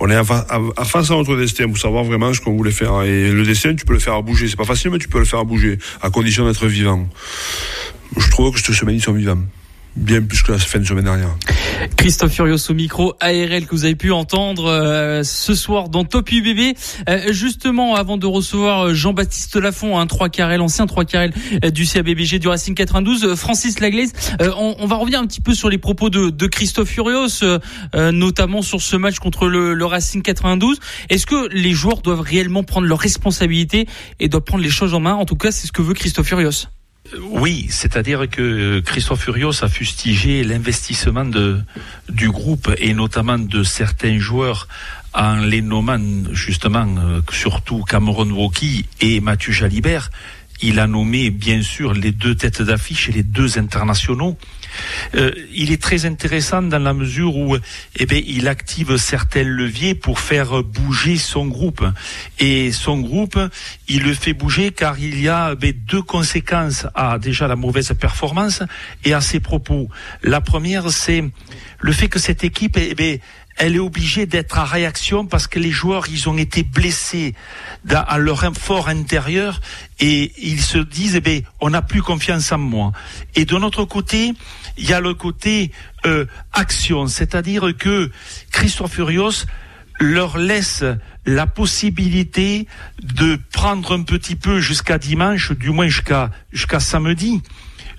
On 0.00 0.08
est 0.10 0.24
face 0.24 1.10
à 1.10 1.14
notre 1.14 1.36
destin 1.36 1.66
pour 1.66 1.78
savoir 1.78 2.04
vraiment 2.04 2.32
ce 2.32 2.40
qu'on 2.40 2.56
voulait 2.56 2.70
faire. 2.70 3.02
Et 3.02 3.30
le 3.30 3.44
destin, 3.44 3.74
tu 3.74 3.84
peux 3.84 3.94
le 3.94 3.98
faire 3.98 4.22
bouger. 4.22 4.48
C'est 4.48 4.56
pas 4.56 4.64
facile, 4.64 4.90
mais 4.90 4.98
tu 4.98 5.08
peux 5.08 5.18
le 5.18 5.24
faire 5.24 5.44
bouger, 5.44 5.78
à 6.02 6.10
condition 6.10 6.46
d'être 6.46 6.66
vivant. 6.66 7.08
Je 8.16 8.30
trouve 8.30 8.54
que 8.54 8.60
cette 8.60 8.74
semaine, 8.74 8.96
ils 8.96 9.02
sont 9.02 9.12
vivants 9.12 9.42
bien 9.96 10.22
plus 10.22 10.42
que 10.42 10.52
la 10.52 10.58
fin 10.58 10.78
de 10.78 10.84
semaine 10.84 11.04
dernière. 11.04 11.34
Christophe 11.96 12.32
Furios 12.32 12.70
au 12.70 12.74
micro 12.74 13.14
ARL 13.20 13.66
que 13.66 13.70
vous 13.70 13.84
avez 13.84 13.94
pu 13.94 14.12
entendre 14.12 14.66
euh, 14.66 15.22
ce 15.22 15.54
soir 15.54 15.88
dans 15.88 16.04
Top 16.04 16.30
UBB. 16.30 16.76
Euh, 17.08 17.32
justement, 17.32 17.94
avant 17.94 18.16
de 18.16 18.26
recevoir 18.26 18.86
euh, 18.86 18.94
Jean-Baptiste 18.94 19.56
Lafont, 19.56 19.98
un 19.98 20.06
3 20.06 20.28
carrel, 20.28 20.58
l'ancien 20.58 20.86
3 20.86 21.04
carrel 21.04 21.32
du 21.72 21.86
CABBG 21.86 22.38
du 22.38 22.48
Racing 22.48 22.74
92, 22.74 23.34
Francis 23.34 23.80
Laglaise, 23.80 24.12
on, 24.40 24.76
on, 24.78 24.86
va 24.86 24.96
revenir 24.96 25.20
un 25.20 25.26
petit 25.26 25.40
peu 25.40 25.54
sur 25.54 25.68
les 25.68 25.78
propos 25.78 26.10
de, 26.10 26.30
de 26.30 26.46
Christophe 26.46 26.88
Furios, 26.88 27.44
notamment 27.94 28.62
sur 28.62 28.80
ce 28.80 28.96
match 28.96 29.18
contre 29.18 29.48
le, 29.48 29.74
le 29.74 29.84
Racing 29.84 30.22
92. 30.22 30.78
Est-ce 31.10 31.26
que 31.26 31.48
les 31.52 31.72
joueurs 31.72 32.02
doivent 32.02 32.20
réellement 32.20 32.62
prendre 32.62 32.86
leurs 32.86 32.98
responsabilités 32.98 33.86
et 34.20 34.28
doivent 34.28 34.44
prendre 34.44 34.62
les 34.62 34.70
choses 34.70 34.94
en 34.94 35.00
main? 35.00 35.14
En 35.14 35.24
tout 35.24 35.36
cas, 35.36 35.50
c'est 35.50 35.66
ce 35.66 35.72
que 35.72 35.82
veut 35.82 35.94
Christophe 35.94 36.28
Furios. 36.28 36.77
Oui, 37.16 37.66
c'est-à-dire 37.70 38.28
que 38.28 38.80
Christophe 38.80 39.22
Furios 39.22 39.64
a 39.64 39.68
fustigé 39.68 40.44
l'investissement 40.44 41.24
de, 41.24 41.60
du 42.08 42.30
groupe 42.30 42.70
et 42.78 42.92
notamment 42.92 43.38
de 43.38 43.62
certains 43.62 44.18
joueurs 44.18 44.68
en 45.14 45.36
les 45.36 45.62
nommant 45.62 45.98
justement 46.32 46.86
euh, 46.98 47.20
surtout 47.32 47.82
Cameron 47.82 48.30
Woki 48.30 48.86
et 49.00 49.20
Mathieu 49.20 49.52
Jalibert. 49.52 50.10
Il 50.60 50.80
a 50.80 50.86
nommé 50.86 51.30
bien 51.30 51.62
sûr 51.62 51.94
les 51.94 52.12
deux 52.12 52.34
têtes 52.34 52.62
d'affiche 52.62 53.08
et 53.08 53.12
les 53.12 53.22
deux 53.22 53.58
internationaux. 53.58 54.36
Euh, 55.14 55.32
il 55.54 55.72
est 55.72 55.80
très 55.80 56.06
intéressant 56.06 56.62
dans 56.62 56.78
la 56.78 56.92
mesure 56.92 57.36
où 57.36 57.56
eh 57.96 58.06
bien, 58.06 58.20
il 58.26 58.48
active 58.48 58.96
certains 58.96 59.44
leviers 59.44 59.94
pour 59.94 60.20
faire 60.20 60.62
bouger 60.62 61.16
son 61.16 61.46
groupe. 61.46 61.84
Et 62.38 62.72
son 62.72 62.98
groupe, 62.98 63.38
il 63.88 64.02
le 64.02 64.14
fait 64.14 64.32
bouger 64.32 64.72
car 64.72 64.98
il 64.98 65.20
y 65.20 65.28
a 65.28 65.54
eh 65.60 65.72
deux 65.72 66.02
conséquences 66.02 66.86
à 66.94 67.18
déjà 67.18 67.48
la 67.48 67.56
mauvaise 67.56 67.92
performance 67.98 68.62
et 69.04 69.12
à 69.14 69.20
ses 69.20 69.40
propos. 69.40 69.88
La 70.22 70.40
première, 70.40 70.90
c'est 70.90 71.24
le 71.80 71.92
fait 71.92 72.08
que 72.08 72.18
cette 72.18 72.44
équipe, 72.44 72.76
eh 72.76 72.94
bien, 72.94 73.16
elle 73.58 73.74
est 73.74 73.80
obligée 73.80 74.26
d'être 74.26 74.58
à 74.58 74.64
réaction 74.64 75.26
parce 75.26 75.48
que 75.48 75.58
les 75.58 75.72
joueurs, 75.72 76.06
ils 76.08 76.28
ont 76.28 76.38
été 76.38 76.62
blessés 76.62 77.34
à 77.90 78.18
leur 78.18 78.44
fort 78.56 78.88
intérieur 78.88 79.60
et 79.98 80.32
ils 80.38 80.60
se 80.60 80.78
disent, 80.78 81.16
eh 81.16 81.20
bien, 81.20 81.40
on 81.60 81.70
n'a 81.70 81.82
plus 81.82 82.02
confiance 82.02 82.52
en 82.52 82.58
moi. 82.58 82.92
Et 83.34 83.44
de 83.44 83.56
notre 83.56 83.84
côté, 83.84 84.32
il 84.78 84.88
y 84.88 84.92
a 84.92 85.00
le 85.00 85.14
côté 85.14 85.72
euh, 86.06 86.24
action, 86.52 87.06
c'est-à-dire 87.06 87.72
que 87.76 88.10
Christophe 88.50 88.94
Furios 88.94 89.44
leur 90.00 90.38
laisse 90.38 90.84
la 91.26 91.46
possibilité 91.46 92.66
de 93.02 93.38
prendre 93.52 93.94
un 93.94 94.02
petit 94.02 94.36
peu 94.36 94.60
jusqu'à 94.60 94.98
dimanche, 94.98 95.52
du 95.52 95.70
moins 95.70 95.88
jusqu'à 95.88 96.30
jusqu'à 96.52 96.80
samedi, 96.80 97.42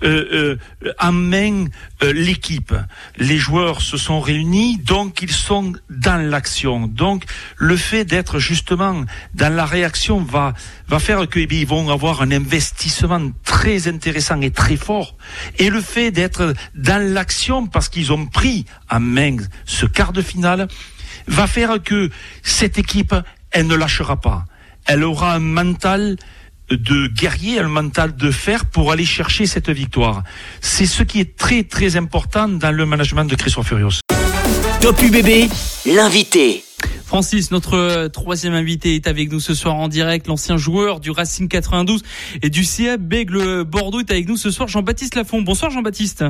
euh, 0.04 0.58
euh, 0.84 0.94
en 1.00 1.12
main 1.12 1.66
euh, 2.04 2.14
l'équipe. 2.14 2.74
Les 3.18 3.38
joueurs 3.38 3.82
se 3.82 3.98
sont 3.98 4.22
réunis, 4.22 4.78
donc 4.78 5.22
ils 5.22 5.32
sont 5.32 5.74
dans 5.90 6.30
l'action. 6.30 6.88
Donc 6.88 7.26
le 7.58 7.76
fait 7.76 8.06
d'être 8.06 8.40
justement 8.40 9.04
dans 9.34 9.54
la 9.54 9.66
réaction 9.66 10.22
va 10.22 10.54
va 10.88 11.00
faire 11.00 11.28
qu'ils 11.28 11.48
eh 11.52 11.66
vont 11.66 11.90
avoir 11.90 12.22
un 12.22 12.32
investissement 12.32 13.32
très 13.44 13.88
intéressant 13.88 14.42
et 14.42 14.52
très 14.52 14.78
fort. 14.78 15.16
Et 15.58 15.70
le 15.70 15.82
fait 15.82 16.12
d'être 16.12 16.54
dans 16.76 17.14
l'action 17.14 17.68
parce 17.68 17.90
qu'ils 17.90 18.14
ont 18.14 18.26
pris 18.26 18.66
en 18.90 19.00
main 19.00 19.38
ce 19.66 19.86
quart 19.86 20.14
de 20.14 20.22
finale 20.22 20.68
va 21.28 21.46
faire 21.46 21.82
que 21.84 22.10
cette 22.42 22.78
équipe 22.78 23.14
elle 23.52 23.68
ne 23.68 23.76
lâchera 23.76 24.20
pas. 24.22 24.46
Elle 24.86 25.04
aura 25.04 25.34
un 25.34 25.40
mental 25.40 26.16
de 26.72 27.08
guerrier, 27.08 27.60
un 27.60 27.68
mental 27.68 28.16
de 28.16 28.32
fer 28.32 28.66
pour 28.66 28.92
aller 28.92 29.06
chercher 29.06 29.46
cette 29.46 29.70
victoire. 29.70 30.24
C'est 30.62 30.86
ce 30.86 31.04
qui 31.04 31.20
est 31.20 31.38
très 31.38 31.64
très 31.64 31.96
important 31.96 32.48
dans 32.48 32.72
le 32.72 32.86
management 32.86 33.26
de 33.26 33.36
Christophe 33.36 33.68
Furios. 33.68 34.00
Top 34.82 35.02
UBB, 35.02 35.50
l'invité. 35.86 36.64
Francis, 37.06 37.50
notre 37.50 37.74
euh, 37.74 38.08
troisième 38.08 38.54
invité 38.54 38.94
est 38.94 39.08
avec 39.08 39.32
nous 39.32 39.40
ce 39.40 39.56
soir 39.56 39.76
en 39.76 39.88
direct. 39.88 40.28
L'ancien 40.28 40.58
joueur 40.58 41.00
du 41.00 41.10
Racing 41.10 41.48
92 41.48 42.04
et 42.44 42.50
du 42.50 42.64
CA 42.64 42.98
Bègle 42.98 43.64
Bordeaux 43.64 44.00
est 44.00 44.12
avec 44.12 44.28
nous 44.28 44.38
ce 44.38 44.52
soir. 44.52 44.68
Jean-Baptiste 44.68 45.16
Lafont. 45.16 45.42
Bonsoir 45.42 45.72
Jean-Baptiste. 45.72 46.24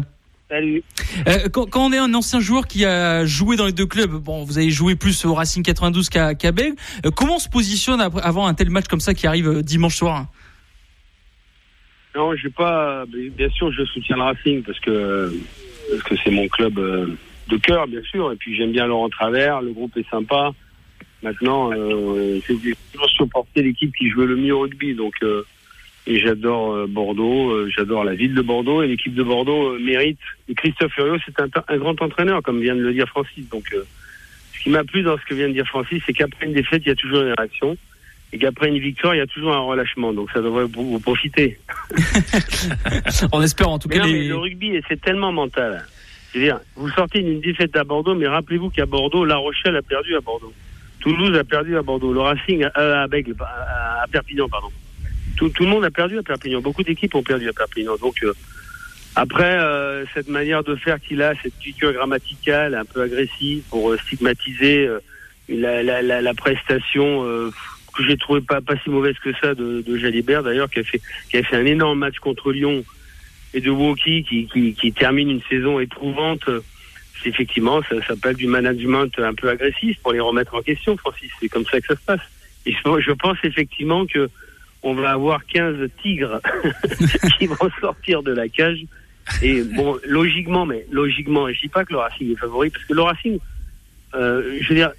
Salut. 0.50 0.84
Euh, 1.28 1.48
quand, 1.50 1.76
on 1.76 1.94
est 1.94 1.98
un 2.00 2.14
ancien 2.16 2.40
joueur 2.40 2.66
qui 2.66 2.84
a 2.84 3.24
joué 3.24 3.56
dans 3.56 3.68
les 3.68 3.72
deux 3.72 3.86
clubs, 3.86 4.12
bon, 4.12 4.44
vous 4.44 4.58
avez 4.58 4.72
joué 4.72 4.96
plus 4.96 5.24
au 5.26 5.36
Racing 5.36 5.64
92 5.64 6.10
qu'à 6.10 6.34
qu 6.34 6.48
euh, 6.48 7.12
comment 7.16 7.36
on 7.36 7.40
se 7.40 7.50
positionne 7.50 8.02
avant 8.02 8.48
un 8.48 8.56
tel 8.56 8.72
match 8.72 8.88
comme 8.88 9.00
ça 9.00 9.14
qui 9.14 9.28
arrive 9.28 9.48
euh, 9.48 9.62
dimanche 9.62 9.96
soir? 9.96 10.26
Non, 12.16 12.36
je 12.36 12.48
pas. 12.48 13.06
Bien 13.06 13.50
sûr, 13.50 13.72
je 13.72 13.86
soutiens 13.86 14.16
le 14.16 14.24
Racing 14.24 14.64
parce 14.64 14.80
que 14.80 15.32
parce 15.92 16.04
que 16.04 16.16
c'est 16.24 16.32
mon 16.32 16.48
club 16.48 16.74
de 16.74 17.58
cœur, 17.58 17.88
bien 17.88 18.02
sûr. 18.02 18.32
Et 18.32 18.36
puis 18.36 18.58
j'aime 18.58 18.72
bien 18.72 18.88
Laurent 18.88 19.10
Travers. 19.10 19.62
Le 19.62 19.72
groupe 19.72 19.96
est 19.98 20.10
sympa. 20.10 20.52
Maintenant, 21.22 21.72
euh, 21.72 22.40
j'ai 22.48 22.76
toujours 22.92 23.10
supporté 23.10 23.62
l'équipe 23.62 23.94
qui 23.96 24.10
jouait 24.10 24.26
le 24.26 24.36
mieux 24.36 24.56
au 24.56 24.62
rugby, 24.62 24.96
donc 24.96 25.14
et 26.10 26.20
j'adore 26.20 26.74
euh, 26.74 26.88
Bordeaux, 26.88 27.52
euh, 27.52 27.70
j'adore 27.74 28.04
la 28.04 28.16
ville 28.16 28.34
de 28.34 28.42
Bordeaux 28.42 28.82
et 28.82 28.88
l'équipe 28.88 29.14
de 29.14 29.22
Bordeaux 29.22 29.76
euh, 29.76 29.80
mérite. 29.80 30.18
Et 30.50 30.56
Christophe 30.56 30.92
Furios 30.92 31.20
c'est 31.24 31.40
un, 31.40 31.48
un, 31.68 31.78
grand 31.78 32.02
entraîneur, 32.02 32.42
comme 32.42 32.60
vient 32.60 32.76
de 32.76 32.82
le 32.82 32.94
dire 32.94 33.08
Francis. 33.08 33.48
Donc, 33.50 33.66
ce 33.72 34.64
qui 34.64 34.72
m'a 34.72 34.84
plu 34.84 35.04
dans 35.04 35.18
ce 35.18 35.26
que 35.26 35.36
vient 35.36 35.48
de 35.48 35.54
dire 35.54 35.68
Francis, 35.68 36.02
c'est 36.06 36.14
qu'après 36.14 36.48
une 36.48 36.54
défaite, 36.54 36.82
il 36.84 36.90
y 36.90 36.92
a 36.92 36.96
toujours 36.96 37.22
une 37.22 37.34
réaction. 37.38 37.78
Et 38.34 38.40
qu'après 38.40 38.70
une 38.70 38.80
victoire, 38.80 39.16
il 39.16 39.20
y 39.20 39.22
a 39.22 39.28
toujours 39.28 39.56
un 39.56 39.60
relâchement. 39.60 40.12
Donc 40.14 40.30
ça 40.32 40.42
devrait 40.42 40.66
vous, 40.66 41.00
profiter. 41.00 41.60
On 43.32 43.42
espère 43.42 43.70
en 43.70 43.80
tout 43.80 43.88
cas. 43.88 44.06
le 44.06 44.36
rugby, 44.36 44.80
c'est 44.88 45.02
tellement 45.02 45.32
mental. 45.32 45.86
cest 46.32 46.44
dire 46.44 46.60
vous 46.76 46.90
sortez 46.90 47.22
d'une 47.22 47.40
défaite 47.40 47.76
à 47.76 47.84
Bordeaux, 47.84 48.16
mais 48.16 48.28
rappelez-vous 48.28 48.72
qu'à 48.72 48.86
Bordeaux, 48.88 49.26
La 49.26 49.38
Rochelle 49.38 49.76
a 49.76 49.82
perdu 49.84 50.16
à 50.16 50.22
Bordeaux. 50.22 50.54
Toulouse 51.02 51.36
a 51.38 51.44
perdu 51.44 51.78
à 51.78 51.82
Bordeaux. 51.84 52.14
Le 52.14 52.20
Racing 52.20 52.64
à, 52.64 52.70
à, 52.76 53.04
à 53.04 54.08
Perpignan, 54.12 54.48
pardon 54.50 54.70
tout, 55.48 55.64
le 55.64 55.70
monde 55.70 55.86
a 55.86 55.92
perdu 55.92 56.18
à 56.18 56.24
Perpignan. 56.24 56.62
Beaucoup 56.62 56.84
d'équipes 56.84 57.16
ont 57.16 57.24
perdu 57.24 57.48
à 57.48 57.54
Perpignan. 57.54 57.96
Donc 57.98 58.16
euh, 58.24 58.34
après 59.16 59.60
euh, 59.60 60.06
cette 60.14 60.28
manière 60.28 60.64
de 60.64 60.76
faire 60.76 61.00
qu'il 61.00 61.22
a, 61.22 61.34
cette 61.42 61.54
figure 61.60 61.94
grammaticale 61.94 62.76
un 62.76 62.86
peu 62.86 63.02
agressive 63.02 63.64
pour 63.70 63.92
euh, 63.92 63.98
stigmatiser 63.98 64.90
la, 65.48 66.34
prestation 66.34 67.24
que 67.96 68.04
j'ai 68.06 68.18
trouvé 68.18 68.42
pas 68.42 68.62
si 68.84 68.90
mauvaise 68.90 69.16
que 69.24 69.34
ça 69.42 69.56
de, 69.56 69.98
Jalibert 69.98 70.44
d'ailleurs 70.44 70.70
qui 70.70 70.80
a 70.80 70.84
fait 70.84 71.56
un 71.56 71.66
énorme 71.66 72.00
match 72.00 72.20
contre 72.20 72.52
Lyon 72.52 72.84
et 73.54 73.62
de 73.62 73.72
Woki 73.72 74.24
qui, 74.24 74.94
termine 74.94 75.32
une 75.32 75.42
saison 75.50 75.80
éprouvante, 75.80 76.48
effectivement, 77.26 77.82
ça 77.90 77.96
s'appelle 78.06 78.36
du 78.36 78.46
management 78.46 79.10
un 79.18 79.34
peu 79.34 79.50
agressif 79.50 79.98
pour 80.04 80.14
les 80.14 80.20
remettre 80.20 80.54
en 80.54 80.62
question, 80.62 80.96
Francis. 80.98 81.32
C'est 81.40 81.50
comme 81.50 81.66
ça 81.66 81.82
que 81.82 81.88
ça 81.88 81.96
se 81.96 82.06
passe. 82.06 82.22
Et 82.68 82.74
je 83.00 83.12
pense 83.12 83.38
effectivement 83.44 84.06
que 84.06 84.30
on 84.84 84.94
va 84.94 85.12
avoir 85.12 85.46
15 85.46 85.90
tigres 86.02 86.40
qui 87.38 87.48
vont 87.48 87.70
sortir 87.80 88.24
de 88.24 88.34
la 88.34 88.48
cage. 88.48 88.80
Et 89.42 89.62
bon, 89.62 89.98
logiquement, 90.06 90.66
mais 90.66 90.86
logiquement, 90.92 91.52
je 91.52 91.60
dis 91.62 91.68
pas 91.68 91.86
que 91.86 91.94
le 91.94 92.00
Racing 92.00 92.32
est 92.32 92.36
favori, 92.36 92.70
parce 92.70 92.84
que 92.86 92.94
le 92.94 93.02
Racing, 93.02 93.40
euh, 94.16 94.58
je 94.62 94.70
veux 94.70 94.76
dire, 94.76 94.92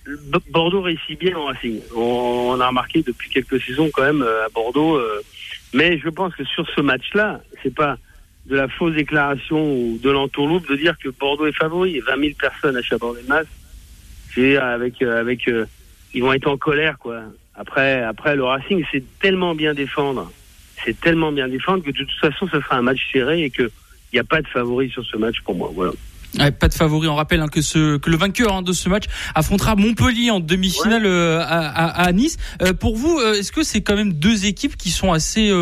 Bordeaux 0.51 0.83
réussit 0.83 1.19
bien 1.19 1.37
en 1.37 1.47
Racing. 1.47 1.81
On, 1.97 2.61
a 2.61 2.69
remarqué 2.69 3.03
depuis 3.03 3.31
quelques 3.31 3.61
saisons 3.61 3.90
quand 3.93 4.03
même 4.03 4.23
euh, 4.23 4.47
à 4.47 4.49
Bordeaux. 4.51 4.97
Euh, 4.97 5.21
mais 5.73 5.99
je 5.99 6.09
pense 6.09 6.35
que 6.35 6.45
sur 6.45 6.69
ce 6.71 6.81
match-là, 6.81 7.40
c'est 7.62 7.75
pas 7.75 7.99
de 8.47 8.57
la 8.57 8.69
fausse 8.69 8.95
déclaration 8.95 9.59
ou 9.59 9.99
de 10.03 10.11
l'entourloupe 10.11 10.69
de 10.69 10.77
dire 10.77 10.97
que 10.99 11.09
Bordeaux 11.09 11.47
est 11.47 11.57
favori. 11.57 11.90
Il 11.90 11.97
y 11.97 12.01
a 12.01 12.16
20 12.16 12.23
000 12.23 12.35
personnes 12.38 12.77
à 12.77 12.83
Chabannes-Mas. 12.83 13.47
C'est 14.35 14.57
avec 14.57 15.03
avec 15.03 15.51
ils 16.14 16.23
vont 16.23 16.33
être 16.33 16.47
en 16.47 16.57
colère 16.57 16.99
quoi. 16.99 17.23
Après, 17.61 18.37
le 18.37 18.44
Racing, 18.44 18.83
c'est 18.90 19.05
tellement 19.18 19.55
bien 19.55 19.75
défendre, 19.75 20.33
c'est 20.83 20.99
tellement 20.99 21.31
bien 21.31 21.46
défendre 21.46 21.85
que 21.85 21.90
de 21.90 21.99
toute 21.99 22.18
façon, 22.18 22.49
ce 22.49 22.59
sera 22.59 22.77
un 22.77 22.83
match 22.83 23.01
serré 23.12 23.42
et 23.42 23.51
qu'il 23.51 23.68
n'y 24.14 24.18
a 24.18 24.25
pas 24.25 24.40
de 24.40 24.49
favori 24.49 24.88
sur 24.88 25.05
ce 25.05 25.18
match 25.18 25.42
pour 25.44 25.55
moi. 25.55 25.70
Pas 26.59 26.69
de 26.69 26.75
favori. 26.75 27.09
On 27.09 27.14
rappelle 27.14 27.40
hein, 27.40 27.49
que, 27.49 27.61
ce, 27.61 27.97
que 27.97 28.11
le 28.11 28.16
vainqueur 28.16 28.55
hein, 28.55 28.62
de 28.62 28.73
ce 28.73 28.88
match 28.88 29.05
affrontera 29.35 29.77
Montpellier 29.77 30.31
en 30.31 30.40
demi-finale 30.40 31.07
euh, 31.07 31.40
à, 31.40 32.03
à, 32.03 32.12
Nice. 32.12 32.37
Euh, 32.62 32.73
pour 32.73 32.97
vous, 32.97 33.19
euh, 33.19 33.35
est-ce 33.35 33.53
que 33.53 33.62
c'est 33.62 33.81
quand 33.81 33.97
même 33.97 34.12
deux 34.12 34.47
équipes 34.47 34.77
qui 34.77 34.90
sont 34.90 35.12
assez, 35.12 35.53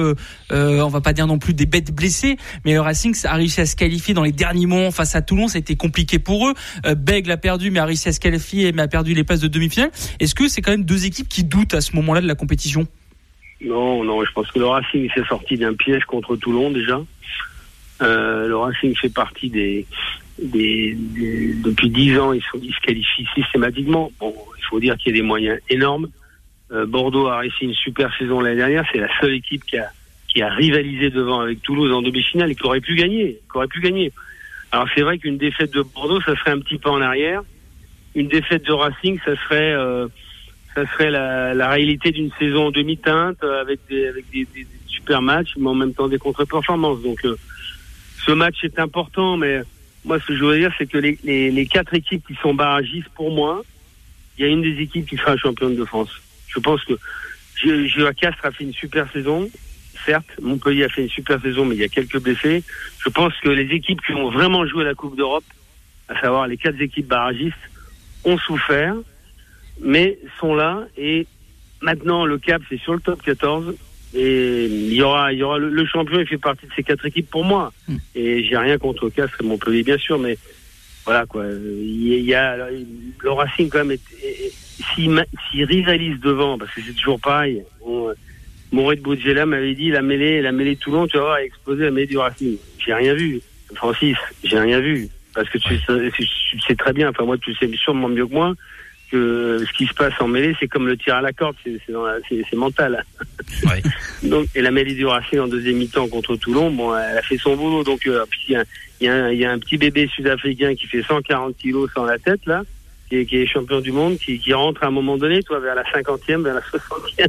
on 0.50 0.88
va 0.88 1.00
pas 1.00 1.12
dire 1.12 1.26
non 1.26 1.38
plus 1.38 1.54
des 1.54 1.66
bêtes 1.66 1.94
blessées, 1.94 2.36
mais 2.64 2.74
le 2.74 2.80
Racing 2.80 3.14
a 3.24 3.34
réussi 3.34 3.60
à 3.60 3.66
se 3.66 3.76
qualifier 3.76 4.14
dans 4.14 4.22
les 4.22 4.32
derniers 4.32 4.66
moments 4.66 4.90
face 4.90 5.14
à 5.14 5.22
Toulon. 5.22 5.48
Ça 5.48 5.56
a 5.56 5.60
été 5.60 5.76
compliqué 5.76 6.18
pour 6.18 6.48
eux. 6.48 6.54
Bègle 6.96 7.30
a 7.30 7.36
perdu, 7.36 7.70
mais 7.70 7.80
a 7.80 7.84
réussi 7.84 8.08
à 8.08 8.12
se 8.12 8.20
qualifier, 8.20 8.72
mais 8.72 8.82
a 8.82 8.88
perdu 8.88 9.14
les 9.14 9.24
places 9.24 9.40
de 9.40 9.48
demi-finale. 9.48 9.90
Est-ce 10.20 10.34
que 10.34 10.48
c'est 10.48 10.62
quand 10.62 10.70
même 10.70 10.84
deux 10.84 11.06
équipes 11.06 11.28
qui 11.28 11.44
doutent 11.44 11.74
à 11.74 11.80
ce 11.80 11.94
moment-là 11.96 12.20
de 12.20 12.26
la 12.26 12.34
compétition? 12.34 12.86
Non, 13.60 14.04
non. 14.04 14.24
Je 14.24 14.32
pense 14.32 14.50
que 14.50 14.58
le 14.58 14.66
Racing 14.66 15.10
s'est 15.14 15.24
sorti 15.28 15.56
d'un 15.56 15.74
piège 15.74 16.04
contre 16.04 16.36
Toulon 16.36 16.70
déjà. 16.70 17.00
le 18.00 18.54
Racing 18.54 18.94
fait 18.96 19.12
partie 19.12 19.50
des 19.50 19.86
des, 20.40 20.96
depuis 21.64 21.90
dix 21.90 22.18
ans, 22.18 22.32
ils, 22.32 22.42
se 22.42 22.80
qualifient 22.82 23.26
systématiquement. 23.34 24.12
Bon, 24.20 24.34
il 24.58 24.64
faut 24.64 24.80
dire 24.80 24.96
qu'il 24.96 25.14
y 25.14 25.18
a 25.18 25.20
des 25.20 25.26
moyens 25.26 25.58
énormes. 25.68 26.08
Euh, 26.70 26.86
Bordeaux 26.86 27.26
a 27.28 27.38
réussi 27.38 27.64
une 27.64 27.74
super 27.74 28.14
saison 28.18 28.40
l'année 28.40 28.56
dernière. 28.56 28.84
C'est 28.92 28.98
la 28.98 29.08
seule 29.20 29.34
équipe 29.34 29.64
qui 29.64 29.78
a, 29.78 29.90
qui 30.28 30.42
a 30.42 30.48
rivalisé 30.48 31.10
devant 31.10 31.40
avec 31.40 31.62
Toulouse 31.62 31.92
en 31.92 32.02
demi-finale 32.02 32.50
et 32.50 32.54
qui 32.54 32.64
aurait 32.64 32.80
pu 32.80 32.94
gagner. 32.94 33.40
Qui 33.50 33.56
aurait 33.56 33.68
pu 33.68 33.80
gagner. 33.80 34.12
Alors 34.70 34.86
c'est 34.94 35.02
vrai 35.02 35.18
qu'une 35.18 35.38
défaite 35.38 35.72
de 35.72 35.82
Bordeaux, 35.82 36.20
ça 36.20 36.36
serait 36.36 36.50
un 36.50 36.60
petit 36.60 36.78
peu 36.78 36.90
en 36.90 37.00
arrière. 37.00 37.42
Une 38.14 38.28
défaite 38.28 38.64
de 38.64 38.72
Racing, 38.72 39.18
ça 39.24 39.34
serait, 39.36 39.72
euh, 39.72 40.08
ça 40.74 40.86
serait 40.92 41.10
la, 41.10 41.54
la 41.54 41.68
réalité 41.70 42.10
d'une 42.10 42.30
saison 42.38 42.66
en 42.66 42.70
demi-teinte 42.70 43.42
avec 43.42 43.80
des, 43.88 44.06
avec 44.06 44.30
des, 44.30 44.46
des, 44.54 44.66
super 44.86 45.22
matchs, 45.22 45.54
mais 45.56 45.68
en 45.68 45.74
même 45.74 45.94
temps 45.94 46.08
des 46.08 46.18
contre-performances. 46.18 47.00
Donc 47.02 47.24
euh, 47.24 47.36
ce 48.26 48.32
match 48.32 48.62
est 48.62 48.78
important, 48.78 49.38
mais 49.38 49.62
moi, 50.08 50.18
ce 50.20 50.26
que 50.26 50.36
je 50.36 50.42
veux 50.42 50.58
dire, 50.58 50.72
c'est 50.78 50.86
que 50.86 50.96
les, 50.96 51.18
les, 51.22 51.50
les, 51.50 51.66
quatre 51.66 51.92
équipes 51.92 52.26
qui 52.26 52.34
sont 52.36 52.54
barragistes, 52.54 53.10
pour 53.14 53.30
moi, 53.30 53.62
il 54.38 54.46
y 54.46 54.48
a 54.48 54.50
une 54.50 54.62
des 54.62 54.80
équipes 54.80 55.06
qui 55.06 55.18
sera 55.18 55.36
championne 55.36 55.76
de 55.76 55.84
France. 55.84 56.10
Je 56.48 56.58
pense 56.60 56.82
que 56.84 56.94
Géa 57.62 58.14
Castres 58.14 58.46
a 58.46 58.50
fait 58.50 58.64
une 58.64 58.72
super 58.72 59.12
saison. 59.12 59.50
Certes, 60.06 60.30
Montpellier 60.40 60.84
a 60.84 60.88
fait 60.88 61.02
une 61.02 61.10
super 61.10 61.42
saison, 61.42 61.66
mais 61.66 61.74
il 61.74 61.82
y 61.82 61.84
a 61.84 61.88
quelques 61.88 62.18
blessés. 62.20 62.64
Je 63.04 63.10
pense 63.10 63.34
que 63.42 63.50
les 63.50 63.74
équipes 63.74 64.00
qui 64.00 64.12
ont 64.14 64.30
vraiment 64.30 64.66
joué 64.66 64.82
la 64.82 64.94
Coupe 64.94 65.14
d'Europe, 65.14 65.44
à 66.08 66.18
savoir 66.18 66.46
les 66.46 66.56
quatre 66.56 66.80
équipes 66.80 67.08
barragistes, 67.08 67.56
ont 68.24 68.38
souffert, 68.38 68.94
mais 69.82 70.18
sont 70.40 70.54
là. 70.54 70.86
Et 70.96 71.26
maintenant, 71.82 72.24
le 72.24 72.38
cap, 72.38 72.62
c'est 72.70 72.80
sur 72.80 72.94
le 72.94 73.00
top 73.00 73.20
14. 73.22 73.74
Et 74.14 74.64
il 74.66 74.94
y 74.94 75.02
aura, 75.02 75.32
il 75.32 75.38
y 75.38 75.42
aura 75.42 75.58
le, 75.58 75.86
champion, 75.86 76.18
il 76.18 76.26
fait 76.26 76.38
partie 76.38 76.66
de 76.66 76.72
ces 76.74 76.82
quatre 76.82 77.04
équipes 77.04 77.30
pour 77.30 77.44
moi. 77.44 77.72
Hmm. 77.86 77.96
Et 78.14 78.42
j'ai 78.44 78.56
rien 78.56 78.78
contre 78.78 79.08
Castres 79.10 79.38
et 79.42 79.44
Montpellier, 79.44 79.82
bien 79.82 79.98
sûr, 79.98 80.18
mais 80.18 80.38
voilà 81.04 81.26
quoi. 81.26 81.44
Il 81.46 82.20
y 82.20 82.34
a 82.34 82.56
le 82.56 83.30
Racing 83.30 83.68
quand 83.68 83.84
même. 83.84 83.98
S'il 84.94 85.64
rivalise 85.64 86.20
devant, 86.20 86.58
parce 86.58 86.72
que 86.72 86.80
c'est 86.80 86.94
toujours 86.94 87.20
pareil. 87.20 87.62
Bon, 87.80 88.12
Mourad 88.72 89.00
Boudjela 89.00 89.46
m'avait 89.46 89.74
dit 89.74 89.90
la 89.90 90.02
mêlée, 90.02 90.40
la 90.40 90.52
mêlée 90.52 90.76
Toulon, 90.76 91.06
tu 91.06 91.16
vas 91.16 91.24
voir, 91.24 91.34
a 91.34 91.42
explosé 91.42 91.84
la 91.84 91.90
mêlée 91.90 92.06
du 92.06 92.18
Racing. 92.18 92.56
J'ai 92.78 92.94
rien 92.94 93.14
vu, 93.14 93.40
Francis. 93.74 94.16
J'ai 94.44 94.58
rien 94.58 94.80
vu 94.80 95.08
parce 95.34 95.48
que 95.50 95.58
tu, 95.58 95.78
tu 95.78 96.60
sais 96.60 96.74
très 96.74 96.92
bien. 96.92 97.10
Enfin 97.10 97.24
moi, 97.24 97.36
tu 97.38 97.54
sais 97.54 97.70
sûrement 97.76 98.08
mieux 98.08 98.26
que 98.26 98.32
moi 98.32 98.54
que 99.10 99.64
ce 99.66 99.72
qui 99.76 99.86
se 99.86 99.94
passe 99.94 100.14
en 100.20 100.28
mêlée, 100.28 100.54
c'est 100.60 100.68
comme 100.68 100.86
le 100.86 100.96
tir 100.96 101.14
à 101.14 101.20
la 101.20 101.32
corde, 101.32 101.56
c'est 101.64 102.56
mental. 102.56 103.04
donc, 104.22 104.46
et 104.54 104.60
la 104.60 104.70
mêlée 104.70 104.94
du 104.94 105.06
Racing 105.06 105.40
en 105.40 105.48
deuxième 105.48 105.76
mi-temps 105.76 106.08
contre 106.08 106.36
Toulon, 106.36 106.70
bon, 106.70 106.96
elle 106.96 107.18
a 107.18 107.22
fait 107.22 107.38
son 107.38 107.56
boulot. 107.56 107.84
Donc, 107.84 108.06
euh, 108.06 108.24
il 108.48 108.52
y, 108.52 108.56
a, 108.56 108.64
y, 109.00 109.08
a 109.08 109.32
y, 109.32 109.44
a 109.44 109.50
un 109.50 109.58
petit 109.58 109.78
bébé 109.78 110.08
sud-africain 110.14 110.74
qui 110.74 110.86
fait 110.86 111.02
140 111.02 111.56
kilos 111.56 111.90
sans 111.94 112.04
la 112.04 112.18
tête, 112.18 112.40
là, 112.46 112.64
qui 113.08 113.16
est, 113.16 113.26
qui 113.26 113.38
est 113.38 113.46
champion 113.46 113.80
du 113.80 113.92
monde, 113.92 114.18
qui, 114.18 114.38
qui, 114.38 114.52
rentre 114.52 114.84
à 114.84 114.86
un 114.86 114.90
moment 114.90 115.16
donné, 115.16 115.42
toi, 115.42 115.58
vers 115.60 115.74
la 115.74 115.90
cinquantième, 115.90 116.42
vers 116.42 116.54
la 116.54 116.62
soixantième. 116.62 117.28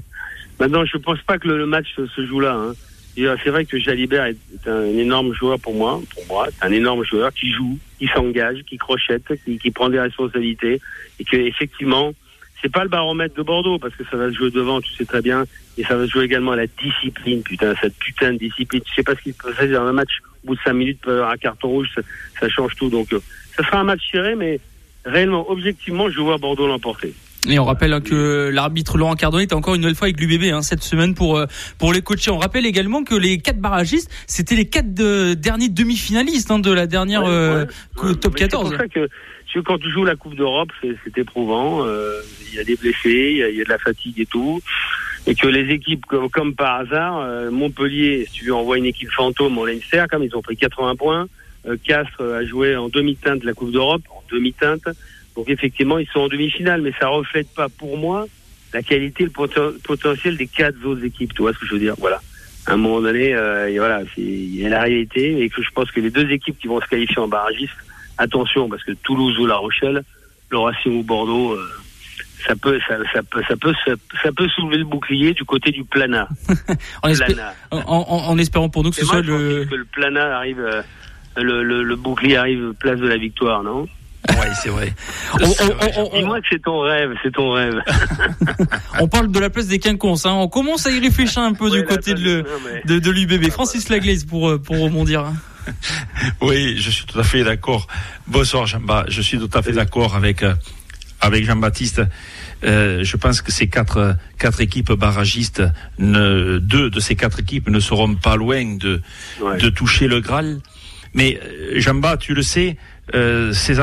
Maintenant, 0.60 0.84
je 0.86 0.98
pense 0.98 1.22
pas 1.22 1.38
que 1.38 1.48
le, 1.48 1.66
match 1.66 1.88
se, 1.96 2.26
joue 2.26 2.42
là. 2.42 2.54
Hein. 2.54 2.74
Euh, 3.26 3.36
c'est 3.44 3.50
vrai 3.50 3.66
que 3.66 3.78
Jalibert 3.78 4.26
est, 4.26 4.68
un, 4.68 4.86
énorme 4.86 5.34
joueur 5.34 5.60
pour 5.60 5.74
moi. 5.74 6.02
Pour 6.14 6.26
moi, 6.28 6.48
c'est 6.52 6.66
un 6.66 6.72
énorme 6.72 7.04
joueur 7.04 7.34
qui 7.34 7.52
joue, 7.52 7.78
qui 7.98 8.08
s'engage, 8.08 8.64
qui 8.68 8.78
crochette, 8.78 9.32
qui, 9.44 9.72
prend 9.72 9.90
des 9.90 10.00
responsabilités, 10.00 10.80
et 11.20 11.24
que 11.24 11.36
effectivement, 11.36 12.14
c'est 12.62 12.72
pas 12.72 12.84
le 12.84 12.90
baromètre 12.90 13.36
de 13.36 13.42
Bordeaux 13.42 13.80
parce 13.80 13.96
que 13.96 14.04
ça 14.10 14.18
va 14.18 14.30
se 14.30 14.36
jouer 14.36 14.52
devant, 14.52 14.82
tu 14.82 14.94
sais 14.94 15.06
très 15.06 15.22
bien, 15.22 15.46
et 15.78 15.84
ça 15.84 15.96
va 15.96 16.06
se 16.06 16.12
jouer 16.12 16.26
également 16.26 16.52
à 16.52 16.58
la 16.58 16.68
discipline, 16.68 17.42
putain, 17.44 17.74
cette 17.82 17.96
putain 17.96 18.34
de 18.34 18.38
discipline. 18.38 18.82
Tu 18.82 18.94
sais 18.94 19.04
pas 19.04 19.16
ce 19.16 19.22
qui 19.22 19.34
se 19.34 19.38
passe 19.38 19.70
dans 19.70 19.86
un 19.86 19.94
match. 19.94 20.20
Au 20.44 20.48
bout 20.48 20.56
de 20.56 20.62
cinq 20.62 20.74
minutes, 20.74 21.08
un 21.08 21.38
carton 21.38 21.68
rouge, 21.68 21.90
ça, 21.96 22.02
ça 22.40 22.50
change 22.50 22.76
tout. 22.76 22.90
Donc, 22.90 23.12
euh, 23.12 23.20
ça 23.56 23.64
sera 23.64 23.80
un 23.80 23.84
match 23.84 24.10
serré, 24.12 24.36
mais 24.36 24.60
réellement, 25.06 25.50
objectivement, 25.50 26.10
je 26.10 26.20
vois 26.20 26.38
Bordeaux 26.38 26.68
l'emporter. 26.68 27.14
Et 27.48 27.58
on 27.58 27.64
rappelle 27.64 27.94
hein, 27.94 28.02
que 28.02 28.50
l'arbitre 28.54 28.98
Laurent 28.98 29.16
Cardone 29.16 29.42
était 29.42 29.54
encore 29.54 29.76
une 29.76 29.82
nouvelle 29.82 29.96
fois 29.96 30.08
avec 30.08 30.20
l'UBB 30.20 30.52
hein, 30.52 30.62
cette 30.62 30.84
semaine 30.84 31.16
pour 31.16 31.38
euh, 31.38 31.46
pour 31.78 31.94
les 31.94 32.02
coacher. 32.02 32.32
On 32.32 32.38
rappelle 32.38 32.66
également 32.66 33.04
que 33.04 33.16
les 33.16 33.38
quatre 33.38 33.60
barragistes, 33.60 34.12
c'était 34.28 34.56
les 34.56 34.68
quatre 34.68 34.94
derniers 34.94 35.70
demi-finalistes 35.70 36.52
hein, 36.52 36.60
de 36.60 36.72
la 36.72 36.86
dernière 36.86 37.24
euh, 37.26 37.66
top 37.96 38.36
14. 38.36 38.70
C'est 38.70 38.76
pour 38.76 38.78
ça 38.78 38.88
que 38.88 39.60
quand 39.62 39.78
tu 39.78 39.90
joues 39.90 40.04
la 40.04 40.16
Coupe 40.16 40.36
d'Europe, 40.36 40.70
c'est 40.82 41.18
éprouvant. 41.18 41.86
Euh, 41.86 42.20
il 42.50 42.58
y 42.58 42.60
a 42.60 42.64
des 42.64 42.76
blessés, 42.76 43.48
il 43.50 43.56
y, 43.56 43.62
a 43.62 43.64
de 43.64 43.70
la 43.70 43.78
fatigue 43.78 44.20
et 44.20 44.26
tout. 44.26 44.62
Et 45.26 45.36
que 45.36 45.48
les 45.48 45.74
équipes, 45.74 46.06
comme, 46.06 46.30
comme 46.30 46.56
par 46.56 46.82
hasard, 46.82 47.52
Montpellier, 47.52 48.26
si 48.26 48.40
tu 48.40 48.46
veux, 48.46 48.54
envoie 48.54 48.78
une 48.78 48.86
équipe 48.86 49.12
fantôme 49.12 49.58
au 49.58 49.66
Leinster, 49.66 50.06
comme 50.10 50.24
ils 50.24 50.36
ont 50.36 50.42
pris 50.42 50.58
80 50.58 50.96
points. 50.96 51.28
Castres 51.84 52.22
a 52.22 52.44
joué 52.46 52.76
en 52.76 52.90
demi-teinte 52.90 53.44
la 53.44 53.54
Coupe 53.54 53.72
d'Europe, 53.72 54.02
en 54.10 54.24
demi-teinte. 54.32 54.88
Donc 55.40 55.50
effectivement, 55.50 55.98
ils 55.98 56.08
sont 56.10 56.20
en 56.20 56.28
demi-finale, 56.28 56.82
mais 56.82 56.92
ça 57.00 57.08
reflète 57.08 57.48
pas 57.56 57.70
pour 57.70 57.98
moi 57.98 58.26
la 58.74 58.84
qualité, 58.84 59.24
le 59.24 59.30
potentiel 59.30 60.36
des 60.36 60.48
quatre 60.48 60.76
autres 60.86 61.06
équipes. 61.06 61.34
Tu 61.34 61.42
vois 61.42 61.54
ce 61.54 61.60
que 61.60 61.66
je 61.66 61.76
veux 61.76 61.80
dire? 61.80 61.96
Voilà. 61.98 62.20
À 62.66 62.74
un 62.74 62.76
moment 62.76 63.00
donné, 63.00 63.34
euh, 63.34 63.72
voilà, 63.78 64.02
il 64.18 64.60
y 64.60 64.66
a 64.66 64.70
la 64.70 64.82
réalité 64.82 65.42
et 65.42 65.50
que 65.50 65.64
je 65.64 65.70
pense 65.74 65.90
que 65.92 66.02
les 66.02 66.10
deux 66.10 66.30
équipes 66.30 66.60
qui 66.60 66.68
vont 66.68 66.82
se 66.82 66.88
qualifier 66.88 67.20
en 67.20 67.30
barragiste, 67.30 67.72
attention 68.18 68.68
parce 68.68 68.84
que 68.84 68.92
Toulouse 68.92 69.40
ou 69.40 69.46
La 69.46 69.56
Rochelle, 69.56 70.04
le 70.50 70.58
Racing 70.58 71.00
ou 71.00 71.04
Bordeaux. 71.04 71.54
Euh, 71.54 71.70
ça 72.46 72.56
peut, 72.58 72.78
ça, 72.86 72.96
ça, 73.14 73.24
peut, 73.24 73.42
ça 73.48 73.56
peut, 73.56 73.74
ça, 73.86 74.32
peut 74.34 74.48
soulever 74.50 74.78
le 74.78 74.86
bouclier 74.86 75.34
du 75.34 75.46
côté 75.46 75.72
du 75.72 75.86
plana. 75.86 76.28
en, 77.72 77.88
en, 77.88 78.38
espérant 78.38 78.70
pour 78.70 78.84
nous 78.84 78.92
que 78.92 78.96
ce 78.98 79.06
soit 79.06 79.22
le... 79.22 79.66
Que 79.66 79.76
le 79.76 79.86
plana 79.86 80.38
arrive, 80.38 80.60
euh, 80.60 80.82
le, 81.36 81.64
le, 81.64 81.84
le, 81.84 81.96
bouclier 81.98 82.38
arrive 82.38 82.74
place 82.80 83.00
de 83.00 83.08
la 83.08 83.18
victoire, 83.18 83.62
non? 83.64 83.88
Oui, 84.28 84.48
c'est 84.62 84.70
vrai. 84.70 84.94
Dis-moi 86.14 86.42
que 86.42 86.48
c'est 86.52 86.62
ton 86.62 86.82
rêve, 86.82 87.12
c'est 87.24 87.32
ton 87.32 87.52
rêve. 87.52 87.80
on 89.00 89.08
parle 89.08 89.32
de 89.32 89.40
la 89.40 89.50
place 89.50 89.68
des 89.68 89.80
quinconces, 89.80 90.26
hein. 90.26 90.34
on 90.34 90.48
commence 90.48 90.86
à 90.88 90.92
y 90.92 91.00
réfléchir 91.00 91.42
un 91.42 91.54
peu 91.54 91.70
du 91.70 91.84
côté 91.86 92.14
de, 92.14 92.46
de, 92.86 93.00
de 93.00 93.12
l'UBB. 93.12 93.50
Francis 93.50 93.90
Laglaise 93.90 94.26
pour, 94.26 94.50
euh, 94.50 94.58
pour 94.58 94.80
rebondir. 94.80 95.26
Oui, 96.42 96.78
je 96.78 96.90
suis 96.90 97.06
tout 97.06 97.20
à 97.20 97.24
fait 97.24 97.44
d'accord. 97.44 97.86
Bonsoir 98.26 98.66
Jean-Baptiste, 98.66 99.16
je 99.16 99.22
suis 99.22 99.38
tout 99.38 99.52
à 99.54 99.62
fait 99.62 99.72
d'accord 99.72 100.16
avec, 100.16 100.42
euh, 100.42 100.56
avec 101.22 101.46
Jean-Baptiste. 101.46 102.02
Euh, 102.64 103.04
je 103.04 103.18
pense 103.18 103.44
que 103.44 103.52
ces 103.52 103.68
quatre, 103.68 104.16
quatre 104.40 104.62
équipes 104.62 104.92
barragistes, 104.94 105.62
ne, 106.00 106.58
deux 106.58 106.90
de 106.90 107.00
ces 107.00 107.16
quatre 107.16 107.40
équipes 107.42 107.70
ne 107.70 107.80
seront 107.80 108.16
pas 108.16 108.36
loin 108.36 108.78
de, 108.78 109.02
de 109.40 109.70
toucher 109.70 110.08
le 110.08 110.22
Graal. 110.22 110.60
Mais 111.14 111.40
Jean-Baptiste, 111.76 112.28
tu 112.28 112.34
le 112.34 112.42
sais, 112.42 112.78
euh, 113.16 113.54
ces 113.54 113.76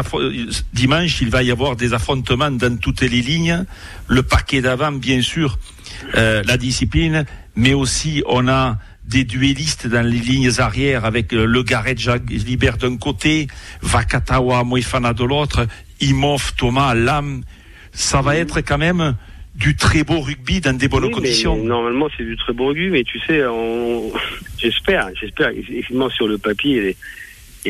dimanche, 0.72 1.20
il 1.20 1.30
va 1.30 1.42
y 1.42 1.50
avoir 1.50 1.76
des 1.76 1.94
affrontements 1.94 2.50
dans 2.50 2.76
toutes 2.78 3.00
les 3.00 3.08
lignes. 3.08 3.64
Le 4.08 4.22
paquet 4.22 4.60
d'avant, 4.60 4.92
bien 4.92 5.20
sûr, 5.20 5.58
euh, 6.14 6.42
la 6.46 6.56
discipline, 6.56 7.24
mais 7.54 7.74
aussi 7.74 8.22
on 8.26 8.48
a 8.48 8.78
des 9.04 9.24
duellistes 9.24 9.86
dans 9.86 10.04
les 10.04 10.18
lignes 10.18 10.50
arrières 10.58 11.04
avec 11.04 11.32
euh, 11.32 11.44
le 11.46 11.62
Gareth 11.62 12.00
Libert 12.28 12.76
d'un 12.76 12.96
côté, 12.96 13.46
Vakatawa 13.82 14.64
Moifana 14.64 15.12
de 15.12 15.24
l'autre, 15.24 15.66
Imov, 16.00 16.54
Thomas, 16.56 16.94
Lam. 16.94 17.42
Ça 17.92 18.20
va 18.20 18.36
être 18.36 18.60
quand 18.60 18.78
même 18.78 19.16
du 19.54 19.74
très 19.74 20.04
beau 20.04 20.20
rugby 20.20 20.60
dans 20.60 20.76
des 20.76 20.88
bonnes 20.88 21.10
conditions. 21.10 21.56
normalement, 21.56 22.08
c'est 22.16 22.24
du 22.24 22.36
très 22.36 22.52
beau 22.52 22.66
rugby, 22.66 22.90
mais 22.90 23.04
tu 23.04 23.18
sais, 23.20 23.42
j'espère, 24.58 25.08
j'espère. 25.18 25.48
Effectivement, 25.50 26.10
sur 26.10 26.28
le 26.28 26.36
papier, 26.36 26.94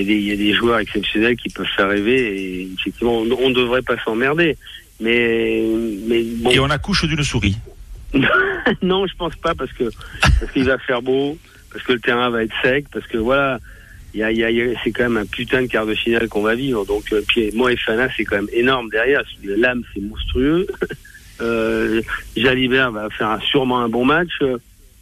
il 0.00 0.22
y, 0.22 0.32
a 0.32 0.36
des, 0.36 0.52
joueurs 0.52 0.78
exceptionnels 0.78 1.36
qui 1.36 1.48
peuvent 1.48 1.66
faire 1.76 1.88
rêver 1.88 2.60
et 2.62 2.68
effectivement, 2.78 3.18
on 3.18 3.48
ne 3.48 3.54
devrait 3.54 3.82
pas 3.82 3.96
s'emmerder. 4.04 4.56
Mais, 5.00 5.62
mais 6.06 6.22
bon. 6.22 6.50
Et 6.50 6.58
on 6.58 6.70
accouche 6.70 7.04
d'une 7.04 7.22
souris. 7.22 7.56
non, 8.82 9.06
je 9.06 9.14
pense 9.16 9.36
pas 9.36 9.54
parce 9.54 9.72
que 9.72 9.90
parce 10.40 10.52
qu'il 10.52 10.64
va 10.64 10.78
faire 10.78 11.02
beau, 11.02 11.36
parce 11.72 11.84
que 11.84 11.92
le 11.92 12.00
terrain 12.00 12.30
va 12.30 12.44
être 12.44 12.54
sec, 12.62 12.86
parce 12.90 13.06
que 13.06 13.18
voilà, 13.18 13.58
il 14.14 14.20
y 14.20 14.22
a, 14.22 14.30
y 14.30 14.62
a, 14.62 14.80
c'est 14.82 14.92
quand 14.92 15.04
même 15.04 15.18
un 15.18 15.26
putain 15.26 15.62
de 15.62 15.66
quart 15.66 15.86
de 15.86 15.94
finale 15.94 16.28
qu'on 16.28 16.42
va 16.42 16.54
vivre. 16.54 16.86
Donc, 16.86 17.12
euh, 17.12 17.22
puis 17.28 17.50
moi 17.54 17.72
et 17.72 17.76
Fana, 17.76 18.08
c'est 18.16 18.24
quand 18.24 18.36
même 18.36 18.48
énorme 18.52 18.88
derrière. 18.88 19.22
L'âme, 19.44 19.82
c'est 19.92 20.00
monstrueux. 20.00 20.66
euh, 21.40 22.00
Jalibert 22.36 22.92
va 22.92 23.10
faire 23.10 23.38
sûrement 23.42 23.80
un 23.80 23.88
bon 23.88 24.04
match. 24.04 24.40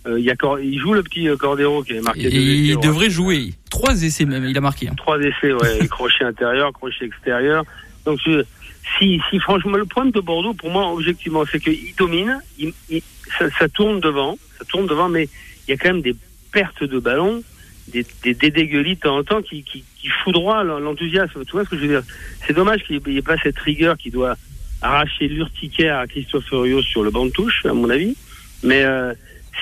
Euh, 0.06 0.18
il, 0.18 0.24
y 0.24 0.30
a, 0.30 0.34
il 0.62 0.78
joue 0.78 0.92
le 0.92 1.02
petit 1.02 1.28
euh, 1.28 1.36
Cordero 1.36 1.82
qui 1.82 1.94
est 1.94 2.00
marqué. 2.00 2.28
il 2.28 2.78
devrait 2.80 3.10
jouer. 3.10 3.54
Trois 3.70 4.02
essais 4.02 4.26
même, 4.26 4.44
il 4.44 4.56
a 4.56 4.60
marqué. 4.60 4.88
Hein. 4.88 4.94
Trois 4.96 5.18
essais, 5.18 5.52
ouais. 5.52 5.86
crochet 5.90 6.24
intérieur, 6.24 6.72
crochet 6.72 7.06
extérieur. 7.06 7.64
Donc, 8.04 8.20
si, 8.98 9.20
si 9.30 9.38
franchement, 9.40 9.76
le 9.76 9.86
problème 9.86 10.12
de 10.12 10.20
Bordeaux, 10.20 10.52
pour 10.52 10.70
moi, 10.70 10.92
objectivement, 10.92 11.44
c'est 11.50 11.58
qu'il 11.58 11.94
domine, 11.96 12.38
il, 12.58 12.72
ça, 13.38 13.48
ça, 13.58 13.68
tourne 13.68 14.00
devant, 14.00 14.36
ça 14.58 14.64
tourne 14.66 14.86
devant, 14.86 15.08
mais 15.08 15.28
il 15.66 15.70
y 15.70 15.74
a 15.74 15.76
quand 15.78 15.88
même 15.88 16.02
des 16.02 16.14
pertes 16.52 16.84
de 16.84 16.98
ballon, 16.98 17.42
des, 17.88 18.06
des, 18.22 18.34
des 18.34 18.50
de 18.50 18.94
temps 18.94 19.16
en 19.16 19.24
temps 19.24 19.42
qui, 19.42 19.62
qui, 19.62 19.84
qui 19.98 20.08
foudroient 20.22 20.64
l'enthousiasme. 20.64 21.44
Tu 21.44 21.52
vois 21.52 21.64
ce 21.64 21.70
que 21.70 21.76
je 21.76 21.82
veux 21.82 21.88
dire? 21.88 22.02
C'est 22.46 22.52
dommage 22.52 22.84
qu'il 22.84 23.00
n'y 23.06 23.16
ait 23.16 23.22
pas 23.22 23.36
cette 23.42 23.58
rigueur 23.58 23.96
qui 23.96 24.10
doit 24.10 24.36
arracher 24.82 25.28
l'urticaire 25.28 25.98
à 25.98 26.06
Christophe 26.06 26.44
Furios 26.44 26.82
sur 26.82 27.02
le 27.02 27.10
banc 27.10 27.24
de 27.24 27.30
touche, 27.30 27.64
à 27.64 27.72
mon 27.72 27.88
avis. 27.88 28.16
Mais 28.62 28.84
euh, 28.84 29.14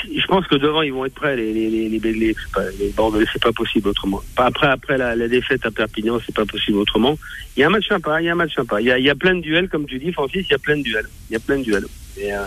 je 0.04 0.26
pense 0.26 0.46
que 0.46 0.56
devant, 0.56 0.82
ils 0.82 0.92
vont 0.92 1.04
être 1.04 1.14
prêts, 1.14 1.36
les, 1.36 1.52
les, 1.52 1.68
les, 1.68 1.88
les, 1.88 1.98
les, 1.98 2.34
les 2.78 2.88
Bordelais, 2.96 3.26
c'est 3.32 3.42
pas 3.42 3.52
possible 3.52 3.88
autrement. 3.88 4.22
Après, 4.36 4.68
après 4.68 4.98
la, 4.98 5.14
la 5.14 5.28
défaite 5.28 5.64
à 5.66 5.70
Perpignan, 5.70 6.18
c'est 6.24 6.34
pas 6.34 6.46
possible 6.46 6.78
autrement. 6.78 7.18
Il 7.56 7.60
y 7.60 7.62
a 7.64 7.66
un 7.66 7.70
match 7.70 7.88
sympa, 7.88 8.20
il 8.20 8.24
y 8.24 8.28
a 8.28 8.32
un 8.32 8.36
match 8.36 8.54
sympa. 8.54 8.80
Il 8.80 8.86
y 8.86 8.90
a, 8.90 8.98
il 8.98 9.04
y 9.04 9.10
a 9.10 9.14
plein 9.14 9.34
de 9.34 9.40
duels, 9.40 9.68
comme 9.68 9.86
tu 9.86 9.98
dis, 9.98 10.12
Francis, 10.12 10.46
il 10.48 10.52
y 10.52 10.54
a 10.54 10.58
plein 10.58 10.76
de 10.76 10.82
duels. 10.82 11.08
Il 11.30 11.34
y 11.34 11.36
a 11.36 11.40
plein 11.40 11.58
de 11.58 11.64
duels. 11.64 11.86
Et, 12.18 12.32
euh, 12.32 12.38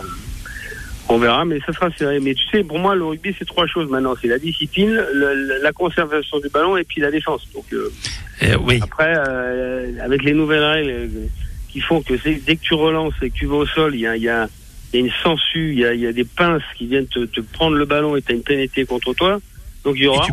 on 1.08 1.18
verra, 1.18 1.44
mais 1.44 1.60
ça 1.64 1.72
sera 1.72 1.90
serré. 1.92 2.18
Mais 2.20 2.34
tu 2.34 2.44
sais, 2.48 2.64
pour 2.64 2.78
moi, 2.78 2.94
le 2.94 3.04
rugby, 3.04 3.34
c'est 3.38 3.44
trois 3.44 3.66
choses 3.66 3.88
maintenant. 3.88 4.14
C'est 4.20 4.28
la 4.28 4.38
discipline, 4.38 4.90
le, 5.12 5.62
la 5.62 5.72
conservation 5.72 6.40
du 6.40 6.48
ballon 6.48 6.76
et 6.76 6.84
puis 6.84 7.00
la 7.00 7.10
défense. 7.10 7.46
Donc, 7.54 7.64
euh, 7.72 7.92
eh 8.42 8.56
oui. 8.56 8.80
après, 8.82 9.14
euh, 9.16 9.92
avec 10.02 10.24
les 10.24 10.32
nouvelles 10.32 10.64
règles 10.64 11.10
qui 11.68 11.80
font 11.80 12.02
que 12.02 12.14
dès 12.24 12.56
que 12.56 12.62
tu 12.62 12.74
relances 12.74 13.14
et 13.22 13.30
que 13.30 13.36
tu 13.36 13.46
vas 13.46 13.56
au 13.56 13.66
sol, 13.66 13.94
il 13.94 14.00
y 14.00 14.06
a, 14.06 14.16
y 14.16 14.28
a 14.28 14.48
il 14.96 15.00
y 15.00 15.02
a 15.02 15.06
une 15.06 15.12
sangsue, 15.22 15.72
il 15.72 15.78
y 15.78 15.84
a, 15.84 15.94
il 15.94 16.00
y 16.00 16.06
a 16.06 16.12
des 16.12 16.24
pinces 16.24 16.62
qui 16.76 16.86
viennent 16.86 17.06
te, 17.06 17.24
te 17.26 17.40
prendre 17.40 17.76
le 17.76 17.84
ballon 17.84 18.16
et 18.16 18.22
tu 18.22 18.32
as 18.32 18.34
une 18.34 18.42
pénétrée 18.42 18.84
contre 18.84 19.12
toi. 19.14 19.38
Donc 19.84 19.96
il 19.96 20.04
y 20.04 20.06
aura, 20.06 20.26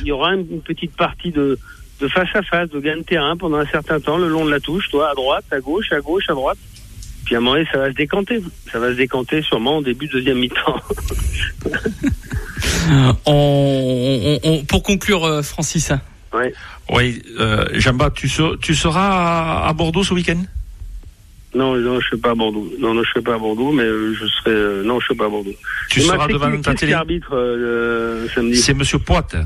il 0.00 0.06
y 0.06 0.12
aura 0.12 0.34
une, 0.34 0.62
petite 0.62 0.96
partie 0.96 1.30
de, 1.30 1.58
de 2.00 2.08
face 2.08 2.28
à 2.34 2.42
face, 2.42 2.70
de 2.70 2.80
gain 2.80 2.96
de 2.96 3.02
terrain 3.02 3.36
pendant 3.36 3.58
un 3.58 3.66
certain 3.66 4.00
temps, 4.00 4.16
le 4.16 4.28
long 4.28 4.44
de 4.44 4.50
la 4.50 4.60
touche, 4.60 4.88
toi, 4.90 5.10
à 5.10 5.14
droite, 5.14 5.44
à 5.50 5.60
gauche, 5.60 5.92
à 5.92 6.00
gauche, 6.00 6.24
à 6.28 6.32
droite. 6.32 6.58
Puis 7.24 7.34
à 7.34 7.38
un 7.38 7.40
moment 7.40 7.56
donné, 7.56 7.66
ça 7.72 7.78
va 7.78 7.90
se 7.90 7.96
décanter. 7.96 8.40
Ça 8.70 8.78
va 8.78 8.90
se 8.90 8.96
décanter 8.96 9.42
sûrement 9.42 9.78
au 9.78 9.82
début 9.82 10.06
de 10.06 10.12
deuxième 10.12 10.38
mi-temps. 10.38 10.80
on, 13.26 14.38
on, 14.42 14.64
pour 14.64 14.82
conclure, 14.82 15.24
euh, 15.24 15.42
Francis. 15.42 15.90
Ouais. 16.32 16.52
Oui, 16.92 17.22
euh, 17.38 17.66
Jamba, 17.74 18.10
tu, 18.10 18.28
ser, 18.28 18.52
tu 18.60 18.74
seras 18.74 19.66
à 19.66 19.72
Bordeaux 19.72 20.04
ce 20.04 20.12
week-end? 20.12 20.42
Non, 21.54 21.76
non, 21.76 21.94
je 21.94 21.96
ne 21.96 22.00
suis 22.00 22.16
pas 22.16 22.30
à 22.30 22.34
Bordeaux. 22.34 22.68
Non, 22.78 22.94
non, 22.94 23.02
je 23.02 23.10
suis 23.10 23.20
pas 23.20 23.34
à 23.34 23.38
Bordeaux, 23.38 23.72
mais 23.72 23.84
euh, 23.84 24.14
je 24.14 24.26
serai. 24.26 24.50
Euh, 24.50 24.82
non, 24.82 24.98
je 25.00 25.06
suis 25.06 25.14
pas 25.14 25.26
à 25.26 25.28
Bordeaux. 25.28 25.54
Tu 25.88 26.00
seras 26.00 26.26
devant 26.26 26.60
ta 26.60 26.74
télé. 26.74 26.92
arbitre 26.92 27.34
euh, 27.34 28.28
samedi 28.34 28.56
C'est 28.56 28.74
Monsieur 28.74 28.98
Poite. 28.98 29.36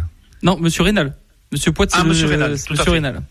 Non, 0.42 0.58
Monsieur 0.58 0.84
Rénal. 0.84 1.14
Monsieur 1.52 1.72
Poite, 1.72 1.90
c'est 1.92 1.98
ah, 2.00 2.04
Monsieur 2.04 2.26
Rénal. 2.26 2.52
Monsieur 2.52 2.90
Rénal. 2.90 3.22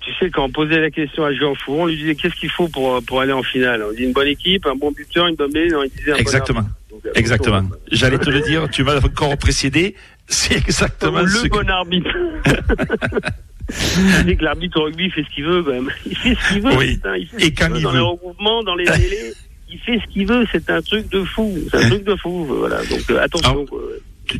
Tu 0.00 0.12
sais, 0.14 0.30
quand 0.30 0.44
on 0.44 0.50
posait 0.50 0.80
la 0.80 0.90
question 0.90 1.24
à 1.24 1.32
Jean 1.32 1.54
Fouron, 1.54 1.82
on 1.82 1.86
lui 1.86 1.96
disait 1.96 2.14
qu'est-ce 2.14 2.36
qu'il 2.36 2.50
faut 2.50 2.68
pour, 2.68 3.02
pour 3.02 3.20
aller 3.20 3.32
en 3.32 3.42
finale? 3.42 3.84
On 3.88 3.92
dit 3.92 4.04
une 4.04 4.12
bonne 4.12 4.28
équipe, 4.28 4.64
un 4.66 4.76
bon 4.76 4.92
buteur, 4.92 5.26
une 5.26 5.34
bonne 5.34 5.52
bête, 5.52 5.72
il 5.72 5.98
disait 5.98 6.12
un 6.12 6.16
Exactement. 6.16 6.62
Bon 6.62 7.00
exactement. 7.14 7.62
J'allais 7.90 8.18
te 8.18 8.30
le 8.30 8.40
dire, 8.40 8.68
tu 8.70 8.84
m'as 8.84 8.98
encore 8.98 9.36
précédé. 9.36 9.94
C'est 10.28 10.56
exactement 10.56 11.20
le 11.20 11.28
ce 11.28 11.48
bon 11.48 11.68
arbitre. 11.68 12.10
que 13.68 14.44
l'arbitre 14.44 14.80
au 14.80 14.84
rugby 14.84 15.10
fait 15.10 15.22
ce 15.22 15.34
qu'il 15.34 15.44
veut 15.44 15.62
même. 15.62 15.90
Il 16.06 16.16
fait 16.16 16.34
ce 16.34 16.52
qu'il 16.52 16.62
veut. 16.62 16.76
Oui. 16.76 17.00
il 17.18 17.26
fait 17.26 17.46
Et 17.46 17.52
quand 17.52 17.74
il 17.74 17.82
dans 17.82 17.92
les 17.92 17.98
regroupements, 17.98 18.62
dans 18.62 18.74
les 18.74 18.84
délais, 18.84 19.32
il 19.70 19.78
fait 19.78 19.98
ce 19.98 20.12
qu'il 20.12 20.26
veut. 20.26 20.46
C'est 20.52 20.70
un 20.70 20.82
truc 20.82 21.10
de 21.10 21.24
fou. 21.24 21.52
C'est 21.70 21.84
un 21.84 21.88
truc 21.88 22.04
de 22.04 22.16
fou. 22.16 22.44
Voilà. 22.44 22.78
Donc 22.84 23.10
euh, 23.10 23.22
attention. 23.22 23.66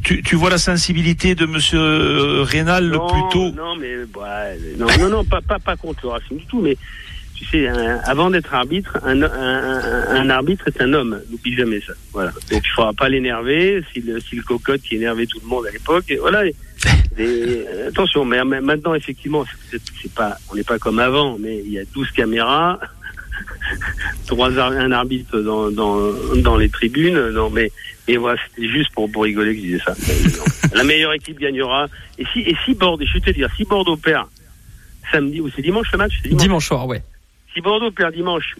Tu, 0.02 0.20
tu, 0.20 0.34
vois 0.34 0.50
la 0.50 0.58
sensibilité 0.58 1.36
de 1.36 1.46
Monsieur 1.46 1.78
euh, 1.78 2.42
Rénal 2.42 2.88
le 2.88 2.98
plus 2.98 3.22
tôt 3.30 3.52
Non, 3.52 3.76
mais 3.76 3.98
ouais, 3.98 4.58
non, 4.78 4.86
non, 4.98 5.08
non, 5.08 5.24
pas, 5.24 5.40
pas, 5.40 5.60
pas 5.60 5.76
contre 5.76 6.00
le 6.06 6.08
Racing 6.08 6.38
du 6.38 6.46
tout. 6.46 6.60
Mais 6.60 6.76
tu 7.36 7.44
sais, 7.44 7.68
avant 7.68 8.30
d'être 8.30 8.52
arbitre, 8.54 8.98
un, 9.04 9.22
un, 9.22 10.08
un, 10.08 10.30
arbitre 10.30 10.68
est 10.68 10.80
un 10.80 10.92
homme. 10.94 11.20
N'oublie 11.30 11.54
jamais 11.54 11.80
ça. 11.80 11.92
Voilà. 12.12 12.30
Donc 12.50 12.62
il 12.64 12.70
faudra 12.74 12.92
pas 12.94 13.08
l'énerver. 13.08 13.82
Si 13.92 14.00
le, 14.00 14.20
si 14.20 14.36
le 14.36 14.42
cocotte 14.42 14.80
qui 14.80 14.96
énervait 14.96 15.26
tout 15.26 15.38
le 15.42 15.48
monde 15.48 15.66
à 15.66 15.70
l'époque, 15.70 16.12
voilà. 16.20 16.42
Euh, 17.18 17.88
attention, 17.88 18.26
mais 18.26 18.44
maintenant, 18.44 18.94
effectivement, 18.94 19.46
c'est 19.70 20.12
pas, 20.12 20.36
on 20.50 20.54
n'est 20.54 20.64
pas 20.64 20.78
comme 20.78 20.98
avant, 20.98 21.38
mais 21.38 21.62
il 21.64 21.72
y 21.72 21.78
a 21.78 21.84
12 21.94 22.10
caméras, 22.10 22.78
trois 24.26 24.58
un 24.60 24.92
arbitre 24.92 25.40
dans, 25.40 25.70
dans, 25.70 26.12
dans 26.36 26.56
les 26.58 26.68
tribunes, 26.68 27.30
non, 27.30 27.48
mais, 27.48 27.72
et 28.06 28.18
voilà, 28.18 28.38
c'était 28.50 28.68
juste 28.68 28.92
pour, 28.92 29.10
pour 29.10 29.22
rigoler 29.22 29.54
que 29.54 29.60
je 29.62 29.66
disais 29.66 29.82
ça. 29.82 29.94
La 30.74 30.84
meilleure 30.84 31.14
équipe 31.14 31.38
gagnera. 31.38 31.86
Et 32.18 32.26
si, 32.34 32.40
et 32.40 32.54
si 32.66 32.74
Bordeaux, 32.74 33.06
je 33.06 33.14
vais 33.14 33.20
te 33.20 33.30
dire, 33.30 33.48
si 33.56 33.64
Bordeaux 33.64 33.96
perd 33.96 34.26
samedi, 35.10 35.40
ou 35.40 35.48
c'est 35.48 35.62
dimanche 35.62 35.90
le 35.92 35.98
match? 35.98 36.20
Dimanche. 36.22 36.42
dimanche 36.42 36.66
soir, 36.66 36.86
ouais. 36.86 37.02
Si 37.56 37.62
Bordeaux 37.62 37.90
perd 37.90 38.14
dimanche, 38.14 38.54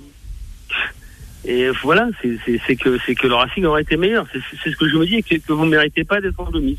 et 1.44 1.68
voilà, 1.82 2.08
c'est 2.22 2.76
que, 2.76 2.98
c'est 3.04 3.14
que 3.14 3.26
le 3.26 3.34
Racing 3.34 3.64
aurait 3.66 3.82
été 3.82 3.96
meilleur. 3.96 4.26
C'est 4.32 4.70
ce 4.70 4.76
que 4.76 4.88
je 4.88 4.96
me 4.96 5.06
dis, 5.06 5.22
que, 5.22 5.36
que 5.36 5.52
vous 5.52 5.66
ne 5.66 5.70
méritez 5.70 6.02
pas 6.02 6.20
d'être 6.20 6.40
en 6.40 6.50
demi. 6.50 6.78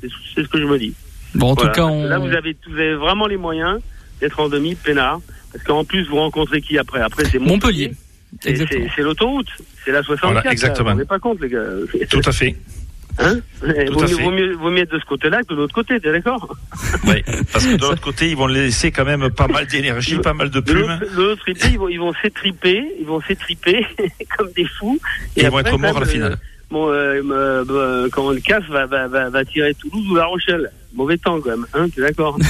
C'est 0.00 0.42
ce 0.42 0.48
que 0.48 0.60
je 0.60 0.66
me 0.66 0.78
dis. 0.78 0.94
Bon, 1.34 1.52
en 1.52 1.56
tout 1.56 1.68
cas, 1.70 1.84
on... 1.84 2.04
là, 2.04 2.18
vous 2.18 2.32
avez, 2.32 2.54
vous 2.68 2.74
avez 2.74 2.94
vraiment 2.94 3.26
les 3.26 3.38
moyens 3.38 3.80
d'être 4.20 4.38
en 4.38 4.48
demi, 4.48 4.74
peinard. 4.74 5.20
Parce 5.52 5.64
qu'en 5.64 5.84
plus, 5.84 6.06
vous 6.08 6.16
rencontrez 6.16 6.60
qui 6.60 6.78
après? 6.78 7.00
Après, 7.00 7.24
c'est 7.24 7.38
Montpellier. 7.38 7.92
C'est 8.40 8.98
l'autoroute. 8.98 9.48
C'est 9.84 9.92
la 9.92 10.02
64. 10.02 10.32
Voilà, 10.32 10.52
exactement. 10.52 10.94
Vous 10.94 11.06
pas 11.06 11.18
compte, 11.18 11.40
les 11.40 11.48
gars. 11.48 11.64
Tout 12.10 12.20
à 12.24 12.32
fait. 12.32 12.54
Hein 13.18 13.40
vaut, 13.62 14.02
mieux, 14.02 14.16
vaut, 14.16 14.30
mieux, 14.30 14.56
vaut 14.56 14.70
mieux 14.70 14.82
être 14.82 14.92
de 14.92 14.98
ce 14.98 15.04
côté-là 15.04 15.42
que 15.42 15.54
de 15.54 15.58
l'autre 15.58 15.74
côté, 15.74 16.00
t'es 16.00 16.10
d'accord 16.10 16.56
Oui, 17.06 17.22
parce 17.52 17.64
que 17.64 17.76
de 17.76 17.82
l'autre 17.82 18.00
côté, 18.00 18.28
ils 18.28 18.36
vont 18.36 18.46
laisser 18.46 18.90
quand 18.90 19.04
même 19.04 19.30
pas 19.30 19.46
mal 19.46 19.66
d'énergie, 19.66 20.18
pas 20.18 20.34
mal 20.34 20.50
de 20.50 20.60
plumes. 20.60 20.98
De 21.16 21.22
l'autre 21.22 21.44
côté, 21.44 21.68
ils 21.70 21.78
vont, 21.78 21.88
ils 21.88 22.00
vont 22.00 22.12
s'étriper, 22.22 22.84
ils 22.98 23.06
vont 23.06 23.20
s'étriper 23.20 23.86
comme 24.36 24.50
des 24.56 24.66
fous. 24.66 24.98
Et, 25.36 25.42
ils 25.42 25.50
vont 25.50 25.60
être 25.60 25.78
morts 25.78 25.96
à 25.96 26.00
la 26.00 26.06
finale. 26.06 26.38
Bon, 26.70 26.88
euh, 26.88 27.22
euh, 27.30 27.64
euh, 27.70 28.08
comment 28.10 28.30
le 28.30 28.40
CAF 28.40 28.66
va, 28.68 28.86
va, 28.86 29.06
va, 29.06 29.30
va 29.30 29.44
tirer 29.44 29.74
Toulouse 29.74 30.08
ou 30.10 30.16
La 30.16 30.24
Rochelle? 30.24 30.72
Mauvais 30.94 31.18
temps 31.18 31.40
quand 31.40 31.50
même, 31.50 31.66
hein, 31.74 31.86
tu 31.92 32.00
es 32.00 32.06
d'accord 32.06 32.36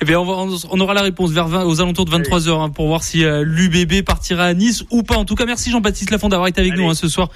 eh 0.00 0.04
bien, 0.04 0.20
on, 0.20 0.56
on, 0.70 0.80
aura 0.80 0.94
la 0.94 1.02
réponse 1.02 1.32
vers 1.32 1.48
20, 1.48 1.64
aux 1.64 1.80
alentours 1.80 2.04
de 2.04 2.10
23 2.10 2.38
h 2.38 2.50
hein, 2.50 2.70
pour 2.70 2.86
voir 2.86 3.02
si 3.02 3.24
euh, 3.24 3.42
l'UBB 3.44 4.04
partira 4.04 4.44
à 4.44 4.54
Nice 4.54 4.84
ou 4.90 5.02
pas. 5.02 5.16
En 5.16 5.24
tout 5.24 5.34
cas, 5.34 5.44
merci 5.44 5.72
Jean-Baptiste 5.72 6.12
Lafond 6.12 6.28
d'avoir 6.28 6.48
été 6.48 6.60
avec 6.60 6.76
nous 6.76 6.88
hein, 6.88 6.94
ce 6.94 7.08
soir. 7.08 7.30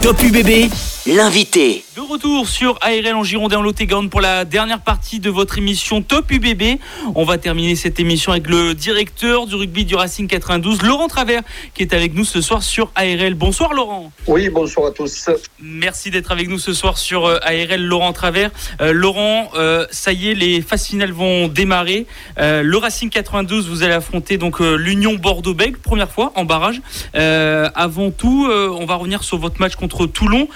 Top 0.00 0.22
UBB, 0.22 0.70
l'invité. 1.06 1.84
De 1.96 2.00
retour 2.00 2.48
sur 2.48 2.78
ARL 2.80 3.16
en 3.16 3.24
Girondin 3.24 3.58
en 3.58 3.62
lot 3.62 3.74
pour 4.08 4.20
la 4.20 4.44
dernière 4.44 4.80
partie 4.80 5.18
de 5.18 5.30
votre 5.30 5.58
émission 5.58 6.00
Top 6.00 6.30
UBB. 6.30 6.78
On 7.16 7.24
va 7.24 7.38
terminer 7.38 7.74
cette 7.74 7.98
émission 7.98 8.30
avec 8.30 8.48
le 8.48 8.74
directeur 8.74 9.46
du 9.46 9.56
rugby 9.56 9.84
du 9.84 9.96
Racing 9.96 10.28
92, 10.28 10.82
Laurent 10.82 11.08
Travers, 11.08 11.42
qui 11.74 11.82
est 11.82 11.92
avec 11.92 12.14
nous 12.14 12.24
ce 12.24 12.40
soir 12.40 12.62
sur 12.62 12.92
ARL. 12.94 13.34
Bonsoir 13.34 13.74
Laurent. 13.74 14.12
Oui, 14.28 14.48
bonsoir 14.48 14.86
à 14.86 14.90
tous. 14.92 15.28
Merci 15.60 16.12
d'être 16.12 16.30
avec 16.30 16.48
nous 16.48 16.58
ce 16.58 16.72
soir 16.72 16.98
sur 16.98 17.26
euh, 17.26 17.38
ARL, 17.42 17.82
Laurent 17.82 18.12
Travers. 18.12 18.50
Euh, 18.80 18.92
Laurent, 18.92 19.50
euh, 19.54 19.86
ça 19.90 20.12
y 20.12 20.28
est, 20.30 20.34
les 20.34 20.62
phases 20.62 20.86
finales 20.86 21.12
vont 21.12 21.48
démarrer. 21.48 22.06
Euh, 22.38 22.62
le 22.62 22.76
Racing 22.76 23.10
92, 23.10 23.68
vous 23.68 23.82
allez 23.82 23.94
affronter 23.94 24.38
donc 24.38 24.60
l'Union 24.60 25.14
Bordeaux-Bègles, 25.14 25.78
première 25.78 26.12
fois 26.12 26.32
en 26.36 26.44
barrage. 26.44 26.80
avant 27.14 28.12
tout, 28.12 28.48
on 28.48 28.86
va 28.86 28.94
revenir 28.94 29.24
sur 29.24 29.38
votre 29.38 29.60
match 29.60 29.74
contre 29.74 29.87
Toulon. 29.88 30.48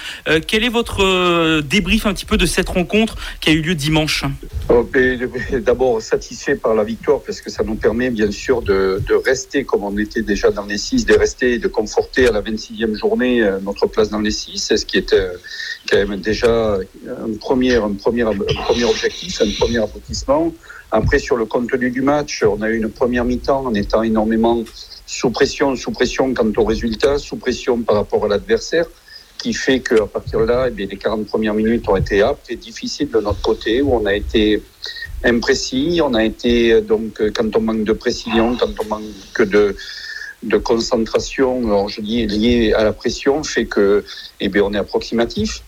quel 0.46 0.64
est 0.64 0.68
votre 0.68 1.02
euh, 1.02 1.62
débrief 1.62 2.06
un 2.06 2.12
petit 2.12 2.24
peu 2.24 2.36
de 2.36 2.46
cette 2.46 2.68
rencontre 2.68 3.16
qui 3.40 3.50
a 3.50 3.52
eu 3.52 3.62
lieu 3.62 3.74
dimanche? 3.74 4.24
Oh, 4.68 4.86
d'abord 5.60 6.00
satisfait 6.00 6.56
par 6.56 6.74
la 6.74 6.84
victoire 6.84 7.20
parce 7.20 7.40
que 7.40 7.50
ça 7.50 7.62
nous 7.64 7.74
permet 7.74 8.10
bien 8.10 8.30
sûr 8.30 8.62
de, 8.62 9.02
rester 9.24 9.64
comme 9.64 9.84
on 9.84 9.96
était 9.98 10.22
déjà 10.22 10.50
dans 10.50 10.66
les 10.66 10.78
six, 10.78 11.04
de 11.04 11.14
rester 11.14 11.54
et 11.54 11.58
de 11.58 11.68
conforter 11.68 12.28
à 12.28 12.32
la 12.32 12.42
26e 12.42 12.94
journée 12.98 13.42
euh, 13.42 13.58
notre 13.60 13.86
place 13.86 14.10
dans 14.10 14.20
les 14.20 14.30
six, 14.30 14.72
ce 14.74 14.84
qui 14.84 14.98
était 14.98 15.28
quand 15.90 15.96
même 15.96 16.20
déjà 16.20 16.76
un 16.76 17.36
premier, 17.38 17.76
un 17.76 17.92
premier, 17.92 18.22
un 18.22 18.34
premier 18.64 18.84
objectif, 18.84 19.40
un 19.42 19.50
premier 19.58 19.78
aboutissement. 19.78 20.52
Après, 20.90 21.18
sur 21.18 21.36
le 21.36 21.46
contenu 21.46 21.90
du 21.90 22.02
match, 22.02 22.42
on 22.42 22.60
a 22.62 22.68
eu 22.68 22.76
une 22.76 22.90
première 22.90 23.24
mi-temps 23.24 23.64
en 23.66 23.74
étant 23.74 24.02
énormément 24.02 24.62
sous 25.06 25.30
pression, 25.30 25.74
sous 25.76 25.90
pression 25.90 26.32
quant 26.34 26.52
au 26.56 26.64
résultat, 26.64 27.18
sous 27.18 27.36
pression 27.36 27.82
par 27.82 27.96
rapport 27.96 28.24
à 28.24 28.28
l'adversaire, 28.28 28.86
qui 29.43 29.53
fait 29.53 29.80
qu'à 29.80 30.07
partir 30.07 30.38
de 30.40 30.45
là, 30.45 30.66
eh 30.68 30.70
bien, 30.70 30.86
les 30.88 30.97
40 30.97 31.26
premières 31.26 31.55
minutes 31.55 31.88
ont 31.88 31.97
été 31.97 32.22
aptes 32.22 32.49
et 32.49 32.55
difficiles 32.55 33.11
de 33.11 33.18
notre 33.18 33.43
côté, 33.43 33.82
où 33.82 33.93
on 33.93 34.07
a 34.07 34.14
été 34.14 34.62
imprécis, 35.24 36.01
on 36.01 36.14
a 36.14 36.22
été, 36.22 36.80
donc, 36.80 37.20
quand 37.34 37.57
on 37.57 37.61
manque 37.61 37.82
de 37.82 37.93
précision, 37.93 38.57
quand 38.57 38.72
on 38.82 38.84
manque 38.84 39.43
de, 39.43 39.74
de 40.45 40.57
concentration, 40.59 41.66
alors 41.66 41.88
je 41.88 42.01
dis 42.01 42.24
lié 42.24 42.72
à 42.72 42.84
la 42.84 42.93
pression, 42.93 43.43
fait 43.43 43.66
que, 43.66 44.05
eh 44.38 44.49
bien, 44.49 44.62
on 44.62 44.72
est 44.74 44.78
approximatif. 44.78 45.62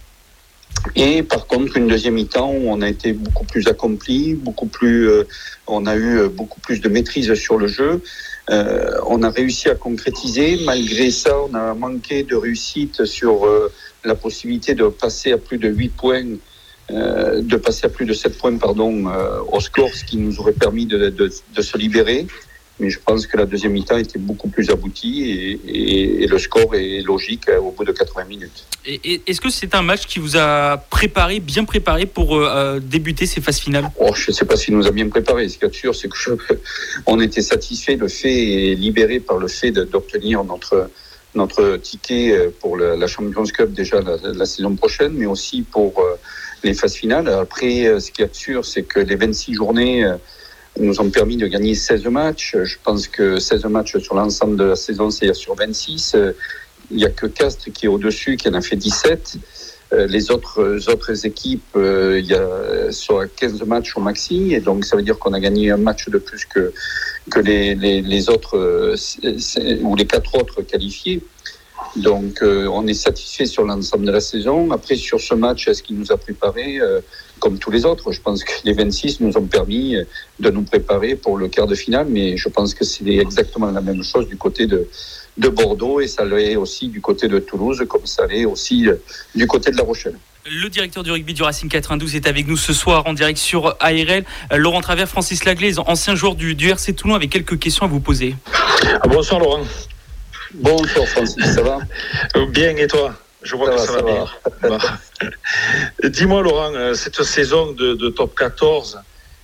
Et 0.95 1.25
par 1.25 1.47
contre, 1.47 1.77
une 1.77 1.89
deuxième 1.89 2.15
mi-temps 2.15 2.53
où 2.53 2.69
on 2.69 2.81
a 2.81 2.89
été 2.89 3.13
beaucoup 3.13 3.45
plus 3.45 3.67
accompli, 3.67 4.35
beaucoup 4.35 4.67
plus, 4.67 5.09
euh, 5.09 5.25
on 5.67 5.87
a 5.87 5.97
eu 5.97 6.29
beaucoup 6.29 6.61
plus 6.61 6.81
de 6.81 6.89
maîtrise 6.89 7.35
sur 7.35 7.59
le 7.59 7.67
jeu. 7.67 8.03
Euh, 8.51 8.99
on 9.07 9.23
a 9.23 9.31
réussi 9.31 9.69
à 9.69 9.75
concrétiser. 9.75 10.59
Malgré 10.65 11.11
ça, 11.11 11.37
on 11.51 11.55
a 11.55 11.75
manqué 11.75 12.23
de 12.23 12.37
réussite 12.37 13.05
sur 13.05 13.47
euh, 13.47 13.73
la 14.05 14.15
possibilité 14.15 14.75
de 14.75 14.87
passer 14.89 15.33
à 15.33 15.39
plus 15.39 15.59
de 15.59 15.69
8 15.69 15.89
points, 15.91 16.25
de 16.91 17.57
passer 17.57 17.87
à 17.87 17.89
plus 17.89 18.05
de 18.05 18.13
7 18.13 18.37
points 18.37 18.59
pardon, 18.59 19.07
au 19.51 19.59
score, 19.61 19.89
ce 19.95 20.05
qui 20.05 20.19
nous 20.19 20.39
aurait 20.41 20.53
permis 20.53 20.85
de 20.85 21.31
se 21.31 21.79
libérer. 21.79 22.27
Mais 22.81 22.91
je 22.91 22.99
pense 22.99 23.27
que 23.27 23.37
la 23.37 23.47
deuxième 23.47 23.73
mi-temps 23.73 23.99
était 23.99 24.19
beaucoup 24.19 24.49
plus 24.49 24.69
aboutie 24.71 25.31
et, 25.31 26.23
et, 26.23 26.27
le 26.27 26.39
score 26.39 26.75
est 26.75 27.03
logique 27.03 27.49
au 27.61 27.71
bout 27.71 27.85
de 27.85 27.93
80 27.93 28.25
minutes. 28.25 28.65
Est-ce 28.85 29.41
que 29.41 29.49
c'est 29.49 29.75
un 29.77 29.83
match 29.83 30.07
qui 30.07 30.19
vous 30.19 30.37
a 30.37 30.77
préparé, 30.91 31.39
bien 31.39 31.65
préparé 31.65 32.07
pour 32.07 32.37
euh, 32.37 32.49
euh, 32.49 32.81
débuter 32.81 33.27
ces 33.27 33.41
phases 33.41 33.61
finales? 33.61 33.89
Oh, 33.99 34.13
Je 34.15 34.31
ne 34.31 34.35
sais 34.35 34.45
pas 34.45 34.57
s'il 34.57 34.77
nous 34.77 34.87
a 34.87 34.91
bien 34.91 35.09
préparé. 35.09 35.49
Ce 35.49 35.57
qui 35.57 35.65
est 35.65 35.75
sûr, 35.75 35.95
c'est 35.95 36.09
qu'on 36.09 37.21
était 37.21 37.43
satisfait, 37.43 37.95
le 37.95 38.09
fait 38.09 38.35
et 38.35 38.75
libéré 38.75 39.21
par 39.21 39.39
le 39.39 39.47
fait 39.47 39.71
d'obtenir 39.71 40.43
notre, 40.43 40.91
notre 41.35 41.77
ticket 41.77 42.51
pour 42.61 42.77
la 42.77 43.07
Champions 43.07 43.45
Cup 43.45 43.73
déjà 43.73 44.01
la, 44.01 44.47
saison 44.47 44.75
prochaine, 44.75 45.13
mais 45.15 45.27
aussi 45.27 45.63
pour 45.63 45.99
euh, 46.01 46.17
les 46.65 46.75
phases 46.75 46.95
finales. 46.95 47.29
Après, 47.29 48.01
ce 48.01 48.11
qui 48.11 48.23
est 48.23 48.35
sûr, 48.35 48.65
c'est 48.65 48.83
que 48.83 48.99
les 48.99 49.17
26 49.17 49.55
journées 49.55 50.05
nous 50.79 51.01
ont 51.01 51.11
permis 51.11 51.37
de 51.37 51.47
gagner 51.47 51.75
16 51.75 52.07
matchs. 52.07 52.57
Je 52.63 52.77
pense 52.83 53.09
que 53.09 53.39
16 53.39 53.65
matchs 53.67 53.99
sur 53.99 54.15
l'ensemble 54.15 54.57
de 54.57 54.65
la 54.65 54.77
saison, 54.77 55.11
c'est 55.11 55.33
sur 55.35 55.55
26. 55.55 56.17
Il 56.91 56.97
n'y 56.97 57.05
a 57.05 57.11
que 57.11 57.27
Castres 57.27 57.73
qui 57.73 57.87
est 57.87 57.89
au-dessus, 57.89 58.37
qui 58.37 58.49
en 58.49 58.55
a 58.55 58.61
fait 58.61 58.77
17. 58.77 59.39
Euh, 59.93 60.07
les 60.07 60.31
autres, 60.31 60.91
autres 60.91 61.27
équipes, 61.27 61.77
euh, 61.77 62.19
il 62.19 62.27
y 62.27 62.35
a 62.35 62.91
sur 62.91 63.23
15 63.37 63.63
matchs 63.65 63.97
au 63.97 64.01
maxi, 64.01 64.55
et 64.55 64.61
donc 64.61 64.85
ça 64.85 64.97
veut 64.97 65.03
dire 65.03 65.19
qu'on 65.19 65.33
a 65.33 65.41
gagné 65.41 65.71
un 65.71 65.77
match 65.77 66.09
de 66.09 66.19
plus 66.19 66.47
que, 66.47 66.73
que 67.31 67.41
les, 67.41 67.75
les, 67.75 68.01
les 68.01 68.29
autres, 68.29 68.57
euh, 68.57 68.97
ou 69.83 69.95
les 69.95 70.07
quatre 70.07 70.35
autres 70.37 70.63
qualifiés. 70.63 71.23
Donc, 71.97 72.43
euh, 72.43 72.67
on 72.67 72.87
est 72.87 72.95
satisfait 72.95 73.47
sur 73.47 73.65
l'ensemble 73.65 74.07
de 74.07 74.11
la 74.11 74.21
saison. 74.21 74.71
Après, 74.73 74.97
sur 74.97 75.21
ce 75.21 75.35
match, 75.35 75.69
est-ce 75.69 75.83
qu'il 75.83 75.97
nous 75.97 76.11
a 76.11 76.17
préparé 76.17 76.79
euh, 76.81 77.01
comme 77.39 77.59
tous 77.59 77.71
les 77.71 77.85
autres? 77.85 78.11
Je 78.11 78.21
pense 78.21 78.43
que 78.43 78.51
les 78.65 78.73
26 78.73 79.21
nous 79.21 79.37
ont 79.37 79.47
permis 79.47 79.95
euh, 79.95 80.05
de 80.41 80.51
nous 80.51 80.63
préparer 80.63 81.15
pour 81.15 81.39
le 81.39 81.49
quart 81.49 81.69
de 81.69 81.75
finale, 81.75 82.07
mais 82.09 82.37
je 82.37 82.49
pense 82.49 82.75
que 82.75 82.85
c'est 82.85 83.07
exactement 83.07 83.71
la 83.71 83.81
même 83.81 84.03
chose 84.03 84.27
du 84.27 84.37
côté 84.37 84.67
de, 84.67 84.89
de 85.39 85.49
Bordeaux 85.49 86.01
et 86.01 86.09
ça 86.09 86.25
l'est 86.25 86.57
aussi 86.57 86.89
du 86.89 87.01
côté 87.01 87.29
de 87.29 87.39
Toulouse, 87.39 87.85
comme 87.89 88.07
ça 88.07 88.27
l'est 88.27 88.45
aussi 88.45 88.89
du 89.35 89.47
côté 89.47 89.71
de 89.71 89.77
La 89.77 89.85
Rochelle. 89.85 90.19
Le 90.47 90.69
directeur 90.69 91.03
du 91.03 91.11
rugby 91.11 91.33
du 91.33 91.43
Racing 91.43 91.71
92 91.71 92.17
est 92.17 92.27
avec 92.27 92.47
nous 92.47 92.59
ce 92.59 92.75
soir 92.75 93.07
en 93.07 93.15
direct 93.15 93.39
sur 93.39 93.77
ARL. 93.81 94.25
Laurent 94.55 94.83
Travers, 94.83 95.09
Francis 95.09 95.45
Laglaise, 95.47 95.79
ancien 95.87 96.15
joueur 96.15 96.35
du, 96.35 96.55
du 96.55 96.69
RC 96.69 96.93
Toulon, 96.93 97.15
avec 97.15 97.31
quelques 97.31 97.59
questions 97.59 97.87
à 97.87 97.89
vous 97.89 98.01
poser. 98.01 98.35
Ah, 99.01 99.09
bonsoir 99.09 99.41
Laurent. 99.41 99.63
Bonjour 100.55 101.09
Francis, 101.09 101.45
ça 101.53 101.63
va? 101.63 101.79
Bien 102.51 102.77
et 102.77 102.87
toi? 102.87 103.13
Je 103.43 103.57
vois 103.57 103.71
que 103.71 103.79
ça, 103.79 104.01
va, 104.01 104.03
bien. 104.63 104.79
Dis-moi 106.09 106.43
Laurent, 106.43 106.73
euh, 106.75 106.95
cette 106.95 107.21
saison 107.25 107.73
de, 107.73 108.09
top 108.11 108.37
14 108.37 109.01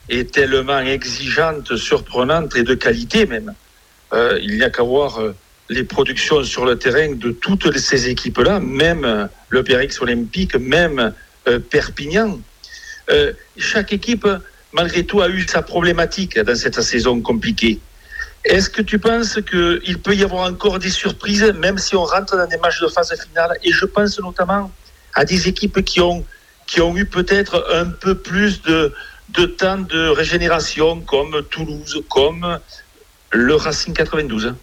est 0.08 0.32
tellement 0.32 0.78
exigeante, 0.78 1.76
surprenante 1.76 2.54
et 2.54 2.62
de 2.62 2.74
qualité 2.74 3.26
même. 3.26 3.54
Euh, 4.12 4.38
il 4.40 4.54
n'y 4.54 4.62
a 4.62 4.70
qu'à 4.70 4.84
voir 4.84 5.20
euh, 5.20 5.34
les 5.68 5.82
productions 5.82 6.44
sur 6.44 6.64
le 6.64 6.78
terrain 6.78 7.12
de 7.12 7.32
toutes 7.32 7.76
ces 7.76 8.08
équipes-là, 8.08 8.60
même 8.60 9.28
le 9.48 9.64
PRX 9.64 10.00
Olympique, 10.00 10.54
même 10.54 11.12
Perpignan. 11.70 12.38
chaque 13.56 13.92
équipe, 13.92 14.28
malgré 14.72 15.04
tout, 15.04 15.20
a 15.20 15.28
eu 15.28 15.44
sa 15.46 15.62
problématique 15.62 16.38
dans 16.38 16.54
cette 16.54 16.80
saison 16.80 17.20
compliquée. 17.20 17.80
Est-ce 18.44 18.70
que 18.70 18.80
tu 18.80 18.98
penses 18.98 19.38
qu'il 19.50 19.98
peut 20.02 20.14
y 20.14 20.24
avoir 20.24 20.50
encore 20.50 20.78
des 20.78 20.90
surprises, 20.90 21.44
même 21.58 21.76
si 21.76 21.94
on 21.94 22.04
rentre 22.04 22.36
dans 22.36 22.46
des 22.46 22.56
matchs 22.56 22.80
de 22.80 22.88
phase 22.88 23.14
finale? 23.28 23.56
Et 23.62 23.70
je 23.70 23.84
pense 23.84 24.18
notamment 24.18 24.70
à 25.14 25.24
des 25.24 25.48
équipes 25.48 25.84
qui 25.84 26.00
ont, 26.00 26.24
qui 26.66 26.80
ont 26.80 26.96
eu 26.96 27.04
peut-être 27.04 27.66
un 27.72 27.86
peu 27.86 28.14
plus 28.14 28.62
de, 28.62 28.94
de 29.30 29.44
temps 29.44 29.78
de 29.78 30.08
régénération, 30.08 31.00
comme 31.00 31.42
Toulouse, 31.50 32.02
comme 32.08 32.58
le 33.30 33.54
Racing 33.56 33.92
92. 33.92 34.54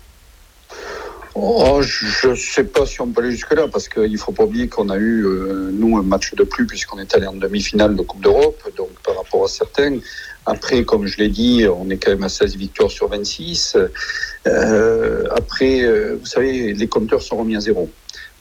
Oh, 1.39 1.81
je 1.83 2.29
ne 2.29 2.35
sais 2.35 2.63
pas 2.63 2.87
si 2.87 2.99
on 2.99 3.11
peut 3.11 3.21
aller 3.21 3.31
jusque-là, 3.31 3.67
parce 3.67 3.87
qu'il 3.87 4.11
ne 4.11 4.17
faut 4.17 4.31
pas 4.31 4.43
oublier 4.43 4.67
qu'on 4.67 4.89
a 4.89 4.97
eu, 4.97 5.23
euh, 5.23 5.69
nous, 5.71 5.95
un 5.97 6.01
match 6.01 6.33
de 6.33 6.43
plus, 6.43 6.65
puisqu'on 6.65 6.97
est 6.97 7.13
allé 7.13 7.27
en 7.27 7.33
demi-finale 7.33 7.95
de 7.95 8.01
Coupe 8.01 8.21
d'Europe. 8.21 8.59
Donc, 8.75 8.89
par 9.05 9.17
rapport 9.17 9.45
à 9.45 9.47
certains, 9.47 9.99
après, 10.47 10.85
comme 10.85 11.05
je 11.07 11.17
l'ai 11.17 11.27
dit, 11.27 11.65
on 11.67 11.89
est 11.89 11.97
quand 11.97 12.11
même 12.11 12.23
à 12.23 12.29
16 12.29 12.55
victoires 12.55 12.89
sur 12.89 13.09
26. 13.09 13.77
Euh, 14.47 15.25
après, 15.35 15.81
euh, 15.81 16.15
vous 16.17 16.25
savez, 16.25 16.73
les 16.73 16.87
compteurs 16.87 17.21
sont 17.21 17.35
remis 17.35 17.57
à 17.57 17.59
zéro. 17.59 17.89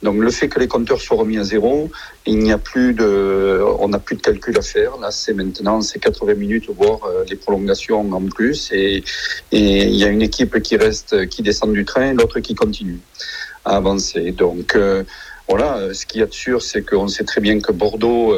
Donc 0.05 0.21
le 0.21 0.31
fait 0.31 0.49
que 0.49 0.61
les 0.61 0.69
compteurs 0.69 1.01
soient 1.01 1.17
remis 1.17 1.37
à 1.39 1.43
zéro, 1.43 1.91
il 2.25 2.39
n'y 2.39 2.53
a 2.53 2.59
plus 2.59 2.95
de, 2.95 3.61
on 3.81 3.89
n'a 3.89 3.99
plus 3.99 4.15
de 4.15 4.21
calcul 4.21 4.57
à 4.57 4.63
faire. 4.63 4.99
Là, 4.99 5.11
c'est 5.11 5.33
maintenant, 5.33 5.81
c'est 5.81 5.99
80 5.99 6.35
minutes, 6.35 6.67
voire 6.69 7.01
euh, 7.07 7.25
les 7.29 7.35
prolongations 7.35 8.01
en 8.13 8.23
plus. 8.27 8.71
Et, 8.73 9.03
et 9.51 9.83
il 9.83 9.97
y 9.97 10.05
a 10.05 10.09
une 10.09 10.23
équipe 10.23 10.63
qui 10.63 10.77
reste, 10.77 11.27
qui 11.27 11.43
descend 11.43 11.73
du 11.73 11.85
train, 11.85 12.13
l'autre 12.13 12.39
qui 12.39 12.55
continue 12.55 13.01
à 13.65 13.79
avancer. 13.79 14.31
Donc 14.31 14.79
voilà, 15.49 15.93
ce 15.93 16.07
qu'il 16.07 16.21
y 16.21 16.23
a 16.23 16.27
de 16.27 16.33
sûr, 16.33 16.63
c'est 16.63 16.83
qu'on 16.83 17.09
sait 17.09 17.25
très 17.25 17.41
bien 17.41 17.59
que 17.59 17.73
Bordeaux 17.73 18.37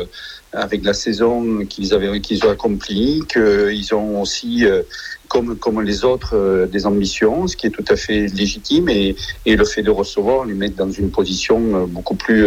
avec 0.53 0.85
la 0.85 0.95
saison 0.95 1.65
qu'ils 1.67 1.93
avaient 1.95 2.21
qu'ils 2.21 2.45
ont 2.47 2.51
accomplie, 2.51 3.23
qu'ils 3.29 3.95
ont 3.95 4.23
aussi, 4.23 4.65
euh, 4.65 4.83
comme, 5.29 5.57
comme 5.57 5.83
les 5.83 6.05
autres, 6.05 6.35
euh, 6.35 6.67
des 6.67 6.87
ambitions, 6.87 7.47
ce 7.47 7.57
qui 7.57 7.67
est 7.67 7.71
tout 7.71 7.85
à 7.89 7.97
fait 7.97 8.29
légitime, 8.29 8.89
et, 8.89 9.15
le 9.47 9.65
fait 9.65 9.83
de 9.83 9.91
recevoir 9.91 10.47
les 10.47 10.55
mettre 10.55 10.77
dans 10.77 10.91
une 10.91 11.11
position 11.11 11.59
euh, 11.77 11.87
beaucoup 11.87 12.15
plus 12.15 12.47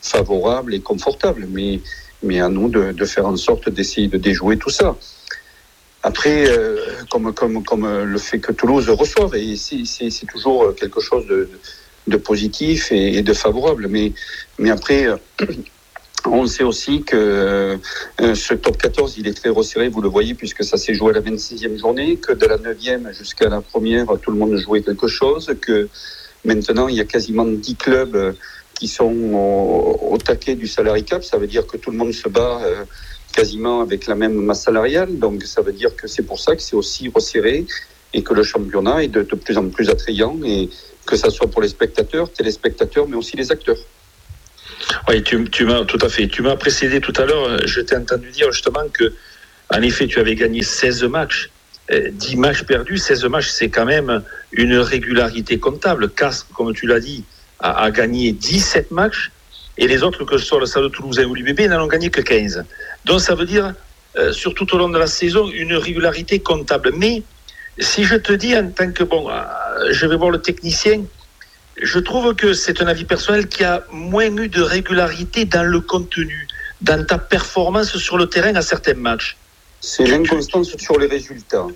favorable 0.00 0.74
et 0.74 0.80
confortable. 0.80 1.46
Mais, 1.50 1.80
mais 2.22 2.40
à 2.40 2.48
nous 2.48 2.68
de, 2.68 3.04
faire 3.04 3.26
en 3.26 3.36
sorte 3.36 3.68
d'essayer 3.68 4.08
de 4.08 4.16
déjouer 4.16 4.56
tout 4.56 4.70
ça. 4.70 4.96
Après, 6.02 6.46
comme, 7.10 7.32
comme, 7.32 7.64
comme 7.64 8.02
le 8.04 8.18
fait 8.18 8.38
que 8.38 8.52
Toulouse 8.52 8.88
reçoive, 8.90 9.34
et 9.36 9.56
c'est 9.56 10.26
toujours 10.26 10.74
quelque 10.74 11.00
chose 11.00 11.26
de, 11.26 11.48
de 12.06 12.16
positif 12.18 12.92
et, 12.92 13.16
et, 13.16 13.22
de 13.22 13.32
favorable. 13.32 13.88
Mais, 13.88 14.12
mais 14.58 14.70
après, 14.70 15.06
on 16.26 16.46
sait 16.46 16.64
aussi 16.64 17.02
que 17.02 17.78
euh, 18.20 18.34
ce 18.34 18.54
top 18.54 18.78
14, 18.78 19.16
il 19.18 19.26
est 19.26 19.34
très 19.34 19.50
resserré, 19.50 19.88
vous 19.88 20.00
le 20.00 20.08
voyez, 20.08 20.34
puisque 20.34 20.64
ça 20.64 20.76
s'est 20.76 20.94
joué 20.94 21.10
à 21.10 21.14
la 21.14 21.20
26e 21.20 21.78
journée, 21.78 22.16
que 22.16 22.32
de 22.32 22.46
la 22.46 22.56
9e 22.56 23.12
jusqu'à 23.12 23.48
la 23.48 23.60
première, 23.60 24.06
tout 24.20 24.30
le 24.30 24.38
monde 24.38 24.56
jouait 24.56 24.82
quelque 24.82 25.08
chose, 25.08 25.54
que 25.60 25.88
maintenant, 26.44 26.88
il 26.88 26.96
y 26.96 27.00
a 27.00 27.04
quasiment 27.04 27.44
10 27.44 27.76
clubs 27.76 28.34
qui 28.74 28.88
sont 28.88 29.12
au, 29.12 30.18
taquet 30.18 30.54
du 30.54 30.66
salary 30.66 31.04
cap. 31.04 31.22
Ça 31.22 31.38
veut 31.38 31.46
dire 31.46 31.66
que 31.66 31.76
tout 31.76 31.90
le 31.90 31.96
monde 31.96 32.12
se 32.12 32.28
bat 32.28 32.60
euh, 32.62 32.84
quasiment 33.32 33.80
avec 33.80 34.06
la 34.06 34.14
même 34.14 34.34
masse 34.34 34.62
salariale. 34.62 35.18
Donc, 35.18 35.42
ça 35.44 35.60
veut 35.60 35.72
dire 35.72 35.94
que 35.94 36.06
c'est 36.06 36.22
pour 36.22 36.40
ça 36.40 36.56
que 36.56 36.62
c'est 36.62 36.76
aussi 36.76 37.10
resserré 37.14 37.66
et 38.12 38.22
que 38.22 38.32
le 38.32 38.42
championnat 38.42 39.02
est 39.04 39.08
de, 39.08 39.22
de 39.22 39.34
plus 39.34 39.58
en 39.58 39.68
plus 39.68 39.90
attrayant 39.90 40.38
et 40.44 40.70
que 41.06 41.16
ça 41.16 41.30
soit 41.30 41.48
pour 41.48 41.60
les 41.60 41.68
spectateurs, 41.68 42.30
téléspectateurs, 42.30 43.06
mais 43.08 43.16
aussi 43.16 43.36
les 43.36 43.52
acteurs. 43.52 43.78
Oui, 45.08 45.22
tu, 45.22 45.64
m'as 45.64 45.84
tout 45.84 45.98
à 46.00 46.08
fait. 46.08 46.28
Tu 46.28 46.42
m'as 46.42 46.56
précédé 46.56 47.00
tout 47.00 47.12
à 47.16 47.24
l'heure. 47.24 47.66
Je 47.66 47.80
t'ai 47.80 47.96
entendu 47.96 48.30
dire 48.30 48.50
justement 48.52 48.88
que, 48.92 49.12
en 49.70 49.82
effet, 49.82 50.06
tu 50.06 50.20
avais 50.20 50.34
gagné 50.34 50.62
16 50.62 51.04
matchs. 51.04 51.50
10 51.90 52.36
matchs 52.36 52.62
perdus, 52.62 52.96
16 52.96 53.26
matchs, 53.26 53.48
c'est 53.48 53.68
quand 53.68 53.84
même 53.84 54.22
une 54.52 54.78
régularité 54.78 55.58
comptable. 55.58 56.08
Castres, 56.08 56.48
comme 56.54 56.72
tu 56.72 56.86
l'as 56.86 57.00
dit, 57.00 57.24
a, 57.60 57.90
gagné 57.90 58.32
17 58.32 58.90
matchs 58.90 59.30
et 59.76 59.88
les 59.88 60.02
autres, 60.02 60.24
que 60.24 60.38
ce 60.38 60.44
soit 60.44 60.60
le 60.60 60.66
Stade 60.66 60.84
de 60.84 60.88
Toulouse 60.88 61.18
ou 61.18 61.34
l'UBB, 61.34 61.60
n'en 61.68 61.84
ont 61.84 61.86
gagné 61.88 62.10
que 62.10 62.20
15. 62.20 62.64
Donc 63.04 63.20
ça 63.20 63.34
veut 63.34 63.46
dire, 63.46 63.74
euh, 64.16 64.32
sur 64.32 64.54
tout 64.54 64.72
au 64.74 64.78
long 64.78 64.88
de 64.88 64.98
la 64.98 65.06
saison, 65.06 65.50
une 65.50 65.74
régularité 65.74 66.38
comptable. 66.38 66.92
Mais 66.96 67.22
si 67.78 68.04
je 68.04 68.14
te 68.14 68.32
dis 68.32 68.56
en 68.56 68.70
tant 68.70 68.92
que, 68.92 69.02
bon, 69.02 69.28
euh, 69.28 69.42
je 69.90 70.06
vais 70.06 70.16
voir 70.16 70.30
le 70.30 70.40
technicien, 70.40 71.02
je 71.80 71.98
trouve 71.98 72.34
que 72.34 72.52
c'est 72.52 72.80
un 72.82 72.86
avis 72.86 73.04
personnel 73.04 73.48
qui 73.48 73.64
a 73.64 73.84
moins 73.90 74.36
eu 74.36 74.48
de 74.48 74.62
régularité 74.62 75.44
dans 75.44 75.64
le 75.64 75.80
contenu, 75.80 76.46
dans 76.80 77.04
ta 77.04 77.18
performance 77.18 77.96
sur 77.96 78.18
le 78.18 78.26
terrain 78.26 78.54
à 78.54 78.62
certains 78.62 78.94
matchs. 78.94 79.36
C'est 79.80 80.06
l'inconstance 80.06 80.74
sur 80.76 80.98
les 80.98 81.06
résultats. 81.06 81.66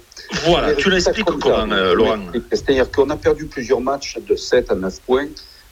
Voilà, 0.45 0.75
tu 0.75 0.89
l'expliques 0.91 1.27
comment, 1.27 1.71
euh, 1.71 1.95
Laurent 1.95 2.21
C'est-à-dire 2.51 2.91
qu'on 2.91 3.11
a 3.11 3.17
perdu 3.17 3.47
plusieurs 3.47 3.81
matchs 3.81 4.17
de 4.27 4.35
7 4.35 4.71
à 4.71 4.75
9 4.75 5.01
points 5.03 5.29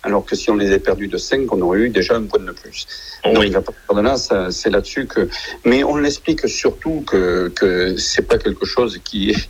alors 0.07 0.25
que 0.25 0.37
si 0.37 0.51
on 0.51 0.57
les 0.57 0.67
avait 0.69 0.79
perdus 0.79 1.09
de 1.09 1.17
5, 1.17 1.53
on 1.53 1.61
aurait 1.63 1.81
eu 1.81 1.89
déjà 1.89 2.15
un 2.15 2.23
point 2.23 2.39
de 2.39 2.53
plus. 2.53 2.87
Donc 3.25 3.55
à 3.55 3.61
partir 3.61 3.95
de 3.95 4.01
là, 4.01 4.17
c'est 4.51 4.71
là-dessus 4.71 5.07
que. 5.07 5.29
Mais 5.65 5.83
on 5.83 5.97
l'explique 5.97 6.49
surtout 6.49 7.03
que 7.07 7.49
que 7.49 7.97
c'est 7.97 8.23
pas 8.23 8.39
quelque 8.39 8.65
chose 8.65 9.01
qui 9.03 9.31
est 9.31 9.49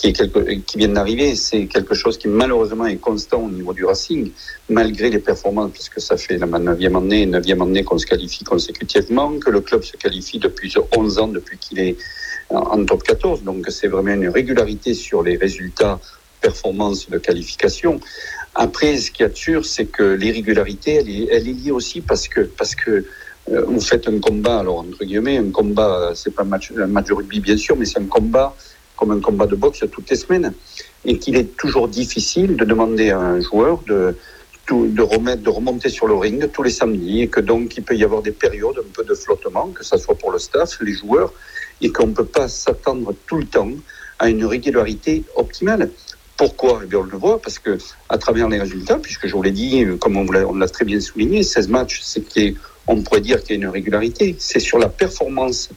qui 0.00 0.12
quelque, 0.14 0.38
vient 0.76 0.88
d'arriver, 0.88 1.34
c'est 1.36 1.66
quelque 1.66 1.94
chose 1.94 2.16
qui 2.16 2.28
malheureusement 2.28 2.86
est 2.86 2.96
constant 2.96 3.42
au 3.42 3.50
niveau 3.50 3.74
du 3.74 3.84
Racing, 3.84 4.30
malgré 4.70 5.10
les 5.10 5.18
performances, 5.18 5.72
puisque 5.72 6.00
ça 6.00 6.16
fait 6.16 6.38
la 6.38 6.46
neuvième 6.46 6.96
année, 6.96 7.26
neuvième 7.26 7.60
année 7.60 7.84
qu'on 7.84 7.98
se 7.98 8.06
qualifie 8.06 8.42
consécutivement, 8.42 9.38
que 9.38 9.50
le 9.50 9.60
club 9.60 9.82
se 9.82 9.96
qualifie 9.98 10.38
depuis 10.38 10.72
11 10.96 11.18
ans, 11.18 11.28
depuis 11.28 11.58
qu'il 11.58 11.78
est 11.80 11.96
en 12.48 12.82
top 12.86 13.02
14. 13.02 13.42
Donc 13.42 13.66
c'est 13.68 13.88
vraiment 13.88 14.14
une 14.14 14.28
régularité 14.28 14.94
sur 14.94 15.22
les 15.22 15.36
résultats 15.36 16.00
performances 16.40 17.10
de 17.10 17.18
qualification. 17.18 18.00
Après, 18.54 18.96
ce 18.96 19.10
qui 19.10 19.22
est 19.22 19.36
sûr, 19.36 19.66
c'est 19.66 19.84
que 19.84 20.14
l'irrégularité, 20.14 20.94
elle 20.94 21.10
est, 21.10 21.28
elle 21.30 21.46
est 21.46 21.52
liée 21.52 21.70
aussi 21.72 22.00
parce 22.00 22.26
que, 22.26 22.40
parce 22.40 22.74
que 22.74 23.04
euh, 23.50 23.64
vous 23.66 23.80
faites 23.80 24.08
un 24.08 24.18
combat, 24.18 24.60
alors 24.60 24.78
entre 24.78 25.04
guillemets, 25.04 25.36
un 25.36 25.50
combat, 25.50 26.12
c'est 26.14 26.34
pas 26.34 26.42
un 26.42 26.46
match 26.46 26.72
de 26.72 27.12
rugby 27.12 27.40
bien 27.40 27.58
sûr, 27.58 27.76
mais 27.76 27.84
c'est 27.84 27.98
un 27.98 28.06
combat 28.06 28.56
comme 29.00 29.12
un 29.12 29.20
combat 29.20 29.46
de 29.46 29.56
boxe 29.56 29.82
toutes 29.90 30.10
les 30.10 30.16
semaines, 30.16 30.52
et 31.06 31.18
qu'il 31.18 31.36
est 31.36 31.56
toujours 31.56 31.88
difficile 31.88 32.56
de 32.56 32.64
demander 32.66 33.10
à 33.10 33.18
un 33.18 33.40
joueur 33.40 33.82
de, 33.88 34.14
de 34.70 35.02
remettre, 35.02 35.42
de 35.42 35.48
remonter 35.48 35.88
sur 35.88 36.06
le 36.06 36.14
ring 36.14 36.48
tous 36.52 36.62
les 36.62 36.70
samedis, 36.70 37.22
et 37.22 37.28
que 37.28 37.40
donc 37.40 37.76
il 37.78 37.82
peut 37.82 37.96
y 37.96 38.04
avoir 38.04 38.20
des 38.20 38.30
périodes 38.30 38.78
un 38.78 38.92
peu 38.92 39.02
de 39.02 39.14
flottement, 39.14 39.68
que 39.68 39.82
ce 39.82 39.96
soit 39.96 40.16
pour 40.16 40.30
le 40.30 40.38
staff, 40.38 40.78
les 40.82 40.92
joueurs, 40.92 41.32
et 41.80 41.90
qu'on 41.90 42.08
ne 42.08 42.12
peut 42.12 42.26
pas 42.26 42.46
s'attendre 42.46 43.14
tout 43.26 43.38
le 43.38 43.46
temps 43.46 43.72
à 44.18 44.28
une 44.28 44.44
régularité 44.44 45.24
optimale. 45.34 45.90
Pourquoi? 46.36 46.80
Eh 46.84 46.86
bien, 46.86 46.98
On 47.00 47.02
le 47.04 47.16
voit 47.16 47.40
parce 47.40 47.58
que 47.58 47.78
à 48.10 48.18
travers 48.18 48.48
les 48.48 48.58
résultats, 48.58 48.98
puisque 48.98 49.26
je 49.26 49.34
vous 49.34 49.42
l'ai 49.42 49.50
dit, 49.50 49.84
comme 49.98 50.16
on 50.16 50.30
l'a 50.30 50.68
très 50.68 50.84
bien 50.84 51.00
souligné, 51.00 51.42
16 51.42 51.68
matchs, 51.68 52.00
c'est 52.02 52.24
qu'on 52.32 53.02
pourrait 53.02 53.22
dire 53.22 53.42
qu'il 53.42 53.56
y 53.56 53.58
a 53.58 53.62
une 53.62 53.68
régularité. 53.68 54.36
C'est 54.38 54.60
sur 54.60 54.78
la 54.78 54.88
performance 54.88 55.70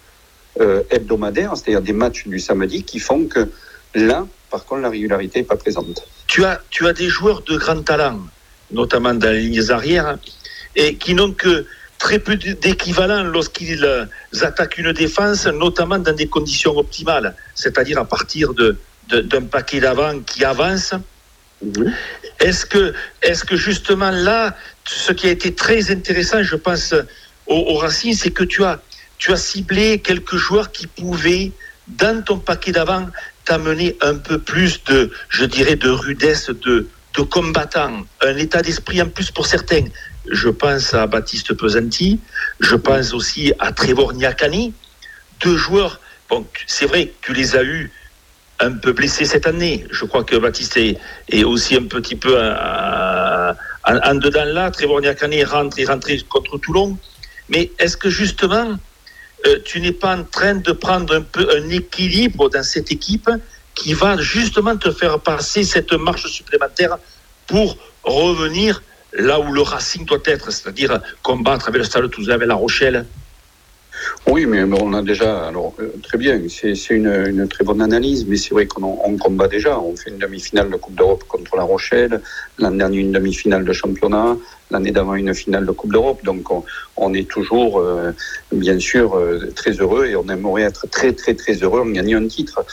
euh, 0.60 0.84
hebdomadaire, 0.90 1.56
c'est-à-dire 1.56 1.82
des 1.82 1.94
matchs 1.94 2.28
du 2.28 2.40
samedi, 2.40 2.84
qui 2.84 3.00
font 3.00 3.26
que 3.26 3.50
là, 3.96 4.26
par 4.50 4.66
contre, 4.66 4.82
la 4.82 4.90
régularité 4.90 5.40
n'est 5.40 5.46
pas 5.46 5.56
présente. 5.56 6.06
Tu 6.28 6.46
as, 6.46 6.62
tu 6.70 6.88
as 6.88 6.94
des 6.94 7.10
joueurs 7.10 7.42
de 7.42 7.58
grand 7.58 7.82
talent, 7.82 8.20
notamment 8.72 9.14
dans 9.14 9.32
les 9.32 9.42
lignes 9.42 9.72
arrières, 9.72 10.18
et 10.76 10.96
qui 10.96 11.14
n'ont 11.14 11.34
que 11.34 11.66
très 11.98 12.20
peu 12.20 12.36
d'équivalent 12.36 13.24
lorsqu'ils 13.24 13.86
euh, 13.86 14.06
attaquent 14.42 14.78
une 14.78 14.92
défense, 14.92 15.48
notamment 15.48 16.00
dans 16.00 16.14
des 16.14 16.28
conditions 16.28 16.78
optimales, 16.78 17.36
c'est-à-dire 17.56 17.98
à 18.00 18.06
partir 18.06 18.54
de, 18.54 18.78
d'un 19.10 19.44
paquet 19.44 19.80
d'avant 19.80 20.20
qui 20.20 20.44
avance. 20.44 20.94
Est-ce 22.40 22.66
que, 22.66 22.94
est 23.22 23.46
que 23.46 23.56
justement 23.56 24.12
là, 24.12 24.56
ce 24.86 25.14
qui 25.14 25.28
a 25.28 25.32
été 25.32 25.56
très 25.56 25.92
intéressant, 25.92 26.44
je 26.44 26.58
pense, 26.58 26.94
au, 27.48 27.56
au 27.56 27.76
Racing, 27.76 28.14
c'est 28.14 28.32
que 28.32 28.44
tu 28.44 28.64
as, 28.64 28.82
tu 29.24 29.32
as 29.32 29.38
ciblé 29.38 30.00
quelques 30.00 30.36
joueurs 30.36 30.74
qui 30.74 30.86
pouvaient, 30.86 31.54
dans 31.88 32.22
ton 32.22 32.40
paquet 32.40 32.74
d'avant, 32.74 33.08
t'amener 33.46 33.96
un 34.02 34.16
peu 34.16 34.38
plus 34.38 34.84
de, 34.84 35.12
je 35.30 35.46
dirais, 35.46 35.78
de 35.78 35.90
rudesse, 35.90 36.50
de, 36.50 36.90
de 37.18 37.22
combattant, 37.22 38.06
un 38.22 38.36
état 38.36 38.62
d'esprit 38.62 39.02
en 39.02 39.08
plus 39.08 39.32
pour 39.32 39.48
certains. 39.48 39.86
Je 40.30 40.50
pense 40.50 40.94
à 40.94 41.08
Baptiste 41.08 41.54
Pesanti, 41.54 42.20
je 42.60 42.76
pense 42.76 43.14
aussi 43.14 43.54
à 43.60 43.72
Trevor 43.72 44.12
Niakani, 44.12 44.74
deux 45.40 45.56
joueurs, 45.56 46.02
c'est 46.68 46.88
vrai 46.88 47.14
tu 47.22 47.32
les 47.32 47.56
as 47.56 47.64
eus 47.64 47.94
un 48.60 48.74
peu 48.74 48.92
blessé 48.92 49.24
cette 49.24 49.48
année. 49.48 49.86
Je 49.90 50.04
crois 50.04 50.26
que 50.26 50.36
Baptiste 50.36 50.76
est, 50.76 51.44
aussi 51.46 51.78
un 51.78 51.84
petit 51.84 52.18
peu 52.18 52.38
en, 52.38 54.16
dedans 54.16 54.44
là. 54.44 54.70
Trevor 54.70 55.00
Niakane 55.00 55.42
rentre, 55.46 55.80
et 55.80 55.86
rentré 55.86 56.20
contre 56.28 56.58
Toulon. 56.58 56.98
Mais 57.48 57.72
est-ce 57.80 57.96
que 57.96 58.10
justement, 58.10 58.78
euh, 59.46 59.60
tu 59.64 59.82
n'es 59.82 59.92
pas 59.92 60.16
en 60.16 60.24
train 60.24 60.56
de 60.56 60.72
prendre 60.72 61.16
un 61.16 61.22
peu 61.22 61.48
un 61.56 61.70
équilibre 61.70 62.50
dans 62.50 62.64
cette 62.64 62.92
équipe 62.92 63.30
qui 63.76 63.94
va 63.94 64.18
justement 64.18 64.78
te 64.78 64.92
faire 64.92 65.20
passer 65.20 65.64
cette 65.64 65.94
marche 65.94 66.28
supplémentaire 66.28 66.98
pour 67.48 67.78
revenir 68.04 68.82
là 69.14 69.40
où 69.40 69.52
le 69.52 69.62
Racing 69.62 70.06
doit 70.06 70.20
être, 70.26 70.52
c'est-à-dire 70.52 71.00
combattre 71.22 71.68
avec 71.68 71.80
le 71.80 71.86
Stade 71.86 72.10
Toulousain, 72.10 72.34
avec 72.34 72.48
La 72.48 72.56
Rochelle 72.56 73.06
oui, 74.28 74.46
mais 74.46 74.64
on 74.64 74.94
a 74.94 75.02
déjà, 75.02 75.48
alors 75.48 75.74
euh, 75.80 75.94
très 76.02 76.18
bien, 76.18 76.42
c'est 76.48 76.74
une, 76.90 77.08
une, 77.08 77.48
très 77.48 77.64
bonne 77.64 77.82
analyse, 77.82 78.26
mais 78.26 78.38
c'est 78.38 78.54
vrai 78.54 78.66
qu'on 78.66 79.18
combat 79.18 79.48
déjà. 79.48 79.80
On 79.80 79.96
fait 79.96 80.10
une 80.10 80.18
demi-finale 80.18 80.70
de 80.70 80.78
Coupe 80.78 80.96
d'Europe 80.96 81.24
contre 81.28 81.56
La 81.56 81.64
Rochelle, 81.64 82.22
l'an 82.58 82.72
dernier 82.72 83.00
une 83.00 83.12
demi-finale 83.12 83.66
de 83.66 83.74
championnat, 83.74 84.38
l'année 84.74 84.92
d'avant 84.92 85.16
une 85.16 85.34
finale 85.34 85.66
de 85.66 85.72
Coupe 85.72 85.94
d'Europe. 85.94 86.24
Donc 86.24 86.48
on, 86.98 87.14
est 87.14 87.30
toujours, 87.30 87.80
euh, 87.80 88.12
bien 88.52 88.80
sûr, 88.80 89.16
euh, 89.16 89.52
très 89.56 89.72
heureux 89.72 90.06
et 90.08 90.16
on 90.16 90.28
aimerait 90.28 90.64
être 90.64 90.88
très, 90.88 91.14
très, 91.14 91.34
très 91.36 91.54
heureux 91.54 91.82
en 91.82 91.90
gagnant 91.90 92.22
un 92.22 92.28
titre. 92.28 92.66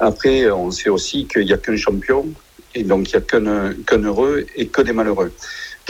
après, 0.00 0.50
on 0.50 0.70
sait 0.70 0.90
aussi 0.90 1.26
qu'il 1.26 1.46
n'y 1.46 1.52
a 1.52 1.58
qu'un 1.58 1.76
champion 1.76 2.26
et 2.74 2.82
donc 2.82 3.10
il 3.10 3.16
n'y 3.16 3.22
a 3.22 3.74
qu'un 3.86 4.02
heureux 4.02 4.44
et 4.56 4.66
que 4.66 4.82
des 4.82 4.92
malheureux. 4.92 5.32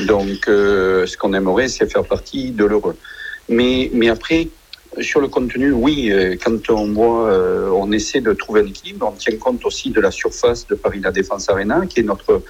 Donc 0.07 0.45
ce 0.47 1.17
qu'on 1.17 1.33
aimerait, 1.35 1.69
c'est 1.69 1.91
faire 1.91 2.05
partie 2.05 2.53
de 2.53 2.65
l'heureux. 2.65 2.97
Mais, 3.49 3.91
mais 3.95 4.09
après, 4.11 4.49
sur 5.01 5.21
le 5.21 5.29
contenu, 5.29 5.73
oui, 5.73 6.11
euh, 6.11 6.37
quand 6.43 6.71
on 6.71 6.93
voit, 6.93 7.31
euh, 7.31 7.71
on 7.71 7.93
essaie 7.93 8.21
de 8.21 8.33
trouver 8.33 8.63
un 8.63 8.67
équilibre, 8.67 9.11
on 9.13 9.17
tient 9.17 9.37
compte 9.37 9.65
aussi 9.65 9.91
de 9.91 10.01
la 10.01 10.11
surface 10.11 10.67
de 10.67 10.75
Paris 10.75 11.01
La 11.01 11.13
Défense 11.13 11.49
Arena, 11.49 11.87
qui 11.87 12.01
est 12.01 12.05
notre 12.05 12.43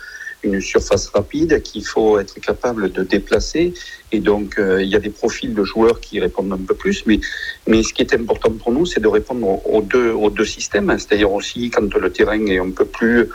une 0.43 0.61
surface 0.61 1.09
rapide 1.09 1.63
qu'il 1.63 1.85
faut 1.85 2.19
être 2.19 2.39
capable 2.41 2.91
de 2.93 3.03
déplacer. 3.03 3.75
Et 4.13 4.21
donc, 4.21 4.59
euh, 4.59 4.83
il 4.83 4.89
y 4.89 4.97
a 4.97 5.01
des 5.01 5.11
profils 5.11 5.53
de 5.53 5.65
joueurs 5.65 6.01
qui 6.01 6.21
répondent 6.21 6.53
un 6.53 6.65
peu 6.65 6.75
plus. 6.75 7.05
Mais, 7.07 7.21
mais 7.67 7.83
ce 7.83 7.93
qui 7.93 8.03
est 8.03 8.15
important 8.15 8.51
pour 8.53 8.73
nous, 8.73 8.87
c'est 8.87 9.01
de 9.01 9.09
répondre 9.09 9.67
aux 9.67 9.83
deux, 9.83 10.13
aux 10.13 10.31
deux 10.31 10.45
systèmes. 10.45 10.95
C'est-à-dire 10.99 11.33
aussi 11.33 11.71
quand 11.71 11.93
le 11.95 12.11
terrain 12.11 12.45
est 12.47 12.59
un 12.59 12.71
peu 12.71 12.85
plus 12.85 13.29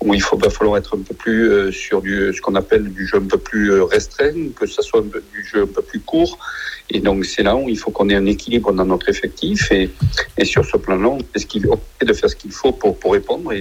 où 0.00 0.14
il 0.14 0.22
faut, 0.22 0.36
va 0.36 0.50
falloir 0.50 0.76
être 0.78 0.96
un 0.96 1.02
peu 1.02 1.14
plus 1.14 1.50
euh, 1.50 1.72
sur 1.72 2.00
du, 2.02 2.32
ce 2.32 2.40
qu'on 2.40 2.54
appelle 2.54 2.92
du 2.92 3.06
jeu 3.06 3.18
un 3.18 3.26
peu 3.26 3.38
plus 3.38 3.72
euh, 3.72 3.84
restreint, 3.84 4.50
que 4.54 4.66
ce 4.66 4.80
soit 4.80 5.02
du 5.02 5.44
jeu 5.44 5.62
un 5.62 5.66
peu 5.66 5.82
plus 5.82 6.00
court. 6.00 6.38
Et 6.90 7.00
donc 7.00 7.24
c'est 7.24 7.42
là 7.42 7.56
où 7.56 7.68
il 7.68 7.76
faut 7.76 7.90
qu'on 7.90 8.08
ait 8.08 8.14
un 8.14 8.26
équilibre 8.26 8.72
dans 8.72 8.84
notre 8.84 9.08
effectif. 9.08 9.72
Et, 9.72 9.90
et 10.36 10.44
sur 10.44 10.64
ce 10.64 10.76
plan-là, 10.76 11.08
on 11.08 11.18
fait 11.34 12.06
de 12.06 12.12
faire 12.12 12.30
ce 12.30 12.36
qu'il 12.36 12.52
faut 12.52 12.72
pour, 12.72 12.96
pour 12.96 13.12
répondre. 13.12 13.52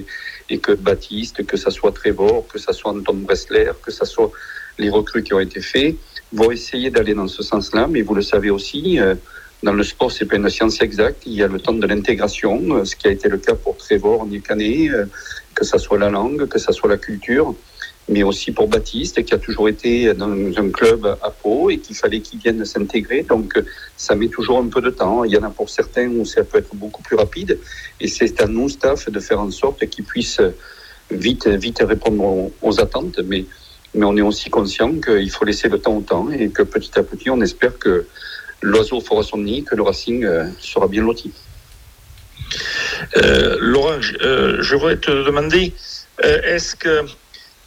Et 0.49 0.59
que 0.59 0.71
Baptiste, 0.71 1.45
que 1.45 1.57
ça 1.57 1.71
soit 1.71 1.91
Trevor, 1.91 2.47
que 2.47 2.59
ça 2.59 2.73
soit 2.73 2.91
Anton 2.91 3.15
Bressler, 3.15 3.71
que 3.83 3.91
ça 3.91 4.05
soit 4.05 4.31
les 4.77 4.89
recrues 4.89 5.23
qui 5.23 5.33
ont 5.33 5.39
été 5.39 5.61
faits, 5.61 5.95
vont 6.33 6.51
essayer 6.51 6.89
d'aller 6.89 7.13
dans 7.13 7.27
ce 7.27 7.43
sens-là. 7.43 7.87
Mais 7.89 8.01
vous 8.01 8.15
le 8.15 8.21
savez 8.21 8.49
aussi, 8.49 8.99
euh, 8.99 9.15
dans 9.63 9.73
le 9.73 9.83
sport, 9.83 10.11
c'est 10.11 10.25
pas 10.25 10.35
une 10.35 10.49
science 10.49 10.81
exacte. 10.81 11.23
Il 11.25 11.33
y 11.33 11.43
a 11.43 11.47
le 11.47 11.59
temps 11.59 11.73
de 11.73 11.87
l'intégration, 11.87 12.85
ce 12.85 12.95
qui 12.95 13.07
a 13.07 13.11
été 13.11 13.27
le 13.27 13.37
cas 13.37 13.55
pour 13.55 13.77
Trevor 13.77 14.25
Nicané, 14.25 14.91
que 15.55 15.65
ça 15.65 15.79
soit 15.79 15.97
la 15.97 16.09
langue, 16.09 16.47
que 16.47 16.59
ça 16.59 16.71
soit 16.71 16.89
la 16.89 16.97
culture, 16.97 17.55
mais 18.09 18.23
aussi 18.23 18.51
pour 18.51 18.67
Baptiste, 18.67 19.23
qui 19.23 19.33
a 19.33 19.37
toujours 19.37 19.67
été 19.67 20.13
dans 20.13 20.31
un 20.31 20.69
club 20.69 21.05
à 21.21 21.29
Pau 21.29 21.69
et 21.69 21.77
qu'il 21.77 21.95
fallait 21.95 22.21
qu'il 22.21 22.39
vienne 22.39 22.63
s'intégrer. 22.63 23.23
Donc, 23.23 23.61
ça 23.97 24.15
met 24.15 24.29
toujours 24.29 24.59
un 24.59 24.67
peu 24.67 24.81
de 24.81 24.89
temps. 24.89 25.23
Il 25.23 25.31
y 25.31 25.37
en 25.37 25.43
a 25.43 25.49
pour 25.49 25.69
certains 25.69 26.07
où 26.07 26.25
ça 26.25 26.43
peut 26.43 26.57
être 26.57 26.73
beaucoup 26.75 27.01
plus 27.01 27.17
rapide. 27.17 27.59
Et 27.99 28.07
c'est 28.07 28.39
à 28.41 28.47
nous, 28.47 28.69
staff, 28.69 29.09
de 29.09 29.19
faire 29.19 29.39
en 29.39 29.51
sorte 29.51 29.85
qu'ils 29.87 30.05
puissent 30.05 30.41
vite, 31.11 31.47
vite 31.47 31.83
répondre 31.85 32.51
aux, 32.61 32.79
attentes. 32.79 33.19
Mais, 33.25 33.45
mais 33.93 34.05
on 34.05 34.15
est 34.15 34.21
aussi 34.21 34.49
conscient 34.49 34.93
qu'il 34.99 35.29
faut 35.29 35.43
laisser 35.43 35.67
le 35.67 35.79
temps 35.79 35.97
au 35.97 36.01
temps 36.01 36.29
et 36.31 36.49
que 36.49 36.63
petit 36.63 36.97
à 36.97 37.03
petit, 37.03 37.29
on 37.29 37.41
espère 37.41 37.77
que 37.77 38.05
l'oiseau 38.61 39.01
fera 39.01 39.23
son 39.23 39.39
nid, 39.39 39.63
que 39.63 39.75
le 39.75 39.83
Racing 39.83 40.23
euh, 40.23 40.45
sera 40.59 40.87
bien 40.87 41.03
loti. 41.03 41.31
Euh, 43.17 43.57
Laurent, 43.59 43.99
euh, 44.21 44.61
je 44.61 44.75
voudrais 44.75 44.97
te 44.97 45.11
demander, 45.11 45.73
euh, 46.23 46.41
est-ce 46.43 46.75
que 46.75 47.05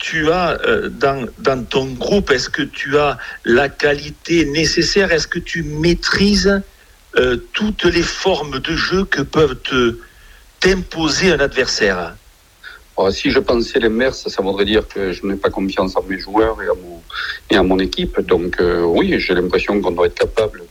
tu 0.01 0.33
as 0.33 0.59
dans, 0.91 1.27
dans, 1.39 1.65
ton 1.65 1.87
groupe, 1.87 2.31
est-ce 2.31 2.51
que 2.51 2.63
tu 2.63 2.99
as 2.99 3.19
la 3.45 3.69
qualité 3.69 4.45
nécessaire? 4.47 5.13
Est-ce 5.13 5.29
que 5.29 5.39
tu 5.39 5.63
maîtrises 5.63 6.63
toutes 7.53 7.85
les 7.85 8.03
formes 8.03 8.59
de 8.61 8.75
jeu 8.75 9.05
que 9.05 9.23
peuvent 9.23 9.57
t'imposer 10.61 11.33
un 11.33 11.41
adversaire? 11.41 12.15
Si 13.09 13.31
je 13.31 13.39
pensais 13.39 13.79
l'inverse, 13.79 14.29
ça 14.29 14.43
voudrait 14.43 14.67
dire 14.67 14.87
que 14.87 15.13
je 15.13 15.25
n'ai 15.25 15.37
pas 15.37 15.49
confiance 15.49 15.97
en 15.97 16.03
mes 16.03 16.19
joueurs 16.19 16.59
et 17.51 17.57
à 17.57 17.63
mon, 17.63 17.79
équipe. 17.79 18.21
Donc 18.21 18.61
euh, 18.61 18.83
oui, 18.83 19.19
j'ai 19.19 19.35
l'impression 19.35 19.81
qu'on 19.81 19.93
doit 19.93 20.07
être 20.07 20.19
capable 20.19 20.63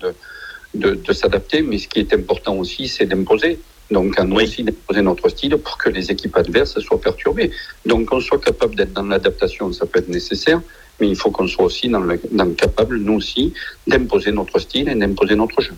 de, 0.75 1.13
s'adapter, 1.13 1.63
mais 1.63 1.79
ce 1.79 1.87
qui 1.87 1.99
est 1.99 2.13
important 2.13 2.55
aussi, 2.55 2.87
c'est 2.87 3.05
d'imposer. 3.05 3.59
Donc 3.91 4.19
à 4.19 4.23
nous 4.23 4.37
aussi 4.37 4.63
d'imposer 4.63 5.01
notre 5.01 5.29
style 5.29 5.57
pour 5.57 5.77
que 5.77 5.89
les 5.89 6.11
équipes 6.11 6.37
adverses 6.37 6.79
soient 6.79 7.01
perturbées. 7.01 7.51
Donc 7.85 8.09
qu'on 8.09 8.21
soit 8.21 8.39
capable 8.39 8.75
d'être 8.75 8.93
dans 8.93 9.03
l'adaptation, 9.03 9.71
ça 9.73 9.85
peut 9.85 9.99
être 9.99 10.09
nécessaire, 10.09 10.61
mais 10.99 11.07
il 11.07 11.15
faut 11.15 11.31
qu'on 11.31 11.47
soit 11.47 11.65
aussi 11.65 11.89
dans 11.89 11.99
le, 11.99 12.19
dans 12.31 12.53
capable, 12.53 12.97
nous 12.97 13.13
aussi, 13.15 13.53
d'imposer 13.87 14.31
notre 14.31 14.59
style 14.59 14.89
et 14.89 14.95
d'imposer 14.95 15.35
notre 15.35 15.61
jeu. 15.61 15.73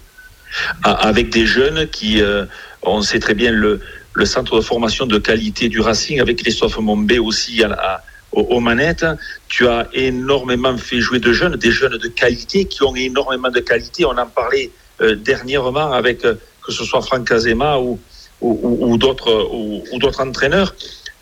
Avec 0.83 1.29
des 1.29 1.45
jeunes 1.45 1.87
qui, 1.87 2.21
euh, 2.21 2.45
on 2.83 3.01
sait 3.01 3.19
très 3.19 3.33
bien 3.33 3.51
le, 3.51 3.79
le 4.13 4.25
centre 4.25 4.57
de 4.57 4.61
formation 4.61 5.05
de 5.05 5.17
qualité 5.17 5.69
du 5.69 5.79
Racing 5.79 6.19
avec 6.19 6.37
Christophe 6.37 6.77
Mombé 6.79 7.19
aussi 7.19 7.63
à, 7.63 8.03
aux, 8.31 8.59
manettes. 8.59 9.05
Tu 9.47 9.67
as 9.67 9.87
énormément 9.93 10.77
fait 10.77 10.99
jouer 10.99 11.19
de 11.19 11.33
jeunes, 11.33 11.55
des 11.55 11.71
jeunes 11.71 11.97
de 11.97 12.07
qualité 12.07 12.65
qui 12.65 12.83
ont 12.83 12.95
énormément 12.95 13.49
de 13.49 13.59
qualité. 13.59 14.05
On 14.05 14.17
en 14.17 14.27
parlait 14.27 14.71
euh, 15.01 15.15
dernièrement 15.15 15.91
avec 15.91 16.25
euh, 16.25 16.35
que 16.71 16.77
ce 16.77 16.85
soit 16.85 17.01
Franck 17.01 17.31
Azema 17.31 17.77
ou, 17.79 17.99
ou, 18.41 18.97
d'autres 18.97 20.19
entraîneurs. 20.19 20.73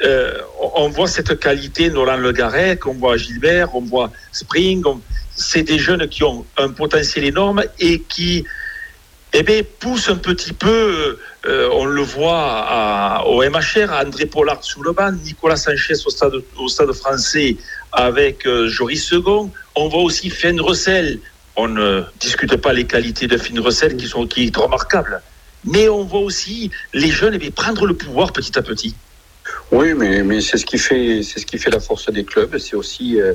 Euh, 0.01 0.37
on 0.75 0.89
voit 0.89 1.07
cette 1.07 1.39
qualité, 1.39 1.89
Nolan 1.89 2.17
Le 2.17 2.31
Garec, 2.31 2.85
on 2.85 2.93
voit 2.93 3.17
Gilbert, 3.17 3.75
on 3.75 3.81
voit 3.81 4.11
Spring. 4.31 4.81
C'est 5.35 5.63
des 5.63 5.77
jeunes 5.77 6.07
qui 6.07 6.23
ont 6.23 6.45
un 6.57 6.69
potentiel 6.69 7.25
énorme 7.25 7.63
et 7.79 7.99
qui 8.01 8.45
eh 9.33 9.43
bien, 9.43 9.61
pousse 9.79 10.09
un 10.09 10.15
petit 10.15 10.53
peu, 10.53 11.19
euh, 11.45 11.69
on 11.73 11.85
le 11.85 12.01
voit 12.01 13.23
au 13.27 13.43
MHR, 13.43 13.91
à 13.91 14.03
André 14.03 14.25
Pollard 14.25 14.63
sous 14.63 14.81
le 14.81 14.91
banc, 14.91 15.11
Nicolas 15.11 15.55
Sanchez 15.55 15.93
au 16.05 16.09
stade, 16.09 16.33
au 16.57 16.67
stade 16.67 16.91
français 16.93 17.57
avec 17.91 18.47
euh, 18.47 18.67
Joris 18.67 19.05
Second. 19.05 19.51
On 19.75 19.87
voit 19.87 20.01
aussi 20.01 20.29
Finn 20.29 20.59
Russell. 20.59 21.19
On 21.55 21.67
ne 21.67 22.03
discute 22.19 22.55
pas 22.55 22.73
les 22.73 22.85
qualités 22.85 23.27
de 23.27 23.37
Finn 23.37 23.59
Russell 23.59 23.97
qui 23.97 24.07
sont, 24.07 24.25
qui 24.25 24.51
remarquables. 24.55 25.21
Mais 25.65 25.89
on 25.89 26.03
voit 26.03 26.21
aussi 26.21 26.71
les 26.93 27.09
jeunes 27.09 27.37
eh 27.39 27.51
prendre 27.51 27.85
le 27.85 27.93
pouvoir 27.93 28.31
petit 28.31 28.57
à 28.57 28.61
petit. 28.61 28.95
Oui, 29.71 29.93
mais, 29.93 30.41
c'est 30.41 30.57
ce 30.57 30.65
qui 30.65 30.77
fait 31.57 31.69
la 31.71 31.79
force 31.79 32.09
des 32.11 32.23
clubs. 32.23 32.57
C'est 32.57 32.75
aussi 32.75 33.19
euh, 33.19 33.33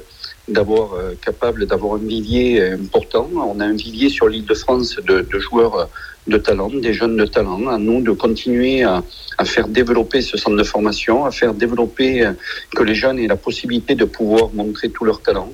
d'avoir 0.49 0.95
euh, 0.95 1.15
capable 1.21 1.67
d'avoir 1.67 1.95
un 1.95 2.05
vivier 2.05 2.63
important. 2.73 3.29
On 3.35 3.61
a 3.61 3.65
un 3.65 3.75
vivier 3.75 4.09
sur 4.09 4.29
l'île 4.29 4.47
de 4.47 5.39
joueurs 5.39 5.89
de 6.27 6.39
talent, 6.39 6.69
des 6.69 6.93
jeunes 6.93 7.17
de 7.17 7.27
talent. 7.27 7.69
À 7.69 7.79
nous 7.79 8.01
de 8.01 8.11
continuer 8.13 8.83
à, 8.83 9.03
faire 9.45 9.69
développer 9.69 10.23
ce 10.23 10.37
centre 10.37 10.57
de 10.57 10.65
formation, 10.65 11.25
à 11.25 11.31
faire 11.31 11.55
développer 11.55 12.25
euh, 12.25 12.33
que 12.75 12.83
les 12.83 12.95
jeunes 12.95 13.19
aient 13.19 13.27
la 13.27 13.37
possibilité 13.37 13.95
de 13.95 14.05
pouvoir 14.05 14.51
montrer 14.53 14.89
tout 14.91 15.05
leur 15.05 15.21
talent. 15.21 15.53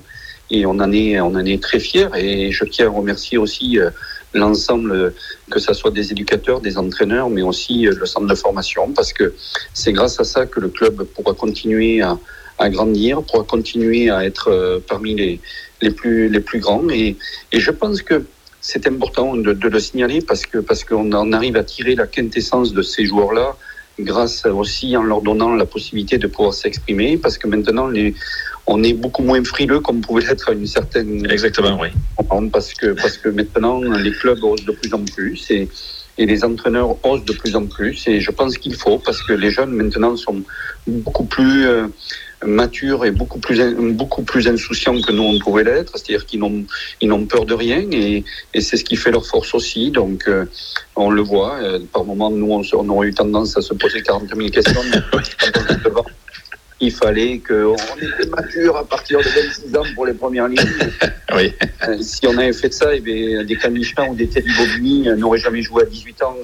Et 0.51 0.67
on 0.67 0.79
en 0.81 0.93
est 0.93 1.21
on 1.21 1.35
en 1.35 1.45
est 1.45 1.63
très 1.63 1.81
fiers. 1.81 2.09
Et 2.17 2.53
je 2.53 2.65
tiens 2.65 2.87
à 2.87 2.91
remercier 2.91 3.39
aussi 3.39 3.79
euh, 3.79 3.91
l'ensemble, 4.35 5.13
que 5.51 5.59
ce 5.59 5.73
soit 5.73 5.91
des 5.91 6.13
éducateurs, 6.13 6.61
des 6.61 6.79
entraîneurs, 6.79 7.31
mais 7.31 7.43
aussi 7.43 7.83
le 7.83 8.07
centre 8.07 8.27
de 8.27 8.35
formation, 8.35 8.93
parce 8.93 9.13
que 9.13 9.35
c'est 9.75 9.93
grâce 9.93 10.21
à 10.21 10.25
ça 10.25 10.47
que 10.47 10.61
le 10.61 10.69
club 10.69 11.05
pourra 11.05 11.35
continuer 11.35 12.03
à 12.61 12.69
grandir, 12.69 13.23
pour 13.23 13.47
continuer 13.47 14.11
à 14.11 14.25
être 14.25 14.49
euh, 14.49 14.79
parmi 14.87 15.15
les, 15.15 15.41
les, 15.81 15.91
plus, 15.91 16.29
les 16.29 16.41
plus 16.41 16.61
grands. 16.61 16.89
Et, 16.91 17.17
et 17.53 17.59
je 17.59 17.71
pense 17.71 18.03
que 18.03 18.23
c'est 18.61 18.87
important 18.87 19.35
de, 19.35 19.55
de, 19.55 19.69
le 19.69 19.81
signaler 19.81 20.21
parce 20.21 20.45
que 20.45 20.59
parce 20.59 20.85
qu'on 20.85 21.11
en 21.13 21.33
arrive 21.33 21.57
à 21.57 21.65
tirer 21.65 21.95
la 21.95 22.07
quintessence 22.07 22.75
de 22.75 22.83
ces 22.83 23.07
joueurs-là 23.07 23.57
grâce 23.99 24.45
aussi 24.45 24.95
en 24.97 25.03
leur 25.03 25.23
donnant 25.23 25.55
la 25.55 25.65
possibilité 25.65 26.19
de 26.19 26.27
pouvoir 26.27 26.53
s'exprimer 26.53 27.17
parce 27.17 27.39
que 27.39 27.47
maintenant 27.47 27.89
les, 27.89 28.15
on 28.73 28.83
est 28.83 28.95
beaucoup 28.95 29.23
moins 29.23 29.43
frileux 29.45 29.81
comme 29.81 30.01
pouvait 30.01 30.25
l'être 30.27 30.49
à 30.51 30.53
une 30.53 30.67
certaine 30.67 31.31
exactement 31.31 31.79
oui 31.81 31.89
parce 32.53 32.73
que 32.75 32.89
parce 33.03 33.17
que 33.19 33.29
maintenant 33.29 33.81
les 33.81 34.13
clubs 34.13 34.43
osent 34.43 34.65
de 34.65 34.73
plus 34.73 34.93
en 34.95 35.05
plus 35.05 35.51
et 35.51 35.69
et 36.19 36.27
les 36.27 36.45
entraîneurs 36.45 36.97
osent 37.05 37.25
de 37.25 37.33
plus 37.33 37.57
en 37.57 37.67
plus 37.67 38.07
et 38.07 38.21
je 38.21 38.31
pense 38.31 38.59
qu'il 38.59 38.75
faut 38.75 38.99
parce 38.99 39.23
que 39.23 39.33
les 39.33 39.51
jeunes 39.51 39.73
maintenant 39.73 40.17
sont 40.17 40.43
beaucoup 40.87 41.25
plus 41.25 41.67
euh, 41.67 41.87
matures 42.45 43.05
et 43.05 43.11
beaucoup 43.11 43.39
plus 43.39 43.61
beaucoup 43.93 44.23
plus 44.23 44.49
insouciants 44.49 45.01
que 45.01 45.13
nous 45.13 45.23
on 45.23 45.39
pourrait 45.39 45.65
l'être, 45.65 45.93
c'est-à-dire 45.97 46.27
qu'ils 46.27 46.41
n'ont 46.41 46.65
ils 47.01 47.09
n'ont 47.09 47.27
peur 47.27 47.45
de 47.45 47.55
rien 47.55 47.85
et, 47.91 48.25
et 48.55 48.61
c'est 48.61 48.77
ce 48.77 48.85
qui 48.85 48.97
fait 48.97 49.11
leur 49.11 49.27
force 49.27 49.55
aussi. 49.55 49.91
Donc 49.91 50.27
euh, 50.27 50.47
on 50.97 51.11
le 51.11 51.23
voit. 51.23 51.57
Euh, 51.63 51.79
par 51.93 52.05
moments, 52.05 52.31
nous 52.31 52.51
on, 52.51 52.63
on, 52.75 52.89
aurait 52.89 53.09
eu 53.09 53.15
tendance 53.15 53.57
à 53.57 53.63
se 53.63 53.75
poser 53.75 54.03
40 54.03 54.35
000 54.35 54.49
questions. 54.49 54.83
il 56.81 56.91
fallait 56.93 57.39
qu'on 57.39 57.75
était 57.75 58.29
mature 58.31 58.77
à 58.77 58.85
partir 58.85 59.19
de 59.19 59.25
26 59.25 59.77
ans 59.77 59.85
pour 59.95 60.07
les 60.07 60.15
premières 60.15 60.49
lignes. 60.49 60.61
oui. 61.37 61.53
Euh, 61.87 61.99
si 62.01 62.27
on 62.27 62.37
avait 62.39 62.53
fait 62.53 62.73
ça, 62.73 62.95
eh 62.95 63.01
bien, 63.01 63.45
des 63.45 63.57
Canichins 63.57 64.09
ou 64.09 64.15
des 64.15 64.29
Teddy 64.29 64.51
Bobigny 64.57 65.09
n'auraient 65.17 65.39
jamais 65.39 65.63
joué 65.63 65.83
à 65.83 65.87
18 65.87 66.23
ans 66.23 66.37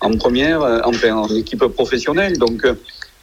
en 0.00 0.16
première, 0.16 0.62
enfin 0.84 1.14
en 1.14 1.28
équipe 1.28 1.64
professionnelle. 1.66 2.38
Donc 2.38 2.64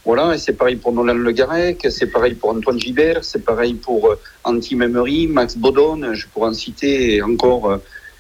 voilà, 0.06 0.36
et 0.36 0.38
c'est 0.38 0.54
pareil 0.54 0.76
pour 0.76 0.92
Nolan 0.92 1.14
Le 1.14 1.32
Garec, 1.32 1.88
c'est 1.90 2.08
pareil 2.08 2.34
pour 2.34 2.50
Antoine 2.50 2.78
Gibert, 2.78 3.24
c'est 3.24 3.44
pareil 3.46 3.76
pour 3.76 4.12
euh, 4.12 4.20
Anti 4.44 4.76
Memory, 4.76 5.28
Max 5.28 5.56
Bodon, 5.56 6.14
je 6.14 6.28
pourrais 6.28 6.50
en 6.50 6.54
citer 6.54 7.22
encore. 7.22 7.72
Euh, 7.72 7.78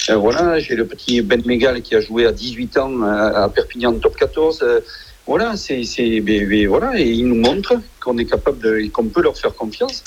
euh, 0.10 0.16
voilà, 0.16 0.60
j'ai 0.60 0.76
le 0.76 0.86
petit 0.86 1.22
Ben 1.22 1.42
Mégal 1.46 1.82
qui 1.82 1.96
a 1.96 2.00
joué 2.00 2.26
à 2.26 2.32
18 2.32 2.78
ans 2.78 3.02
à, 3.04 3.50
Perpignan 3.50 3.94
top 3.96 4.16
14. 4.16 4.64
Voilà, 5.26 5.56
c'est, 5.56 5.84
c'est, 5.84 6.22
voilà, 6.68 7.00
et 7.00 7.10
ils 7.10 7.28
nous 7.28 7.36
montrent 7.36 7.76
qu'on 8.02 8.18
est 8.18 8.26
capable 8.26 8.60
de, 8.60 8.88
qu'on 8.92 9.06
peut 9.06 9.22
leur 9.22 9.38
faire 9.38 9.54
confiance. 9.54 10.04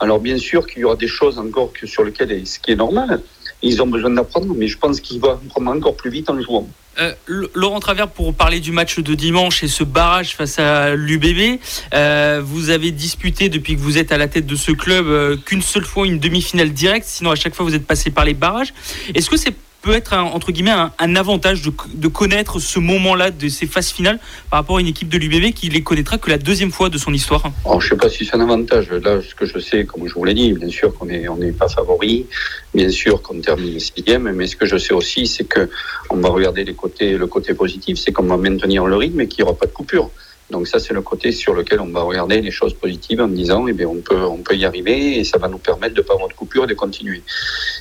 Alors 0.00 0.20
bien 0.20 0.38
sûr 0.38 0.66
qu'il 0.66 0.80
y 0.80 0.84
aura 0.84 0.96
des 0.96 1.08
choses 1.08 1.38
encore 1.38 1.72
que 1.72 1.86
sur 1.86 2.04
lesquelles, 2.04 2.46
ce 2.46 2.58
qui 2.58 2.72
est 2.72 2.76
normal, 2.76 3.20
ils 3.62 3.82
ont 3.82 3.86
besoin 3.86 4.10
d'apprendre, 4.10 4.54
mais 4.54 4.68
je 4.68 4.78
pense 4.78 5.00
qu'ils 5.00 5.20
vont 5.20 5.32
apprendre 5.32 5.70
encore 5.70 5.96
plus 5.96 6.10
vite 6.10 6.30
en 6.30 6.40
jouant. 6.40 6.68
Euh, 7.00 7.14
Laurent 7.54 7.80
Travers, 7.80 8.08
pour 8.08 8.34
parler 8.34 8.60
du 8.60 8.72
match 8.72 8.98
de 8.98 9.14
dimanche 9.14 9.62
et 9.62 9.68
ce 9.68 9.84
barrage 9.84 10.34
face 10.34 10.58
à 10.58 10.94
l'UBB, 10.94 11.60
euh, 11.94 12.40
vous 12.44 12.70
avez 12.70 12.90
disputé 12.90 13.48
depuis 13.48 13.76
que 13.76 13.80
vous 13.80 13.98
êtes 13.98 14.10
à 14.10 14.18
la 14.18 14.26
tête 14.28 14.46
de 14.46 14.56
ce 14.56 14.72
club 14.72 15.06
euh, 15.06 15.36
qu'une 15.36 15.62
seule 15.62 15.84
fois 15.84 16.06
une 16.06 16.18
demi-finale 16.18 16.70
directe, 16.70 17.06
sinon 17.06 17.30
à 17.30 17.36
chaque 17.36 17.54
fois 17.54 17.64
vous 17.64 17.74
êtes 17.74 17.86
passé 17.86 18.10
par 18.10 18.24
les 18.24 18.34
barrages. 18.34 18.74
Est-ce 19.14 19.30
que 19.30 19.36
c'est 19.36 19.54
peut 19.88 19.94
être 19.94 20.12
un, 20.12 20.24
entre 20.24 20.52
guillemets 20.52 20.74
un, 20.98 21.16
avantage 21.16 21.62
de, 21.62 22.08
connaître 22.08 22.60
ce 22.60 22.78
moment-là 22.78 23.30
de 23.30 23.48
ces 23.48 23.66
phases 23.66 23.88
finales 23.88 24.18
par 24.50 24.60
rapport 24.60 24.76
à 24.76 24.80
une 24.82 24.86
équipe 24.86 25.08
de 25.08 25.16
l'UBB 25.16 25.54
qui 25.54 25.70
les 25.70 25.82
connaîtra 25.82 26.18
que 26.18 26.28
la 26.28 26.36
deuxième 26.36 26.70
fois 26.70 26.90
de 26.90 26.98
son 26.98 27.14
histoire 27.14 27.42
Je 27.64 27.74
ne 27.74 27.80
sais 27.80 27.96
pas 27.96 28.10
si 28.10 28.26
c'est 28.26 28.36
un 28.36 28.42
avantage. 28.42 28.90
Là, 28.90 29.22
ce 29.26 29.34
que 29.34 29.46
je 29.46 29.58
sais, 29.58 29.86
comme 29.86 30.06
je 30.06 30.12
vous 30.12 30.24
l'ai 30.24 30.34
dit, 30.34 30.52
bien 30.52 30.68
sûr 30.68 30.92
qu'on 30.92 31.06
n'est 31.06 31.26
on 31.26 31.38
pas 31.52 31.70
favori, 31.70 32.26
bien 32.74 32.90
sûr 32.90 33.22
qu'on 33.22 33.40
termine 33.40 33.80
sixième, 33.80 34.30
mais 34.30 34.46
ce 34.46 34.56
que 34.56 34.66
je 34.66 34.76
sais 34.76 34.92
aussi, 34.92 35.26
c'est 35.26 35.44
que 35.44 35.70
on 36.10 36.16
va 36.16 36.28
regarder 36.28 36.64
les 36.64 36.74
côtés, 36.74 37.16
le 37.16 37.26
côté 37.26 37.54
positif, 37.54 37.96
c'est 37.98 38.12
qu'on 38.12 38.24
va 38.24 38.36
maintenir 38.36 38.84
le 38.84 38.96
rythme 38.96 39.22
et 39.22 39.26
qu'il 39.26 39.42
n'y 39.42 39.48
aura 39.48 39.58
pas 39.58 39.64
de 39.64 39.72
coupure. 39.72 40.10
Donc 40.50 40.66
ça, 40.66 40.78
c'est 40.78 40.94
le 40.94 41.02
côté 41.02 41.30
sur 41.30 41.52
lequel 41.52 41.80
on 41.80 41.90
va 41.90 42.00
regarder 42.00 42.40
les 42.40 42.50
choses 42.50 42.72
positives 42.72 43.20
en 43.20 43.28
disant, 43.28 43.66
eh 43.68 43.74
bien, 43.74 43.86
on 43.86 44.00
peut, 44.00 44.22
on 44.22 44.38
peut 44.38 44.56
y 44.56 44.64
arriver 44.64 45.18
et 45.18 45.24
ça 45.24 45.36
va 45.36 45.48
nous 45.48 45.58
permettre 45.58 45.94
de 45.94 46.00
pas 46.00 46.14
avoir 46.14 46.28
de 46.28 46.32
coupure 46.32 46.64
et 46.64 46.66
de 46.66 46.74
continuer. 46.74 47.22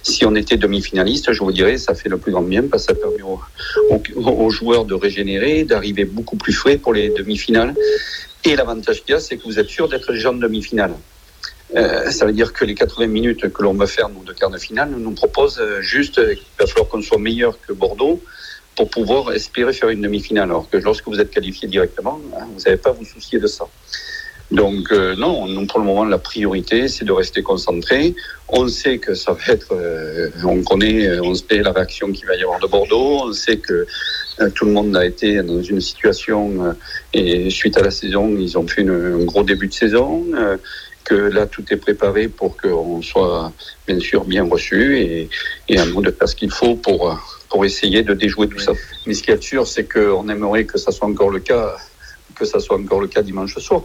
Si 0.04 0.26
on 0.26 0.36
était 0.36 0.58
demi-finaliste, 0.58 1.32
je 1.32 1.40
vous 1.40 1.54
dirais, 1.54 1.78
ça 1.78 1.96
fait 1.96 2.10
le 2.10 2.18
plus 2.18 2.34
grand 2.34 2.42
bien 2.42 2.64
parce 2.64 2.86
que 2.86 2.94
ça 2.94 3.00
permet 3.00 3.24
aux, 3.24 4.50
joueurs 4.50 4.84
de 4.84 4.94
régénérer, 4.94 5.64
d'arriver 5.64 6.04
beaucoup 6.04 6.36
plus 6.36 6.52
frais 6.52 6.78
pour 6.78 6.94
les 6.94 7.10
demi-finales. 7.10 7.74
Et 8.44 8.56
l'avantage 8.56 9.04
qu'il 9.04 9.12
y 9.12 9.16
a, 9.16 9.22
c'est 9.22 9.38
que 9.38 9.44
vous 9.44 9.60
êtes 9.60 9.70
sûr 9.70 9.88
d'être 9.88 10.12
les 10.12 10.20
gens 10.20 10.34
de 10.34 10.42
demi-finale. 10.42 10.94
Euh, 11.76 12.12
ça 12.12 12.26
veut 12.26 12.34
dire 12.34 12.54
que 12.54 12.66
les 12.66 12.76
80 12.76 13.08
minutes 13.08 13.52
que 13.52 13.64
l'on 13.64 13.74
va 13.74 13.88
faire, 13.88 14.10
nous, 14.10 14.24
de 14.24 14.34
quart 14.34 14.50
de 14.50 14.58
finale, 14.58 14.90
nous, 14.90 15.00
nous 15.00 15.12
propose 15.12 15.60
euh, 15.60 15.82
juste 15.82 16.16
qu'il 16.16 16.46
va 16.60 16.66
falloir 16.66 16.90
qu'on 16.90 17.02
soit 17.02 17.18
meilleur 17.18 17.60
que 17.62 17.74
Bordeaux 17.74 18.22
pour 18.78 18.90
pouvoir 18.90 19.34
espérer 19.34 19.74
faire 19.74 19.90
une 19.90 20.02
demi-finale. 20.02 20.50
Alors 20.50 20.70
que 20.70 20.78
lorsque 20.78 21.08
vous 21.08 21.20
êtes 21.20 21.32
qualifié 21.32 21.68
directement, 21.68 22.22
hein, 22.36 22.46
vous 22.54 22.62
n'avez 22.62 22.78
pas 22.78 22.92
à 22.92 22.94
vous 22.94 23.06
soucier 23.06 23.40
de 23.40 23.48
ça. 23.48 23.66
Donc 24.52 24.92
euh, 24.92 25.16
non, 25.16 25.48
nous, 25.48 25.66
pour 25.66 25.80
le 25.80 25.86
moment, 25.86 26.06
la 26.06 26.20
priorité, 26.20 26.88
c'est 26.88 27.04
de 27.04 27.12
rester 27.12 27.44
concentré. 27.44 28.16
On 28.48 28.68
sait 28.70 28.98
que 28.98 29.14
ça 29.14 29.34
va 29.34 29.54
être, 29.54 29.74
euh, 29.74 30.30
on 30.46 30.64
connaît, 30.64 31.20
on 31.20 31.36
sait 31.36 31.62
la 31.62 31.74
réaction 31.74 32.12
qu'il 32.14 32.26
va 32.28 32.36
y 32.36 32.44
avoir 32.44 32.60
de 32.60 32.68
Bordeaux. 32.68 33.24
On 33.26 33.34
sait 33.34 33.58
que 33.58 33.86
euh, 34.40 34.50
tout 34.52 34.66
le 34.66 34.72
monde 34.72 34.96
a 34.96 35.06
été 35.06 35.42
dans 35.44 35.62
une 35.62 35.82
situation 35.82 36.76
et 37.14 37.50
suite 37.50 37.78
à 37.78 37.82
la 37.82 37.92
saison, 37.92 38.38
ils 38.40 38.58
ont 38.58 38.68
fait 38.68 38.88
un 38.88 39.26
gros 39.26 39.44
début 39.44 39.68
de 39.68 39.74
saison. 39.74 40.24
Que 41.08 41.16
là, 41.38 41.46
tout 41.46 41.66
est 41.74 41.82
préparé 41.88 42.28
pour 42.28 42.58
qu'on 42.58 43.02
soit 43.02 43.52
bien 43.88 44.00
sûr 44.00 44.26
bien 44.26 44.44
reçu 44.56 45.00
et, 45.00 45.30
et 45.70 45.76
à 45.80 45.86
nous 45.86 46.02
de 46.02 46.12
faire 46.12 46.30
ce 46.30 46.36
qu'il 46.36 46.52
faut 46.60 46.76
pour 46.76 47.00
pour 47.50 47.66
essayer 47.66 48.04
de 48.04 48.14
déjouer 48.14 48.48
tout 48.48 48.60
ça. 48.60 48.74
Mais 49.06 49.14
ce 49.14 49.24
qui 49.24 49.32
est 49.32 49.42
sûr, 49.42 49.66
c'est 49.66 49.88
qu'on 49.94 50.28
aimerait 50.30 50.66
que 50.66 50.78
ça 50.78 50.92
soit 50.92 51.08
encore 51.08 51.30
le 51.30 51.40
cas, 51.40 51.76
que 52.36 52.46
ça 52.46 52.60
soit 52.60 52.78
encore 52.78 53.02
le 53.02 53.08
cas 53.08 53.22
dimanche 53.22 53.58
soir. 53.58 53.84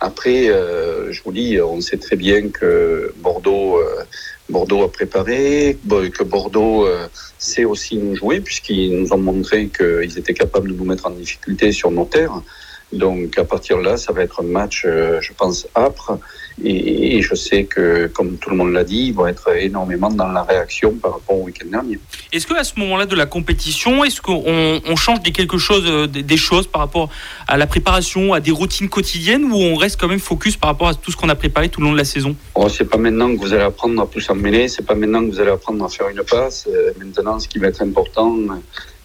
Après, 0.00 0.48
euh, 0.48 1.12
je 1.12 1.22
vous 1.22 1.32
dis, 1.32 1.60
on 1.60 1.80
sait 1.80 1.96
très 1.96 2.16
bien 2.16 2.48
que 2.48 3.14
Bordeaux, 3.16 3.78
euh, 3.78 4.04
Bordeaux 4.48 4.82
a 4.82 4.92
préparé, 4.92 5.78
que 5.88 6.24
Bordeaux 6.24 6.86
euh, 6.86 7.06
sait 7.38 7.64
aussi 7.64 7.96
nous 7.96 8.14
jouer, 8.14 8.40
puisqu'ils 8.40 9.00
nous 9.00 9.12
ont 9.12 9.18
montré 9.18 9.68
qu'ils 9.68 10.18
étaient 10.18 10.34
capables 10.34 10.68
de 10.72 10.74
nous 10.74 10.84
mettre 10.84 11.06
en 11.06 11.10
difficulté 11.10 11.72
sur 11.72 11.90
nos 11.90 12.04
terres. 12.04 12.42
Donc 12.92 13.38
à 13.38 13.44
partir 13.44 13.78
de 13.78 13.82
là, 13.82 13.96
ça 13.96 14.12
va 14.12 14.22
être 14.22 14.40
un 14.40 14.46
match, 14.46 14.84
euh, 14.84 15.20
je 15.20 15.32
pense, 15.32 15.66
âpre. 15.74 16.18
Et, 16.62 17.16
et, 17.16 17.22
je 17.22 17.34
sais 17.34 17.64
que, 17.64 18.06
comme 18.06 18.36
tout 18.36 18.48
le 18.48 18.54
monde 18.54 18.72
l'a 18.72 18.84
dit, 18.84 19.06
ils 19.08 19.12
vont 19.12 19.26
être 19.26 19.56
énormément 19.56 20.08
dans 20.08 20.28
la 20.28 20.44
réaction 20.44 20.92
par 20.92 21.14
rapport 21.14 21.40
au 21.40 21.44
week-end 21.44 21.66
dernier. 21.66 21.98
Est-ce 22.32 22.46
qu'à 22.46 22.62
ce 22.62 22.78
moment-là 22.78 23.06
de 23.06 23.16
la 23.16 23.26
compétition, 23.26 24.04
est-ce 24.04 24.20
qu'on 24.20 24.80
on 24.86 24.96
change 24.96 25.20
des 25.22 25.32
quelque 25.32 25.58
chose, 25.58 25.82
euh, 25.86 26.06
des 26.06 26.36
choses 26.36 26.68
par 26.68 26.80
rapport 26.80 27.10
à 27.48 27.56
la 27.56 27.66
préparation, 27.66 28.32
à 28.34 28.40
des 28.40 28.52
routines 28.52 28.88
quotidiennes, 28.88 29.50
ou 29.50 29.56
on 29.56 29.74
reste 29.74 30.00
quand 30.00 30.06
même 30.06 30.20
focus 30.20 30.56
par 30.56 30.70
rapport 30.70 30.86
à 30.86 30.94
tout 30.94 31.10
ce 31.10 31.16
qu'on 31.16 31.28
a 31.28 31.34
préparé 31.34 31.68
tout 31.68 31.80
le 31.80 31.86
long 31.86 31.92
de 31.92 31.98
la 31.98 32.04
saison? 32.04 32.36
Oh, 32.54 32.68
C'est 32.68 32.88
pas 32.88 32.98
maintenant 32.98 33.34
que 33.34 33.40
vous 33.40 33.52
allez 33.52 33.64
apprendre 33.64 34.00
à 34.00 34.06
pousser 34.06 34.30
en 34.30 34.36
mêlée, 34.36 34.68
c'est 34.68 34.86
pas 34.86 34.94
maintenant 34.94 35.22
que 35.22 35.32
vous 35.32 35.40
allez 35.40 35.50
apprendre 35.50 35.84
à 35.84 35.88
faire 35.88 36.08
une 36.08 36.22
passe. 36.22 36.68
Euh, 36.72 36.92
maintenant, 36.98 37.40
ce 37.40 37.48
qui 37.48 37.58
va 37.58 37.66
être 37.66 37.82
important, 37.82 38.36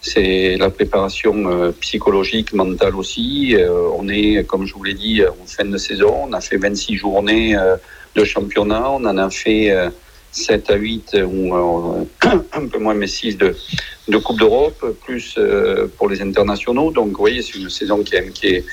c'est 0.02 0.56
la 0.56 0.70
préparation 0.70 1.34
euh, 1.50 1.72
psychologique, 1.72 2.54
mentale 2.54 2.96
aussi. 2.96 3.54
Euh, 3.54 3.88
on 3.94 4.08
est, 4.08 4.46
comme 4.46 4.64
je 4.66 4.74
vous 4.74 4.84
l'ai 4.84 4.94
dit, 4.94 5.22
en 5.24 5.46
fin 5.46 5.64
de 5.64 5.76
saison. 5.76 6.24
On 6.28 6.32
a 6.32 6.40
fait 6.40 6.56
26 6.56 6.96
journées 6.96 7.54
euh, 7.56 7.76
de 8.14 8.24
championnat. 8.24 8.90
On 8.90 9.04
en 9.04 9.18
a 9.18 9.28
fait 9.28 9.72
7 10.32 10.70
à 10.70 10.76
8 10.76 11.18
ou 11.26 11.54
un 12.52 12.66
peu 12.66 12.78
moins, 12.78 12.94
mais 12.94 13.06
6 13.06 13.36
de, 13.36 13.54
de 14.08 14.16
Coupe 14.16 14.38
d'Europe, 14.38 14.84
plus 15.04 15.38
pour 15.98 16.08
les 16.08 16.22
internationaux. 16.22 16.90
Donc, 16.90 17.08
vous 17.08 17.18
voyez, 17.18 17.42
c'est 17.42 17.58
une 17.58 17.70
saison 17.70 18.02
qui 18.02 18.14
est, 18.16 18.30
qui 18.32 18.46
est, 18.46 18.64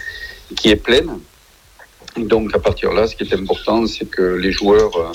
qui 0.56 0.70
est 0.70 0.78
pleine. 0.78 1.20
Donc, 2.16 2.56
à 2.56 2.60
partir 2.60 2.92
de 2.92 2.96
là, 2.96 3.08
ce 3.08 3.16
qui 3.16 3.24
est 3.24 3.34
important, 3.34 3.86
c'est 3.86 4.10
que 4.10 4.22
les 4.22 4.52
joueurs 4.52 5.14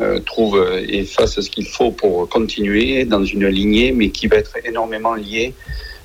euh, 0.00 0.20
trouve 0.20 0.62
et 0.88 1.04
fasse 1.04 1.40
ce 1.40 1.50
qu'il 1.50 1.66
faut 1.66 1.90
pour 1.90 2.28
continuer 2.28 3.04
dans 3.04 3.24
une 3.24 3.46
lignée, 3.46 3.92
mais 3.92 4.10
qui 4.10 4.26
va 4.26 4.36
être 4.36 4.56
énormément 4.64 5.14
liée, 5.14 5.54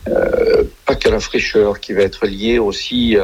euh, 0.07 0.63
pas 0.85 0.95
qu'à 0.95 1.11
la 1.11 1.19
fraîcheur, 1.19 1.79
qui 1.79 1.93
va 1.93 2.01
être 2.03 2.25
liée 2.25 2.59
aussi 2.59 3.17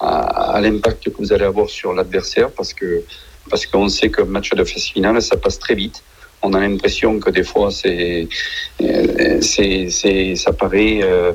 à, 0.00 0.60
l'impact 0.60 1.10
que 1.10 1.16
vous 1.18 1.32
allez 1.32 1.44
avoir 1.44 1.68
sur 1.68 1.92
l'adversaire, 1.92 2.50
parce 2.50 2.74
que 2.74 3.02
parce 3.50 3.66
qu'on 3.66 3.88
sait 3.88 4.10
que 4.10 4.22
match 4.22 4.50
de 4.50 4.64
phase 4.64 4.84
finale, 4.84 5.20
ça 5.20 5.36
passe 5.36 5.58
très 5.58 5.74
vite. 5.74 6.02
On 6.42 6.52
a 6.52 6.60
l'impression 6.60 7.18
que 7.20 7.30
des 7.30 7.42
fois, 7.42 7.70
c'est, 7.70 8.28
ça 10.36 10.52
paraît, 10.52 11.00
euh, 11.02 11.32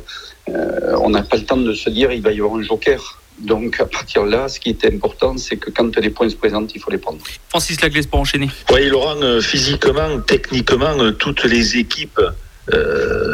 euh, 0.49 0.97
on 1.01 1.09
n'a 1.09 1.23
pas 1.23 1.37
le 1.37 1.45
temps 1.45 1.57
de 1.57 1.73
se 1.73 1.89
dire, 1.89 2.11
il 2.11 2.21
va 2.21 2.31
y 2.31 2.39
avoir 2.39 2.55
un 2.55 2.61
joker. 2.61 3.19
Donc 3.39 3.79
à 3.79 3.85
partir 3.85 4.25
de 4.25 4.31
là, 4.31 4.47
ce 4.49 4.59
qui 4.59 4.69
est 4.69 4.85
important, 4.85 5.37
c'est 5.37 5.57
que 5.57 5.69
quand 5.69 5.95
les 5.97 6.09
points 6.09 6.29
se 6.29 6.35
présentent, 6.35 6.71
il 6.75 6.81
faut 6.81 6.91
les 6.91 6.97
prendre. 6.97 7.19
Francis 7.49 7.79
Laglaise 7.81 8.07
pour 8.07 8.19
enchaîner. 8.19 8.49
Oui, 8.71 8.87
Laurent, 8.89 9.21
euh, 9.21 9.39
physiquement, 9.39 10.19
techniquement, 10.19 10.97
euh, 10.99 11.11
toutes 11.11 11.45
les 11.45 11.77
équipes, 11.77 12.21
euh, 12.73 13.33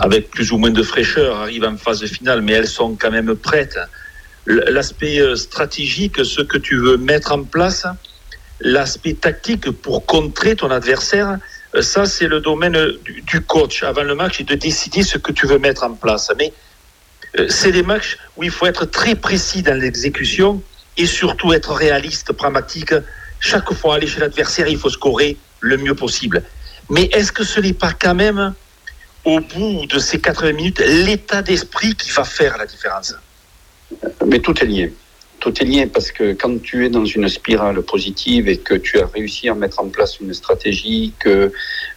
avec 0.00 0.30
plus 0.30 0.52
ou 0.52 0.58
moins 0.58 0.70
de 0.70 0.82
fraîcheur, 0.82 1.36
arrivent 1.38 1.64
en 1.64 1.76
phase 1.76 2.04
finale, 2.04 2.42
mais 2.42 2.52
elles 2.52 2.68
sont 2.68 2.94
quand 2.94 3.10
même 3.10 3.34
prêtes. 3.34 3.78
L'aspect 4.46 5.20
stratégique, 5.36 6.24
ce 6.24 6.40
que 6.40 6.58
tu 6.58 6.76
veux 6.76 6.96
mettre 6.96 7.32
en 7.32 7.44
place, 7.44 7.86
l'aspect 8.60 9.14
tactique 9.14 9.70
pour 9.70 10.04
contrer 10.04 10.56
ton 10.56 10.70
adversaire, 10.70 11.38
ça 11.80 12.06
c'est 12.06 12.26
le 12.26 12.40
domaine 12.40 12.76
du 13.24 13.40
coach 13.40 13.84
avant 13.84 14.02
le 14.02 14.16
match 14.16 14.40
et 14.40 14.44
de 14.44 14.56
décider 14.56 15.04
ce 15.04 15.16
que 15.16 15.30
tu 15.30 15.46
veux 15.46 15.58
mettre 15.58 15.84
en 15.84 15.94
place. 15.94 16.32
Mais 16.36 16.52
c'est 17.48 17.72
des 17.72 17.82
matchs 17.82 18.18
où 18.36 18.42
il 18.42 18.50
faut 18.50 18.66
être 18.66 18.84
très 18.84 19.14
précis 19.14 19.62
dans 19.62 19.78
l'exécution 19.78 20.62
et 20.96 21.06
surtout 21.06 21.52
être 21.52 21.72
réaliste, 21.72 22.32
pragmatique. 22.32 22.94
Chaque 23.40 23.72
fois 23.72 23.96
aller 23.96 24.06
chez 24.06 24.20
l'adversaire, 24.20 24.68
il 24.68 24.78
faut 24.78 24.90
scorer 24.90 25.36
le 25.60 25.76
mieux 25.76 25.94
possible. 25.94 26.42
Mais 26.90 27.04
est-ce 27.12 27.32
que 27.32 27.44
ce 27.44 27.60
n'est 27.60 27.72
pas 27.72 27.92
quand 27.92 28.14
même, 28.14 28.54
au 29.24 29.40
bout 29.40 29.86
de 29.86 29.98
ces 29.98 30.20
80 30.20 30.52
minutes, 30.52 30.80
l'état 30.80 31.42
d'esprit 31.42 31.94
qui 31.94 32.10
va 32.10 32.24
faire 32.24 32.58
la 32.58 32.66
différence? 32.66 33.14
Mais 34.26 34.38
tout 34.38 34.58
est 34.62 34.66
lié 34.66 34.92
tout 35.42 35.60
est 35.60 35.64
lié 35.64 35.86
parce 35.86 36.12
que 36.12 36.34
quand 36.34 36.62
tu 36.62 36.86
es 36.86 36.88
dans 36.88 37.04
une 37.04 37.28
spirale 37.28 37.82
positive 37.82 38.48
et 38.48 38.58
que 38.58 38.74
tu 38.74 39.00
as 39.00 39.06
réussi 39.06 39.48
à 39.48 39.56
mettre 39.56 39.80
en 39.80 39.88
place 39.88 40.20
une 40.20 40.32
stratégie, 40.32 41.14
que 41.18 41.52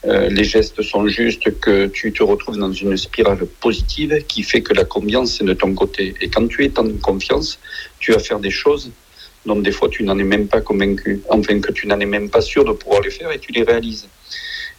euh, 0.07 0.29
les 0.29 0.43
gestes 0.43 0.81
sont 0.81 1.07
justes, 1.07 1.59
que 1.59 1.85
tu 1.85 2.11
te 2.11 2.23
retrouves 2.23 2.57
dans 2.57 2.71
une 2.71 2.97
spirale 2.97 3.45
positive 3.65 4.25
qui 4.27 4.41
fait 4.41 4.61
que 4.61 4.73
la 4.73 4.83
confiance 4.83 5.41
est 5.41 5.43
de 5.43 5.53
ton 5.53 5.75
côté. 5.75 6.15
Et 6.21 6.27
quand 6.27 6.47
tu 6.47 6.65
es 6.65 6.79
en 6.79 6.89
confiance, 7.09 7.59
tu 7.99 8.13
vas 8.13 8.19
faire 8.19 8.39
des 8.39 8.49
choses 8.49 8.89
dont 9.45 9.59
des 9.59 9.71
fois 9.71 9.89
tu 9.89 10.01
n'en 10.03 10.17
es 10.17 10.23
même 10.23 10.47
pas 10.47 10.61
convaincu, 10.61 11.21
enfin 11.29 11.59
que 11.59 11.71
tu 11.71 11.85
n'en 11.85 11.99
es 11.99 12.07
même 12.07 12.31
pas 12.31 12.41
sûr 12.41 12.65
de 12.65 12.71
pouvoir 12.71 13.01
les 13.01 13.11
faire 13.11 13.31
et 13.31 13.37
tu 13.37 13.51
les 13.51 13.61
réalises. 13.61 14.07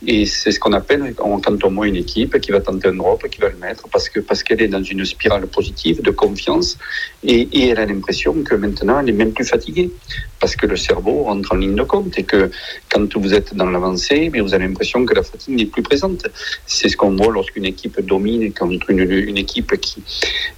Et 0.04 0.26
c'est 0.26 0.50
ce 0.50 0.60
qu'on 0.60 0.74
appelle, 0.74 1.14
quand 1.16 1.64
on 1.64 1.70
voit 1.70 1.88
une 1.88 1.96
équipe 1.96 2.38
qui 2.40 2.50
va 2.50 2.60
tenter 2.60 2.88
un 2.88 2.94
drop, 2.94 3.26
qui 3.30 3.40
va 3.40 3.48
le 3.48 3.56
mettre, 3.56 3.88
parce 3.88 4.10
que 4.10 4.20
parce 4.20 4.42
qu'elle 4.42 4.60
est 4.60 4.68
dans 4.68 4.82
une 4.82 5.06
spirale 5.06 5.46
positive 5.46 6.02
de 6.02 6.10
confiance, 6.10 6.76
et, 7.24 7.48
elle 7.68 7.78
a 7.78 7.86
l'impression 7.86 8.34
que 8.42 8.54
maintenant 8.54 9.00
elle 9.00 9.08
est 9.08 9.12
même 9.12 9.32
plus 9.32 9.46
fatiguée, 9.46 9.90
parce 10.38 10.54
que 10.54 10.66
le 10.66 10.76
cerveau 10.76 11.22
rentre 11.22 11.52
en 11.52 11.56
ligne 11.56 11.74
de 11.74 11.82
compte, 11.82 12.18
et 12.18 12.24
que 12.24 12.50
quand 12.90 13.16
vous 13.16 13.32
êtes 13.32 13.54
dans 13.54 13.70
l'avancée, 13.70 14.30
vous 14.38 14.52
avez 14.52 14.66
l'impression 14.66 15.06
que 15.06 15.14
la 15.14 15.22
fatigue 15.22 15.56
n'est 15.56 15.66
plus 15.66 15.82
présente. 15.82 16.26
C'est 16.66 16.90
ce 16.90 16.96
qu'on 16.96 17.16
voit 17.16 17.32
lorsqu'une 17.32 17.64
équipe 17.64 17.98
domine 18.02 18.52
contre 18.52 18.90
une, 18.90 19.10
une 19.10 19.38
équipe 19.38 19.80
qui 19.80 20.02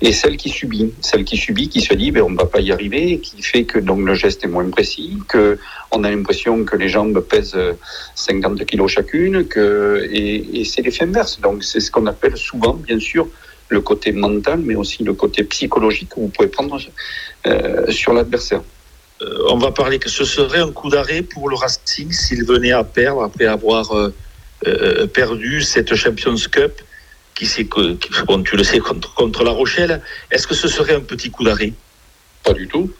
est 0.02 0.12
celle 0.12 0.36
qui 0.36 0.48
subit, 0.48 0.92
celle 1.00 1.24
qui 1.24 1.36
subit, 1.36 1.68
qui 1.68 1.80
se 1.80 1.94
dit, 1.94 2.10
ben, 2.10 2.22
on 2.22 2.34
va 2.34 2.46
pas 2.46 2.60
y 2.60 2.72
arriver, 2.72 3.20
qui 3.20 3.40
fait 3.40 3.64
que 3.64 3.78
donc 3.78 4.00
le 4.04 4.14
geste 4.14 4.44
est 4.44 4.48
moins 4.48 4.68
précis, 4.68 5.16
que 5.28 5.58
on 5.90 6.04
a 6.04 6.10
l'impression 6.10 6.64
que 6.64 6.76
les 6.76 6.88
jambes 6.88 7.20
pèsent 7.20 7.56
50 8.14 8.64
kilos 8.66 8.90
chacune, 8.90 9.46
que, 9.46 10.06
et, 10.10 10.60
et 10.60 10.64
c'est 10.64 10.82
l'effet 10.82 11.04
inverse. 11.04 11.40
Donc 11.40 11.64
c'est 11.64 11.80
ce 11.80 11.90
qu'on 11.90 12.06
appelle 12.06 12.36
souvent, 12.36 12.74
bien 12.74 13.00
sûr, 13.00 13.28
le 13.68 13.80
côté 13.80 14.12
mental, 14.12 14.60
mais 14.60 14.74
aussi 14.74 15.02
le 15.04 15.14
côté 15.14 15.44
psychologique 15.44 16.10
que 16.10 16.20
vous 16.20 16.28
pouvez 16.28 16.48
prendre 16.48 16.78
euh, 17.46 17.90
sur 17.90 18.12
l'adversaire. 18.12 18.62
Euh, 19.20 19.48
on 19.50 19.58
va 19.58 19.72
parler 19.72 19.98
que 19.98 20.08
ce 20.08 20.24
serait 20.24 20.60
un 20.60 20.72
coup 20.72 20.90
d'arrêt 20.90 21.22
pour 21.22 21.48
le 21.48 21.56
Racing 21.56 22.12
s'il 22.12 22.44
venait 22.44 22.72
à 22.72 22.84
perdre 22.84 23.22
après 23.22 23.46
avoir 23.46 23.92
euh, 23.96 24.14
euh 24.66 25.06
perdu 25.06 25.62
cette 25.62 25.94
Champions 25.94 26.36
Cup 26.50 26.80
qui 27.34 27.68
que 27.68 27.96
bon, 28.24 28.42
tu 28.42 28.56
le 28.56 28.64
sais 28.64 28.80
contre, 28.80 29.14
contre 29.14 29.44
La 29.44 29.52
Rochelle. 29.52 30.02
Est-ce 30.30 30.46
que 30.46 30.54
ce 30.54 30.66
serait 30.66 30.94
un 30.94 31.00
petit 31.00 31.30
coup 31.30 31.44
d'arrêt? 31.44 31.72
Pas 32.42 32.52
du 32.52 32.66
tout. 32.66 32.90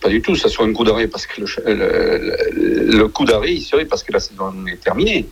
Pas 0.00 0.08
du 0.08 0.22
tout, 0.22 0.36
ça 0.36 0.48
serait 0.48 0.64
un 0.64 0.72
coup 0.72 0.84
d'arrêt 0.84 1.08
parce 1.08 1.26
que 1.26 1.40
le, 1.40 1.46
le, 1.74 2.96
le 2.98 3.08
coup 3.08 3.24
d'arrêt, 3.24 3.54
il 3.54 3.60
serait 3.60 3.84
parce 3.84 4.02
que 4.02 4.12
la 4.12 4.20
saison 4.20 4.52
est 4.66 4.80
terminée. 4.80 5.26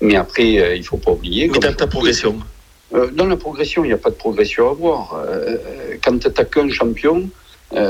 Mais 0.00 0.16
après, 0.16 0.58
euh, 0.58 0.76
il 0.76 0.84
faut 0.84 0.96
pas 0.98 1.12
oublier. 1.12 1.48
Mais 1.48 1.58
dans 1.58 1.72
ta 1.72 1.86
progression 1.86 2.38
euh, 2.94 3.10
Dans 3.12 3.26
la 3.26 3.36
progression, 3.36 3.84
il 3.84 3.88
n'y 3.88 3.94
a 3.94 3.98
pas 3.98 4.10
de 4.10 4.14
progression 4.14 4.70
à 4.70 4.74
voir. 4.74 5.14
Euh, 5.26 5.56
quand 6.04 6.18
tu 6.18 6.28
n'as 6.28 6.44
qu'un 6.44 6.68
champion, 6.70 7.28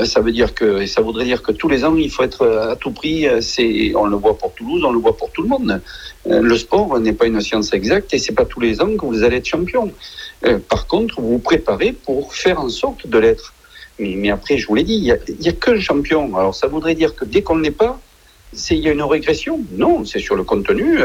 ça 0.05 0.21
veut 0.21 0.31
dire 0.31 0.55
que, 0.55 0.87
ça 0.87 1.01
voudrait 1.01 1.25
dire 1.25 1.43
que 1.43 1.51
tous 1.51 1.69
les 1.69 1.85
ans, 1.85 1.95
il 1.95 2.09
faut 2.09 2.23
être 2.23 2.47
à 2.47 2.75
tout 2.75 2.91
prix. 2.91 3.27
C'est, 3.41 3.93
on 3.95 4.05
le 4.07 4.17
voit 4.17 4.35
pour 4.35 4.51
Toulouse, 4.53 4.83
on 4.83 4.91
le 4.91 4.97
voit 4.97 5.15
pour 5.15 5.29
tout 5.31 5.43
le 5.43 5.49
monde. 5.49 5.81
le 6.25 6.57
sport 6.57 6.99
n'est 6.99 7.13
pas 7.13 7.27
une 7.27 7.39
science 7.41 7.71
exacte 7.73 8.11
et 8.15 8.17
c'est 8.17 8.33
pas 8.33 8.45
tous 8.45 8.59
les 8.59 8.81
ans 8.81 8.89
que 8.97 9.05
vous 9.05 9.23
allez 9.23 9.37
être 9.37 9.45
champion. 9.45 9.93
par 10.67 10.87
contre, 10.87 11.21
vous 11.21 11.33
vous 11.33 11.39
préparez 11.39 11.91
pour 11.91 12.33
faire 12.33 12.59
en 12.59 12.69
sorte 12.69 13.05
de 13.05 13.19
l'être. 13.19 13.53
Mais, 13.99 14.15
mais, 14.15 14.29
après, 14.29 14.57
je 14.57 14.67
vous 14.67 14.75
l'ai 14.75 14.83
dit, 14.83 14.95
il 14.95 15.01
n'y 15.03 15.11
a, 15.11 15.15
a 15.15 15.51
qu'un 15.53 15.79
champion. 15.79 16.35
Alors 16.37 16.55
ça 16.55 16.67
voudrait 16.67 16.95
dire 16.95 17.15
que 17.15 17.25
dès 17.25 17.41
qu'on 17.41 17.55
ne 17.55 17.63
l'est 17.63 17.71
pas, 17.71 17.99
il 18.69 18.77
y 18.77 18.87
a 18.87 18.91
une 18.91 19.03
régression 19.03 19.59
Non, 19.73 20.05
c'est 20.05 20.19
sur 20.19 20.35
le 20.35 20.43
contenu. 20.43 20.99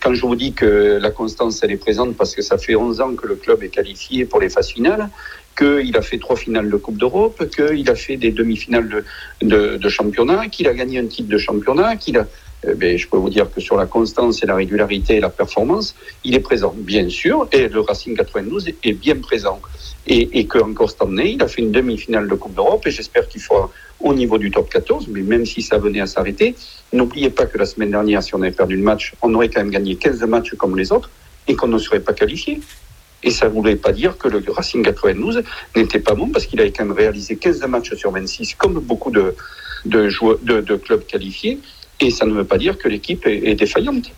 Quand 0.00 0.14
je 0.14 0.22
vous 0.22 0.36
dis 0.36 0.52
que 0.52 0.98
la 1.00 1.10
constance, 1.10 1.62
elle 1.62 1.72
est 1.72 1.76
présente 1.76 2.16
parce 2.16 2.34
que 2.34 2.42
ça 2.42 2.58
fait 2.58 2.74
11 2.74 3.00
ans 3.00 3.14
que 3.14 3.26
le 3.26 3.36
club 3.36 3.62
est 3.62 3.68
qualifié 3.68 4.24
pour 4.24 4.40
les 4.40 4.48
phases 4.48 4.68
finales, 4.68 5.10
qu'il 5.56 5.96
a 5.96 6.02
fait 6.02 6.18
trois 6.18 6.36
finales 6.36 6.70
de 6.70 6.76
Coupe 6.76 6.98
d'Europe, 6.98 7.44
qu'il 7.54 7.88
a 7.90 7.94
fait 7.94 8.16
des 8.16 8.30
demi-finales 8.30 8.88
de, 8.88 9.04
de, 9.46 9.76
de, 9.76 9.88
championnat, 9.88 10.48
qu'il 10.48 10.68
a 10.68 10.74
gagné 10.74 10.98
un 10.98 11.06
titre 11.06 11.28
de 11.28 11.38
championnat, 11.38 11.96
qu'il 11.96 12.18
a... 12.18 12.26
Eh 12.64 12.74
bien, 12.74 12.96
je 12.96 13.06
peux 13.06 13.16
vous 13.16 13.30
dire 13.30 13.50
que 13.52 13.60
sur 13.60 13.76
la 13.76 13.86
constance 13.86 14.42
et 14.42 14.46
la 14.46 14.54
régularité 14.54 15.16
et 15.16 15.20
la 15.20 15.30
performance, 15.30 15.94
il 16.24 16.34
est 16.34 16.40
présent, 16.40 16.74
bien 16.76 17.08
sûr, 17.08 17.48
et 17.52 17.68
le 17.68 17.80
Racing 17.80 18.16
92 18.16 18.68
est 18.82 18.92
bien 18.92 19.16
présent. 19.16 19.60
Et, 20.06 20.38
et 20.38 20.46
qu'encore 20.46 20.90
cette 20.90 21.02
année, 21.02 21.32
il 21.32 21.42
a 21.42 21.48
fait 21.48 21.62
une 21.62 21.72
demi-finale 21.72 22.28
de 22.28 22.34
Coupe 22.34 22.54
d'Europe, 22.54 22.86
et 22.86 22.90
j'espère 22.90 23.28
qu'il 23.28 23.40
fera 23.40 23.70
au 24.00 24.14
niveau 24.14 24.38
du 24.38 24.50
top 24.50 24.70
14, 24.70 25.08
mais 25.08 25.22
même 25.22 25.46
si 25.46 25.62
ça 25.62 25.78
venait 25.78 26.00
à 26.00 26.06
s'arrêter, 26.06 26.54
n'oubliez 26.92 27.30
pas 27.30 27.46
que 27.46 27.58
la 27.58 27.66
semaine 27.66 27.90
dernière, 27.90 28.22
si 28.22 28.34
on 28.34 28.42
avait 28.42 28.50
perdu 28.50 28.76
le 28.76 28.82
match, 28.82 29.14
on 29.22 29.32
aurait 29.34 29.48
quand 29.48 29.60
même 29.60 29.70
gagné 29.70 29.96
15 29.96 30.22
matchs 30.22 30.54
comme 30.56 30.76
les 30.76 30.92
autres 30.92 31.10
et 31.48 31.54
qu'on 31.54 31.68
ne 31.68 31.78
serait 31.78 32.00
pas 32.00 32.12
qualifié. 32.12 32.60
Et 33.22 33.30
ça 33.30 33.48
ne 33.48 33.52
voulait 33.52 33.76
pas 33.76 33.92
dire 33.92 34.18
que 34.18 34.28
le 34.28 34.42
Racing 34.48 34.82
92 34.82 35.42
n'était 35.74 36.00
pas 36.00 36.14
bon 36.14 36.28
parce 36.28 36.46
qu'il 36.46 36.60
avait 36.60 36.70
quand 36.70 36.84
même 36.84 36.96
réalisé 36.96 37.36
15 37.36 37.60
matchs 37.66 37.94
sur 37.94 38.10
26 38.10 38.54
comme 38.54 38.78
beaucoup 38.80 39.10
de, 39.10 39.34
de 39.84 40.76
clubs 40.76 41.04
qualifiés. 41.06 41.58
Et 42.00 42.10
ça 42.10 42.26
ne 42.26 42.32
veut 42.34 42.44
pas 42.44 42.58
dire 42.58 42.76
que 42.78 42.88
l'équipe 42.88 43.26
est, 43.26 43.48
est 43.48 43.54
défaillante. 43.54 44.10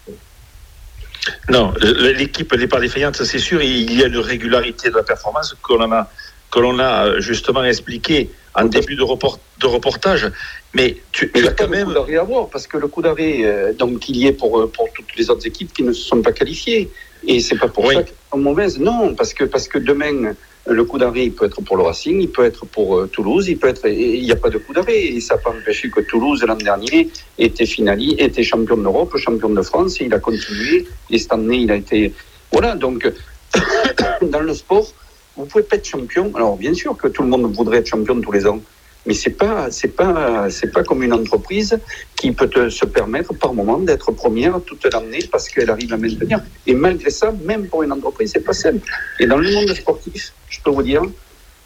Non, 1.51 1.73
l'équipe 2.17 2.53
n'est 2.55 2.67
pas 2.67 2.81
défaillante, 2.81 3.23
c'est 3.23 3.39
sûr. 3.39 3.63
Il 3.63 3.93
y 3.99 4.03
a 4.03 4.07
une 4.07 4.19
régularité 4.19 4.89
de 4.91 4.95
la 4.97 5.03
performance 5.03 5.55
que 5.63 5.75
l'on 5.75 5.93
a, 5.93 6.11
que 6.51 6.59
l'on 6.59 6.79
a 6.79 7.21
justement 7.21 7.65
expliqué 7.65 8.31
en 8.55 8.65
début 8.65 8.97
de, 8.97 9.03
report, 9.03 9.39
de 9.61 9.67
reportage. 9.67 10.31
Mais 10.75 10.97
tu, 11.13 11.31
Mais 11.35 11.43
tu 11.43 11.49
as 11.49 11.53
quand 11.53 11.69
même. 11.69 11.87
coup 11.87 11.93
d'arrêt 11.95 12.17
à 12.17 12.23
voir, 12.23 12.49
parce 12.49 12.67
que 12.67 12.79
le 12.79 12.89
coup 12.89 13.03
d'arrêt, 13.03 13.41
euh, 13.45 13.73
donc, 13.75 14.09
il 14.09 14.17
y 14.17 14.27
est 14.27 14.33
pour, 14.33 14.71
pour 14.73 14.89
toutes 14.95 15.15
les 15.17 15.29
autres 15.31 15.47
équipes 15.47 15.73
qui 15.73 15.83
ne 15.83 15.93
se 15.93 16.03
sont 16.03 16.23
pas 16.23 16.33
qualifiées. 16.33 16.91
Et 17.27 17.41
c'est 17.41 17.57
pas 17.59 17.69
pour 17.69 17.85
Oui. 17.85 17.95
ça 17.95 18.03
qu'elles 18.03 18.15
sont 18.33 18.39
mauvaises. 18.39 18.79
Non, 18.79 19.15
parce 19.15 19.35
que, 19.35 19.45
parce 19.45 19.69
que 19.69 19.79
demain, 19.79 20.35
le 20.69 20.85
coup 20.85 20.99
d'arrêt, 20.99 21.25
il 21.25 21.33
peut 21.33 21.47
être 21.47 21.63
pour 21.63 21.77
le 21.77 21.83
Racing, 21.83 22.21
il 22.21 22.31
peut 22.31 22.45
être 22.45 22.67
pour 22.67 22.99
euh, 22.99 23.07
Toulouse, 23.07 23.49
il 23.49 23.59
peut 23.59 23.69
être, 23.69 23.89
il 23.89 24.23
n'y 24.23 24.33
a 24.33 24.37
pas 24.37 24.51
de 24.51 24.59
coup 24.59 24.73
d'arrêt. 24.73 24.99
Et 24.99 25.21
ça 25.21 25.35
n'a 25.35 25.41
pas 25.41 25.51
empêché 25.51 25.91
que 25.91 26.01
Toulouse, 26.01 26.45
l'an 26.47 26.57
dernier, 26.57 27.09
était 27.39 27.67
finaliste, 27.67 28.21
était 28.21 28.43
champion 28.43 28.77
d'Europe, 28.77 29.17
champion 29.17 29.49
de 29.49 29.63
France, 29.63 30.01
et 30.01 30.05
il 30.05 30.15
a 30.15 30.19
continué. 30.19 30.87
Et 31.11 31.19
cette 31.19 31.33
année, 31.33 31.59
il 31.59 31.71
a 31.71 31.77
été, 31.77 32.13
voilà. 32.53 32.75
Donc, 32.75 33.11
dans 34.23 34.41
le 34.41 34.55
sport, 34.55 34.93
vous 35.37 35.47
pouvez 35.47 35.65
pas 35.65 35.77
être 35.77 35.87
champion. 35.87 36.31
Alors, 36.35 36.57
bien 36.57 36.75
sûr 36.75 36.97
que 36.97 37.09
tout 37.09 37.23
le 37.23 37.29
monde 37.29 37.53
voudrait 37.55 37.79
être 37.79 37.87
champion 37.89 38.21
tous 38.21 38.33
les 38.33 38.47
ans. 38.47 38.61
Mais 39.09 39.15
c'est 39.15 39.31
pas, 39.31 39.71
c'est 39.71 39.97
pas, 39.97 40.51
c'est 40.51 40.71
pas 40.71 40.85
comme 40.85 41.03
une 41.03 41.15
entreprise 41.15 41.79
qui 42.15 42.31
peut 42.31 42.69
se 42.69 42.85
permettre 42.85 43.33
par 43.33 43.55
moment 43.55 43.79
d'être 43.79 44.13
première 44.13 44.61
toute 44.61 44.85
l'année 44.93 45.25
parce 45.33 45.49
qu'elle 45.49 45.71
arrive 45.71 45.95
à 45.95 45.97
maintenir. 45.97 46.43
Et 46.67 46.75
malgré 46.75 47.09
ça, 47.09 47.33
même 47.43 47.69
pour 47.69 47.83
une 47.83 47.93
entreprise, 47.93 48.33
c'est 48.35 48.45
pas 48.45 48.53
simple. 48.53 48.87
Et 49.19 49.27
dans 49.27 49.39
le 49.39 49.51
monde 49.51 49.73
sportif, 49.73 50.35
je 50.51 50.61
peux 50.61 50.69
vous 50.69 50.83
dire, 50.83 51.01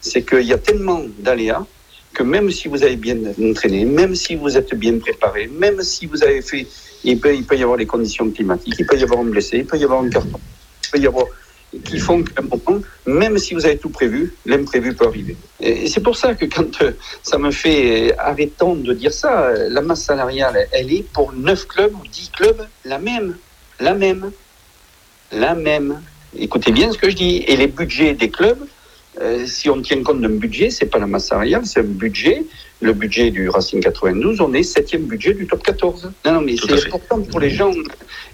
c'est 0.00 0.22
qu'il 0.22 0.46
y 0.46 0.52
a 0.52 0.58
tellement 0.58 1.02
d'aléas 1.18 1.66
que 2.14 2.22
même 2.22 2.48
si 2.52 2.68
vous 2.68 2.80
avez 2.84 2.94
bien 2.94 3.16
entraîné, 3.42 3.86
même 3.86 4.14
si 4.14 4.36
vous 4.36 4.56
êtes 4.56 4.72
bien 4.76 4.96
préparé, 5.00 5.48
même 5.48 5.82
si 5.82 6.06
vous 6.06 6.22
avez 6.22 6.42
fait, 6.42 6.68
il 7.02 7.18
peut, 7.18 7.34
il 7.34 7.44
peut 7.44 7.56
y 7.56 7.64
avoir 7.64 7.76
les 7.76 7.86
conditions 7.86 8.30
climatiques, 8.30 8.76
il 8.78 8.86
peut 8.86 8.96
y 8.96 9.02
avoir 9.02 9.18
un 9.18 9.24
blessé, 9.24 9.58
il 9.58 9.66
peut 9.66 9.78
y 9.78 9.82
avoir 9.82 10.00
un 10.00 10.10
carton, 10.10 10.38
il 10.84 10.90
peut 10.92 10.98
y 11.00 11.08
avoir 11.08 11.26
qui 11.84 11.98
font 11.98 12.22
qu'à 12.22 12.42
un 12.42 12.44
moment, 12.44 12.82
même 13.06 13.38
si 13.38 13.54
vous 13.54 13.64
avez 13.64 13.78
tout 13.78 13.88
prévu, 13.88 14.34
l'imprévu 14.44 14.94
peut 14.94 15.06
arriver. 15.06 15.36
Et 15.60 15.88
c'est 15.88 16.00
pour 16.02 16.16
ça 16.16 16.34
que 16.34 16.44
quand 16.44 16.82
euh, 16.82 16.92
ça 17.22 17.38
me 17.38 17.50
fait, 17.50 18.16
arrêtons 18.18 18.74
de 18.74 18.92
dire 18.92 19.12
ça, 19.12 19.52
la 19.68 19.80
masse 19.80 20.02
salariale, 20.02 20.68
elle 20.72 20.92
est 20.92 21.04
pour 21.12 21.32
9 21.32 21.66
clubs 21.66 21.94
ou 21.94 22.06
10 22.06 22.30
clubs 22.30 22.66
la 22.84 22.98
même, 22.98 23.36
la 23.80 23.94
même, 23.94 24.30
la 25.32 25.54
même. 25.54 26.02
Écoutez 26.38 26.72
bien 26.72 26.92
ce 26.92 26.98
que 26.98 27.10
je 27.10 27.16
dis. 27.16 27.44
Et 27.46 27.56
les 27.56 27.66
budgets 27.66 28.14
des 28.14 28.30
clubs, 28.30 28.66
euh, 29.20 29.46
si 29.46 29.68
on 29.68 29.82
tient 29.82 30.02
compte 30.02 30.20
d'un 30.20 30.30
budget, 30.30 30.70
c'est 30.70 30.86
pas 30.86 30.98
la 30.98 31.06
masse 31.06 31.26
salariale, 31.26 31.66
c'est 31.66 31.80
un 31.80 31.84
budget. 31.84 32.44
Le 32.80 32.94
budget 32.94 33.30
du 33.30 33.48
Racing 33.48 33.80
92, 33.80 34.40
on 34.40 34.52
est 34.54 34.62
septième 34.62 35.02
budget 35.02 35.34
du 35.34 35.46
top 35.46 35.62
14. 35.62 36.10
Non, 36.24 36.32
non, 36.32 36.40
mais 36.40 36.56
c'est 36.56 36.86
important 36.86 37.20
pour 37.20 37.38
les 37.38 37.50
gens. 37.50 37.72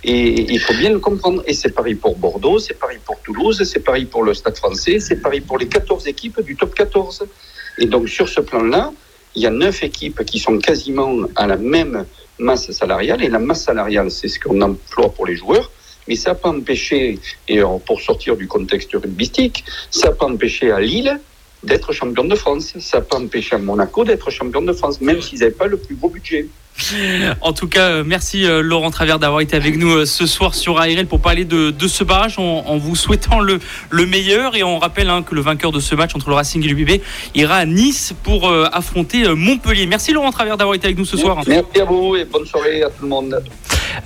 Et 0.04 0.52
il 0.52 0.60
faut 0.60 0.72
bien 0.74 0.90
le 0.90 1.00
comprendre. 1.00 1.42
Et 1.46 1.52
c'est 1.52 1.70
pareil 1.70 1.96
pour 1.96 2.16
Bordeaux, 2.16 2.58
c'est 2.58 2.78
pareil 2.78 2.98
pour 3.04 3.20
Toulouse, 3.20 3.62
c'est 3.64 3.80
pareil 3.80 4.06
pour 4.06 4.22
le 4.22 4.32
Stade 4.34 4.56
français, 4.56 5.00
c'est 5.00 5.16
pareil 5.16 5.40
pour 5.40 5.58
les 5.58 5.66
14 5.66 6.06
équipes 6.06 6.40
du 6.42 6.56
top 6.56 6.74
14. 6.74 7.26
Et 7.78 7.86
donc, 7.86 8.08
sur 8.08 8.28
ce 8.28 8.40
plan-là, 8.40 8.92
il 9.34 9.42
y 9.42 9.46
a 9.46 9.50
neuf 9.50 9.82
équipes 9.82 10.24
qui 10.24 10.38
sont 10.38 10.58
quasiment 10.58 11.26
à 11.34 11.46
la 11.46 11.56
même 11.56 12.06
masse 12.38 12.70
salariale. 12.70 13.22
Et 13.22 13.28
la 13.28 13.40
masse 13.40 13.64
salariale, 13.64 14.10
c'est 14.10 14.28
ce 14.28 14.38
qu'on 14.38 14.60
emploie 14.62 15.10
pour 15.10 15.26
les 15.26 15.36
joueurs. 15.36 15.70
Mais 16.08 16.16
ça 16.16 16.30
n'a 16.30 16.34
pas 16.34 16.48
empêché, 16.48 17.18
et 17.46 17.60
pour 17.86 18.00
sortir 18.00 18.36
du 18.36 18.48
contexte 18.48 18.90
rugbystique, 18.94 19.64
ça 19.90 20.08
n'a 20.08 20.14
pas 20.14 20.26
empêché 20.26 20.72
à 20.72 20.80
Lille 20.80 21.20
d'être 21.62 21.92
champion 21.92 22.24
de 22.24 22.34
France. 22.34 22.74
Ça 22.78 22.98
n'a 22.98 23.04
pas 23.04 23.18
empêché 23.18 23.54
à 23.54 23.58
Monaco 23.58 24.04
d'être 24.04 24.30
champion 24.30 24.62
de 24.62 24.72
France, 24.72 25.00
même 25.00 25.20
s'ils 25.20 25.40
n'avaient 25.40 25.50
pas 25.52 25.66
le 25.66 25.76
plus 25.76 25.94
beau 25.94 26.08
budget. 26.08 26.46
En 27.40 27.52
tout 27.52 27.68
cas, 27.68 27.88
euh, 27.88 28.04
merci 28.06 28.44
euh, 28.44 28.62
Laurent 28.62 28.90
Travers 28.90 29.18
d'avoir 29.18 29.40
été 29.40 29.56
avec 29.56 29.76
nous 29.76 29.90
euh, 29.90 30.06
ce 30.06 30.26
soir 30.26 30.54
sur 30.54 30.78
ARL 30.78 31.06
pour 31.06 31.20
parler 31.20 31.44
de, 31.44 31.72
ce 31.86 32.04
barrage 32.04 32.38
en, 32.38 32.76
vous 32.78 32.96
souhaitant 32.96 33.40
le, 33.40 33.58
le, 33.90 34.06
meilleur. 34.06 34.56
Et 34.56 34.62
on 34.62 34.78
rappelle 34.78 35.10
hein, 35.10 35.22
que 35.22 35.34
le 35.34 35.40
vainqueur 35.40 35.72
de 35.72 35.80
ce 35.80 35.94
match 35.94 36.14
entre 36.14 36.28
le 36.28 36.34
Racing 36.34 36.64
et 36.64 36.68
l'UBB 36.68 37.02
ira 37.34 37.56
à 37.56 37.66
Nice 37.66 38.14
pour 38.22 38.50
affronter 38.72 39.28
Montpellier. 39.34 39.86
Merci 39.86 40.12
Laurent 40.12 40.30
Travers 40.30 40.56
d'avoir 40.56 40.74
été 40.74 40.86
avec 40.86 40.98
nous 40.98 41.04
ce 41.04 41.16
soir. 41.16 41.40
Merci 41.46 41.80
à 41.80 41.84
vous 41.84 42.16
et 42.16 42.24
bonne 42.24 42.46
soirée 42.46 42.82
à 42.82 42.88
tout 42.88 43.02
le 43.02 43.08
monde. 43.08 43.42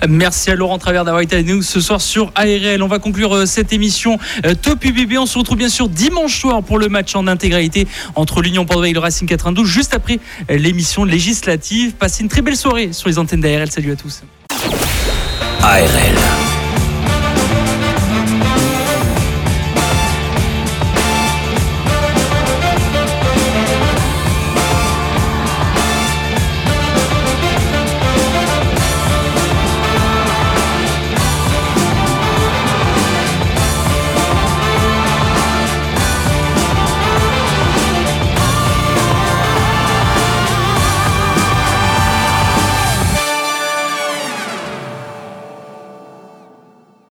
Merci 0.08 0.50
à 0.50 0.54
Laurent 0.54 0.78
Travers 0.78 1.04
d'avoir 1.04 1.22
été 1.22 1.36
avec 1.36 1.46
nous 1.46 1.62
ce 1.62 1.80
soir 1.80 2.00
sur 2.00 2.32
ARL. 2.34 2.82
On 2.82 2.86
va 2.86 2.98
conclure 2.98 3.46
cette 3.46 3.72
émission 3.72 4.18
Top 4.62 4.84
UBB. 4.84 5.18
On 5.18 5.26
se 5.26 5.38
retrouve 5.38 5.58
bien 5.58 5.68
sûr 5.68 5.88
dimanche 5.88 6.40
soir 6.40 6.62
pour 6.62 6.78
le 6.78 6.88
match 6.88 7.14
en 7.14 7.26
intégralité 7.26 7.86
entre 8.14 8.40
l'Union 8.40 8.64
Bordeaux 8.64 8.84
et 8.84 8.92
le 8.92 9.00
Racing 9.00 9.28
92, 9.28 9.66
juste 9.66 9.94
après 9.94 10.18
l'émission 10.48 11.04
législative. 11.04 11.94
Passez 11.94 12.22
une 12.22 12.28
très 12.28 12.42
belle 12.42 12.56
sur 12.92 13.08
les 13.08 13.18
antennes 13.18 13.40
d'ARL. 13.40 13.70
Salut 13.70 13.92
à 13.92 13.96
tous. 13.96 14.22